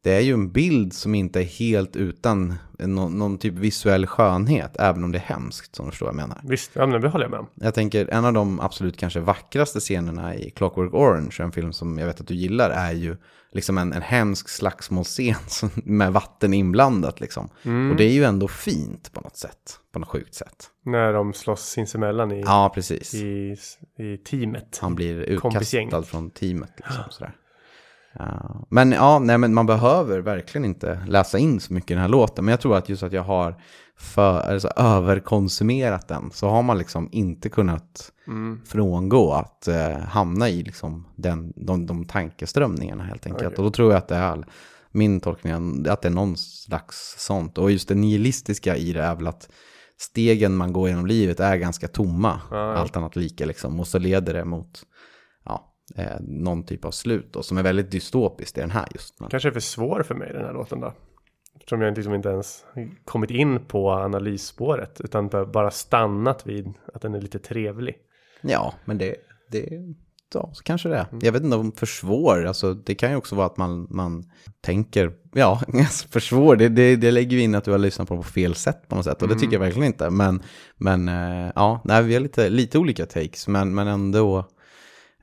det 0.04 0.12
är 0.12 0.20
ju 0.20 0.34
en 0.34 0.52
bild 0.52 0.94
som 0.94 1.16
inte 1.16 1.40
är 1.40 1.44
helt 1.44 1.96
utan 1.96 2.56
någon, 2.80 3.18
någon 3.18 3.38
typ 3.38 3.54
visuell 3.54 4.08
skönhet, 4.08 4.76
även 4.80 5.04
om 5.04 5.12
det 5.12 5.18
är 5.18 5.34
hemskt 5.34 5.76
som 5.76 5.86
du 5.86 5.92
förstår 5.92 6.06
vad 6.06 6.16
jag 6.16 6.22
menar. 6.22 6.42
Visst, 6.44 6.72
ja, 6.74 6.88
men 6.88 7.02
det 7.02 7.10
håller 7.10 7.26
jag 7.26 7.32
med 7.32 7.40
om. 7.40 7.48
Jag 7.54 7.74
tänker 7.74 8.08
en 8.08 8.26
av 8.26 8.34
de 8.34 8.60
absolut 8.60 8.98
kanske 8.98 9.20
vackraste 9.20 9.80
scenerna 9.80 10.36
i 10.36 10.52
Clockwork 10.52 10.94
Orange, 10.94 11.36
en 11.40 11.52
film 11.52 11.74
som 11.74 11.98
jag 11.98 12.06
vet 12.08 12.22
att 12.22 12.28
du 12.28 12.36
gillar, 12.36 12.70
är 12.70 12.92
ju 12.92 13.18
liksom 13.52 13.78
en, 13.78 13.94
en 13.94 14.02
hemsk 14.02 14.50
slagsmålscen 14.50 15.36
med 15.84 16.14
vatten 16.14 16.54
inblandat 16.54 17.20
liksom. 17.20 17.46
Och 17.92 17.96
det 17.98 18.04
är 18.04 18.12
ju 18.14 18.24
ändå 18.24 18.48
fint 18.48 19.14
på 19.14 19.22
något 19.22 19.38
sätt, 19.38 19.80
på 19.92 20.00
något 20.00 20.10
sjukt 20.10 20.34
sätt. 20.34 20.68
När 20.86 21.14
de 21.14 21.34
slåss 21.34 21.62
sinsemellan 21.62 22.32
i, 22.32 22.42
Ja, 22.42 22.72
precis. 22.76 23.14
i, 23.14 23.56
i 23.98 24.18
teamet. 24.18 24.80
Han 24.82 24.96
blir 24.96 25.22
utkastad 25.22 26.04
från 26.04 26.30
teamet 26.32 26.72
liksom 26.78 27.04
sådär. 27.10 27.36
Men 28.70 28.92
ja, 28.92 29.20
nej, 29.20 29.38
men 29.38 29.54
man 29.54 29.66
behöver 29.66 30.20
verkligen 30.20 30.66
inte 30.66 31.00
läsa 31.08 31.38
in 31.38 31.60
så 31.60 31.74
mycket 31.74 31.92
i 31.92 31.94
den 31.94 32.02
här 32.02 32.10
låten. 32.10 32.46
Men 32.46 32.52
jag 32.52 32.62
tror 32.62 32.78
att 32.78 32.90
just 32.90 33.04
att 33.04 33.14
jag 33.14 33.24
har 33.24 33.56
för, 33.98 34.40
alltså, 34.40 34.68
överkonsumerat 34.76 36.08
den 36.08 36.32
så 36.32 36.50
har 36.50 36.62
man 36.62 36.78
liksom 36.78 37.10
inte 37.12 37.50
kunnat 37.50 38.12
frångå 38.66 39.34
att 39.34 39.68
eh, 39.68 39.98
hamna 39.98 40.50
i 40.50 40.64
liksom 40.64 41.08
den, 41.16 41.54
de, 41.56 41.86
de 41.86 42.06
tankeströmningarna 42.06 43.04
helt 43.04 43.26
enkelt. 43.26 43.58
Och 43.58 43.64
då 43.64 43.72
tror 43.72 43.92
jag 43.92 43.98
att 43.98 44.08
det 44.08 44.16
är 44.16 44.46
min 44.92 45.20
tolkning, 45.20 45.54
att 45.90 46.02
det 46.02 46.08
är 46.08 46.14
någon 46.14 46.38
slags 46.38 47.16
sånt. 47.18 47.58
Och 47.58 47.72
just 47.72 47.88
det 47.88 47.96
nihilistiska 47.96 48.78
i 48.78 48.94
det 48.94 49.02
är 49.02 49.16
väl 49.16 49.28
att 49.28 49.50
stegen 49.98 50.56
man 50.56 50.74
går 50.74 50.90
genom 50.90 51.06
livet 51.06 51.40
är 51.40 51.58
ganska 51.58 51.88
tomma, 51.88 52.42
Ja, 52.52 52.58
ja. 52.58 52.74
allt 52.74 52.98
annat 52.98 53.16
lika 53.16 53.46
liksom. 53.46 53.80
Och 53.80 53.88
så 53.88 54.00
leder 54.00 54.34
det 54.34 54.46
mot 54.46 54.84
eh, 55.96 56.20
någon 56.20 56.64
typ 56.64 56.86
av 56.86 56.92
slut 56.92 57.34
då, 57.34 57.44
som 57.44 57.58
är 57.58 57.64
väldigt 57.64 57.92
dystopiskt 57.92 58.58
i 58.58 58.62
den 58.62 58.72
här 58.72 58.88
just. 58.94 59.20
Men, 59.20 59.30
Kanske 59.30 59.50
är 59.50 59.54
för 59.54 59.60
svår 59.60 60.04
för 60.04 60.16
mig 60.16 60.34
den 60.34 60.46
här 60.46 60.54
låten 60.54 60.80
då. 60.80 60.94
Eftersom 61.56 61.82
jag 61.82 61.98
liksom 61.98 62.14
inte 62.14 62.30
ens 62.30 62.66
kommit 63.06 63.32
in 63.32 63.66
på 63.66 63.92
analysspåret. 63.92 65.02
Utan 65.02 65.30
bara 65.30 65.72
stannat 65.72 66.48
vid 66.48 66.74
att 66.94 67.02
den 67.02 67.16
är 67.16 67.22
lite 67.22 67.40
trevlig. 67.40 67.96
ja, 68.42 68.74
men 68.86 68.98
det, 68.98 69.16
det 69.52 69.70
ja, 70.34 70.50
så 70.54 70.64
kanske 70.64 70.90
det 70.90 70.96
är. 70.96 71.08
Jag 71.22 71.32
vet 71.32 71.44
inte 71.44 71.56
om 71.56 71.72
för 71.72 71.86
svår, 71.86 72.46
alltså 72.46 72.74
det 72.74 72.96
kan 72.96 73.10
ju 73.10 73.16
också 73.16 73.36
vara 73.36 73.46
att 73.46 73.58
man, 73.58 73.88
man 73.90 74.32
tänker, 74.62 75.12
ja, 75.34 75.62
för 76.10 76.20
svår, 76.20 76.56
det, 76.56 76.70
det, 76.70 76.96
det 76.96 77.12
lägger 77.12 77.38
ju 77.38 77.44
in 77.44 77.56
att 77.56 77.64
du 77.64 77.72
har 77.72 77.78
lyssnat 77.78 78.08
på 78.08 78.18
på 78.18 78.24
fel 78.24 78.56
sätt 78.56 78.88
på 78.88 78.96
något 78.96 79.06
sätt. 79.06 79.22
Och 79.22 79.28
det 79.28 79.36
tycker 79.36 79.54
jag 79.54 79.60
verkligen 79.60 79.88
inte. 79.88 80.10
Men, 80.10 80.44
men 80.78 81.08
eh, 81.08 81.52
ja, 81.56 81.82
nej, 81.84 82.04
vi 82.04 82.14
har 82.14 82.22
lite, 82.22 82.50
lite 82.50 82.78
olika 82.78 83.06
takes, 83.06 83.48
men, 83.48 83.76
men 83.76 83.88
ändå, 83.88 84.50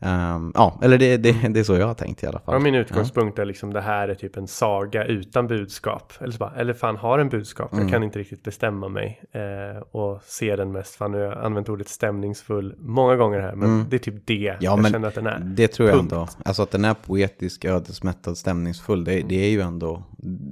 ehm, 0.01 0.53
ja, 0.55 0.81
eller 0.83 0.99
det, 0.99 1.17
det, 1.17 1.33
det 1.49 1.61
är 1.61 1.65
så 1.65 1.75
jag 1.77 1.87
har 1.87 1.95
tänkt 1.95 2.23
i 2.23 2.27
alla 2.27 2.39
fall. 2.39 2.55
Ja, 2.55 2.59
min 2.59 2.75
utgångspunkt 2.75 3.39
är 3.39 3.45
liksom 3.45 3.73
det 3.73 3.81
här 3.81 4.09
är 4.09 4.15
typ 4.15 4.37
en 4.37 4.47
saga 4.49 5.05
utan 5.05 5.47
budskap. 5.47 6.13
Eller, 6.21 6.33
så 6.33 6.39
bara, 6.39 6.53
eller 6.57 6.75
fan 6.75 6.97
har 6.97 7.19
en 7.19 7.29
budskap, 7.29 7.73
Mm. 7.73 7.85
jag 7.85 7.93
kan 7.93 8.03
inte 8.03 8.19
riktigt 8.19 8.43
bestämma 8.43 8.89
mig. 8.89 9.23
Eh, 9.33 9.83
och 9.91 10.23
se 10.23 10.57
den 10.57 10.73
mest, 10.73 10.95
fan 10.95 11.13
nu 11.13 11.19
har 11.19 11.25
jag 11.25 11.45
använt 11.45 11.69
ordet 11.69 11.89
stämningsfull 11.89 12.75
många 12.79 13.17
gånger 13.17 13.41
här. 13.41 13.55
Men 13.55 13.87
det 13.89 13.97
är 13.97 13.99
typ 13.99 14.27
det 14.27 14.35
Ja, 14.35 14.55
jag 14.61 14.83
men 14.83 14.93
känner 14.93 15.09
att 15.09 15.15
den 15.15 15.27
är. 15.27 15.39
det 15.45 15.69
tror 15.69 15.89
jag 15.89 15.99
Punkt. 15.99 16.13
ändå. 16.13 16.29
Alltså 16.45 16.63
att 16.63 16.71
den 16.71 16.85
är 16.85 16.95
poetisk, 16.95 17.65
ödesmättad, 17.65 18.39
stämningsfull, 18.39 19.05
det, 19.05 19.21
det 19.29 19.45
är 19.45 19.51
ju 19.51 19.61
ändå, 19.61 20.03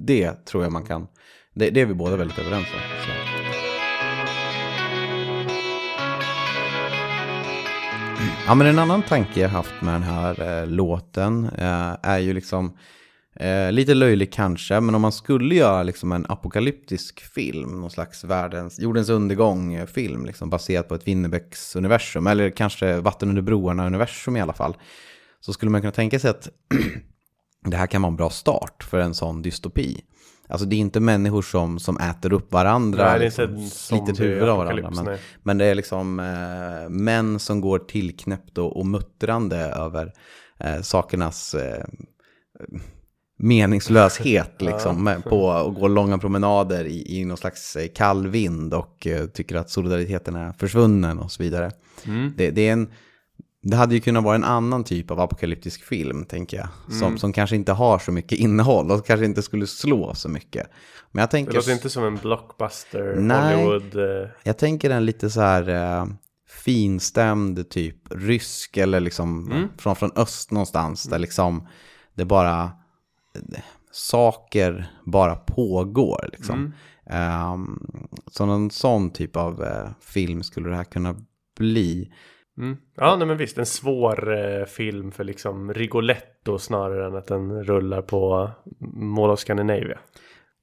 det 0.07 0.45
tror 0.47 0.63
jag 0.63 0.73
man 0.73 0.85
kan, 0.85 1.07
det, 1.55 1.71
det 1.71 1.81
är 1.81 1.87
vi 1.87 1.95
båda 1.95 2.17
väldigt 2.17 2.39
överens 2.39 2.67
om. 2.75 2.81
Så. 3.07 3.44
Ja, 8.47 8.55
men 8.55 8.67
en 8.67 8.79
annan 8.79 9.03
tanke 9.03 9.41
jag 9.41 9.49
haft 9.49 9.83
med 9.83 9.95
den 9.95 10.03
här 10.03 10.61
eh, 10.63 10.67
låten 10.67 11.45
eh, 11.45 11.97
är 12.03 12.19
ju 12.19 12.33
liksom 12.33 12.77
eh, 13.37 13.73
lite 13.73 13.95
löjlig 13.95 14.33
kanske, 14.33 14.81
men 14.81 14.95
om 14.95 15.03
man 15.03 15.13
skulle 15.13 15.55
göra 15.55 15.83
liksom 15.83 16.13
en 16.13 16.27
apokalyptisk 16.29 17.21
film, 17.21 17.81
någon 17.81 17.91
slags 17.91 18.25
världens, 18.25 18.79
jordens 18.79 19.09
undergång-film, 19.09 20.21
eh, 20.21 20.27
liksom 20.27 20.51
baserat 20.51 20.89
på 20.89 20.95
ett 20.95 21.09
Winnerbäcks 21.09 21.77
universum, 21.77 22.27
eller 22.27 22.51
kanske 22.51 23.01
Vatten 23.01 23.29
under 23.29 23.43
broarna-universum 23.43 24.37
i 24.37 24.41
alla 24.41 24.53
fall, 24.53 24.77
så 25.41 25.53
skulle 25.53 25.71
man 25.71 25.81
kunna 25.81 25.93
tänka 25.93 26.19
sig 26.19 26.31
att 26.31 26.49
det 27.65 27.77
här 27.77 27.87
kan 27.87 28.03
vara 28.03 28.11
en 28.11 28.17
bra 28.17 28.31
start 28.31 28.85
för 28.91 28.99
en 28.99 29.15
sån 29.15 29.43
dystopi. 29.43 30.05
Alltså 30.49 30.67
det 30.67 30.77
är 30.77 30.79
inte 30.79 31.01
människor 31.01 31.43
som, 31.43 31.79
som 31.79 31.97
äter 31.97 32.33
upp 32.33 32.53
varandra, 32.53 33.05
Nej, 33.11 33.21
liksom, 33.21 33.69
sliter 33.69 34.13
ett 34.13 34.21
huvud 34.21 34.49
av 34.49 34.59
varandra. 34.59 34.91
Men, 34.91 35.05
nej. 35.05 35.19
men 35.43 35.59
det 35.59 35.65
är 35.65 35.75
liksom 35.75 36.21
eh, 36.21 36.89
män 36.91 37.39
som 37.39 37.61
går 37.61 37.79
tillknäppt 37.79 38.59
och, 38.59 38.77
och 38.77 38.87
muttrande 38.87 39.57
över 39.57 40.13
eh, 40.61 40.81
sakernas 40.81 41.55
eh, 41.55 41.85
meningslöshet 43.39 44.55
liksom. 44.63 45.05
med- 45.05 45.25
på 45.25 45.45
och 45.47 45.75
går 45.75 45.89
långa 45.89 46.19
promenader 46.19 46.85
i, 46.85 47.21
i 47.21 47.25
någon 47.25 47.37
slags 47.37 47.77
eh, 47.77 47.89
kall 47.95 48.27
vind 48.27 48.75
och 48.75 49.07
eh, 49.07 49.27
tycker 49.27 49.57
att 49.57 49.71
solidariteten 49.71 50.37
är 50.37 50.53
försvunnen 50.53 51.19
och 51.19 51.33
så 51.33 51.43
vidare. 51.43 51.71
Det, 52.37 52.51
det 52.51 52.69
är 52.69 52.73
en... 52.73 52.91
Det 53.67 53.77
hade 53.77 53.95
ju 53.95 54.01
kunnat 54.01 54.25
vara 54.25 54.35
en 54.35 54.45
annan 54.45 54.85
typ 54.85 55.11
av 55.11 55.21
apokalyptisk 55.21 55.85
film, 55.85 56.25
tänker 56.25 56.57
jag. 56.57 56.69
Som, 56.95 57.19
som 57.19 57.33
kanske 57.33 57.57
inte 57.57 57.73
har 57.73 57.99
så 57.99 58.13
mycket 58.13 58.39
innehåll 58.39 58.91
och 58.91 59.07
kanske 59.07 59.25
inte 59.25 59.43
skulle 59.43 59.67
slå 59.67 60.15
så 60.15 60.29
mycket. 60.29 60.67
Men 61.13 61.21
jag 61.21 61.29
Det 61.29 61.31
tänker... 61.31 61.53
låter 61.53 61.73
inte 61.73 61.91
som 61.91 62.05
en 62.05 62.17
blockbuster 62.17 63.17
Nej. 63.19 63.65
Hollywood. 63.65 63.97
Eh, 64.23 64.29
Jag 64.43 64.59
tänker 64.59 64.91
en 64.91 65.05
lite 65.07 65.31
så 65.31 65.41
här 65.41 65.69
eh, 65.69 66.07
finstämd 66.49 67.71
typ 67.71 67.97
rysk 68.11 68.77
eller 68.77 69.01
liksom 69.01 69.51
från, 69.79 69.97
från 69.97 70.11
öst 70.17 70.51
någonstans 70.51 71.03
där 71.05 71.19
liksom 71.19 71.69
det 72.15 72.25
bara 72.25 72.63
eh, 72.65 73.61
saker 73.93 74.87
bara 75.05 75.37
pågår 75.37 76.29
liksom. 76.33 76.73
Ehm, 77.07 77.79
så 78.33 78.47
någon 78.47 78.71
sån 78.71 79.11
typ 79.11 79.37
av 79.37 79.65
eh, 79.65 79.89
film 80.01 80.43
skulle 80.43 80.69
det 80.69 80.77
här 80.77 80.85
kunna 80.85 81.17
bli. 81.59 82.13
Mm. 82.59 82.77
Ja, 82.97 83.17
nej 83.17 83.27
men 83.27 83.37
visst. 83.37 83.59
En 83.59 83.67
svår 83.67 84.37
eh, 84.37 84.65
film 84.65 85.13
för 85.13 85.25
liksom 85.25 85.73
Rigoletto 85.75 86.59
snarare 86.59 87.07
än 87.07 87.17
att 87.17 87.27
den 87.27 87.65
rullar 87.65 88.03
på 88.03 88.51
Mall 88.95 89.31
of 89.31 89.41
Scandinavia. 89.41 89.99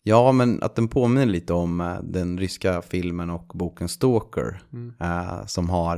Ja, 0.04 0.32
men 0.32 0.64
att 0.64 0.76
den 0.76 0.88
påminner 0.88 1.26
lite 1.26 1.54
om 1.54 1.82
eh, 1.82 2.02
den 2.04 2.38
ryska 2.38 2.82
filmen 2.82 3.30
och 3.30 3.52
boken 3.54 3.88
Stalker. 3.88 4.62
eh, 5.02 5.46
som 5.46 5.70
har, 5.70 5.98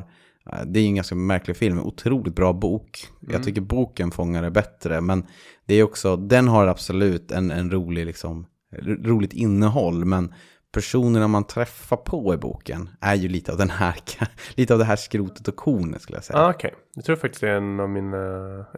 eh, 0.52 0.66
det 0.66 0.80
är 0.80 0.82
ju 0.82 0.88
en 0.88 0.96
ganska 0.96 1.16
märklig 1.16 1.58
film, 1.58 1.78
en 1.78 1.84
otroligt 1.84 2.36
bra 2.36 2.54
bok. 2.54 3.08
Jag 3.20 3.44
tycker 3.44 3.62
boken 3.62 4.12
fångar 4.12 4.44
det 4.44 4.52
bättre, 4.52 5.02
men 5.02 5.26
det 5.66 5.76
är 5.76 5.84
också, 5.84 6.16
den 6.18 6.48
har 6.48 6.68
absolut 6.68 7.32
en, 7.32 7.52
en 7.52 7.72
rolig, 7.72 8.06
liksom, 8.06 8.46
roligt 8.82 9.34
innehåll, 9.34 10.06
men 10.06 10.34
personerna 10.74 11.28
man 11.28 11.44
träffar 11.44 11.98
på 11.98 12.34
i 12.34 12.38
boken 12.38 12.90
är 13.00 13.16
ju 13.16 13.28
lite 13.28 13.52
av 13.52 13.58
den 13.58 13.70
här, 13.70 13.96
lite 14.56 14.74
av 14.74 14.80
det 14.80 14.86
här 14.86 14.96
skrotet 14.96 15.48
och 15.48 15.56
kornet 15.56 16.02
skulle 16.02 16.18
jag 16.18 16.24
säga. 16.24 16.40
Ah, 16.40 16.50
jag 16.96 17.06
tror 17.06 17.16
faktiskt 17.16 17.42
det 17.42 17.50
är 17.50 17.56
en 17.56 17.80
av 17.80 17.90
mina, 17.90 18.18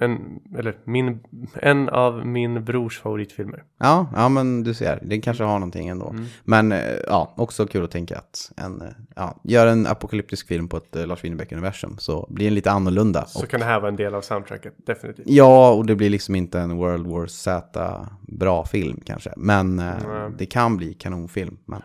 en, 0.02 0.40
eller 0.58 0.78
min, 0.84 1.20
en 1.54 1.90
av 1.90 2.28
min 2.28 2.64
brors 2.66 3.00
favoritfilmer. 3.00 3.64
Ja, 3.78 4.08
ja, 4.16 4.30
men 4.30 4.64
du 4.64 4.74
ser, 4.74 5.00
den 5.02 5.22
kanske 5.22 5.44
har 5.44 5.60
någonting 5.60 5.88
ändå. 5.88 6.16
Men 6.44 6.72
eh, 6.72 6.80
ja, 7.08 7.34
också 7.38 7.68
kul 7.68 7.84
att 7.84 7.92
tänka 7.92 8.18
att 8.18 8.52
en, 8.58 8.82
eh, 8.82 8.88
ja, 9.16 9.36
gör 9.44 9.68
en 9.68 9.88
apokalyptisk 9.88 10.48
film 10.48 10.68
på 10.68 10.78
ett 10.78 10.96
uh, 10.96 11.08
Lars 11.08 11.24
Winnerbäck-universum 11.24 11.98
så 11.98 12.28
blir 12.30 12.46
den 12.46 12.56
lite 12.56 12.72
annorlunda. 12.72 13.26
Så 13.26 13.44
Och, 13.44 13.50
kan 13.50 13.60
det 13.60 13.66
här 13.66 13.80
vara 13.80 13.90
en 13.90 13.96
del 13.96 14.16
av 14.16 14.22
soundtracket, 14.22 14.74
definitivt. 14.86 15.26
ja, 15.30 15.72
och 15.72 15.86
det 15.86 15.96
blir 15.96 16.10
liksom 16.10 16.36
inte 16.36 16.60
en 16.60 16.78
World 16.78 17.08
War 17.08 17.28
Z 17.28 18.08
bra 18.22 18.66
film 18.66 19.02
kanske. 19.06 19.34
Men 19.38 19.80
eh, 19.80 20.30
det 20.38 20.46
kan 20.46 20.78
bli 20.78 20.94
kanonfilm. 20.94 21.58
Men 21.66 21.82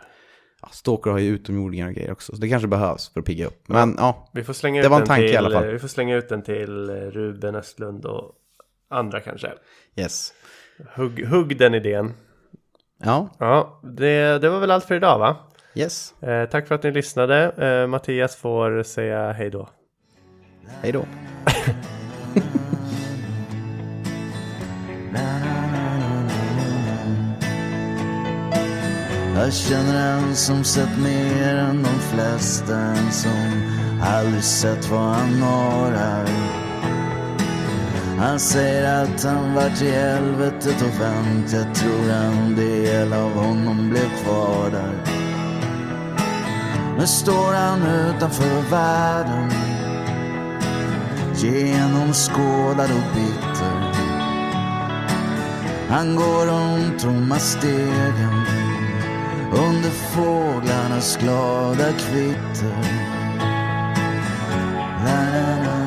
ja, 0.63 0.69
Stalker 0.73 1.11
har 1.11 1.19
ju 1.19 1.29
utomjordingar 1.29 1.89
och 1.89 1.95
grejer 1.95 2.13
också, 2.13 2.35
så 2.37 2.41
det 2.41 2.49
kanske 2.49 2.69
behövs 2.69 3.09
för 3.13 3.21
att 3.21 3.27
pigga 3.27 3.47
upp. 3.47 3.69
Men 3.69 3.95
ja, 3.99 4.29
Vi 4.33 4.45
får 4.45 4.53
slänga 4.53 4.81
Det 4.81 4.87
ut 4.87 4.91
var 4.91 5.01
en 5.01 5.07
tanke 5.07 5.23
till, 5.27 5.35
i 5.35 5.37
alla 5.37 5.51
fall. 5.51 5.67
Vi 5.67 5.79
får 5.79 5.89
slänga 5.89 6.17
ut 6.17 6.29
den 6.29 6.43
till 6.43 6.91
eh, 6.91 6.95
Ruben 6.95 7.55
Östlund 7.55 8.05
och 8.07 8.33
andra 8.91 9.21
kanske. 9.21 9.53
yes. 9.97 10.33
Hugg, 10.95 11.27
hugg 11.27 11.59
den 11.59 11.75
idén. 11.75 12.15
Ja, 13.05 13.29
Ja, 13.39 13.81
det, 13.83 14.39
det 14.39 14.49
var 14.51 14.61
väl 14.61 14.71
allt 14.71 14.85
för 14.85 14.95
idag 14.95 15.19
va? 15.19 15.37
yes. 15.75 16.23
Eh, 16.23 16.49
tack 16.49 16.69
för 16.69 16.75
att 16.75 16.83
ni 16.83 16.91
lyssnade. 16.91 17.51
Eh, 17.51 17.87
Mattias 17.87 18.37
får 18.37 18.83
säga 18.83 19.33
hej 19.33 19.51
då. 19.51 19.69
Hej 20.83 20.93
då. 20.93 21.05
Jag 29.51 29.57
känner 29.57 30.19
en 30.19 30.37
som 30.37 30.65
sett 30.65 30.99
mer 30.99 31.55
än 31.55 31.83
de 31.83 32.01
flesta 32.01 32.77
En 32.77 33.13
som 33.13 33.63
aldrig 34.03 34.45
sett 34.45 34.91
vad 34.91 35.01
han 35.01 35.43
har 35.43 35.91
här. 35.91 36.29
Han 38.19 38.41
säger 38.41 39.05
att 39.05 39.25
han 39.25 39.55
vart 39.55 39.83
i 39.83 39.91
helvetet 39.91 40.83
och 40.83 41.01
vänt. 41.01 41.53
Jag 41.53 41.75
tror 41.75 42.11
en 42.11 42.57
del 42.57 43.13
av 43.13 43.31
honom 43.31 43.91
blev 43.91 44.23
kvar 44.25 44.71
där. 44.71 45.05
Nu 46.99 47.07
står 47.07 47.53
han 47.53 47.83
utanför 47.83 48.71
världen 48.71 49.51
Genomskådad 51.37 52.91
och 52.91 53.15
bitter. 53.15 53.93
Han 55.89 56.17
går 56.17 56.47
de 56.47 56.99
tomma 56.99 57.39
stegen. 57.39 58.70
Under 59.53 59.91
fåglarnas 59.91 61.19
glada 61.21 61.93
kvitter. 61.93 62.77
La, 65.05 65.29
la, 65.33 65.65
la. 65.65 65.81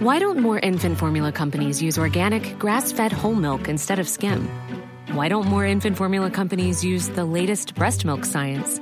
Why 0.00 0.20
don't 0.20 0.38
more 0.38 0.60
infant 0.60 0.96
formula 0.96 1.32
companies 1.32 1.82
use 1.82 1.98
organic, 1.98 2.56
grass 2.58 2.92
fed 2.92 3.12
whole 3.12 3.34
milk 3.34 3.68
instead 3.68 3.98
of 3.98 4.08
skim? 4.08 4.48
Why 5.12 5.28
don't 5.28 5.46
more 5.46 5.66
infant 5.66 5.96
formula 5.96 6.30
companies 6.30 6.84
use 6.84 7.08
the 7.08 7.24
latest 7.24 7.74
breast 7.74 8.04
milk 8.04 8.24
science? 8.24 8.78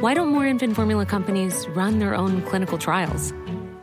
Why 0.00 0.14
don't 0.14 0.28
more 0.28 0.44
infant 0.44 0.74
formula 0.74 1.06
companies 1.06 1.66
run 1.68 2.00
their 2.00 2.14
own 2.14 2.42
clinical 2.42 2.76
trials? 2.76 3.32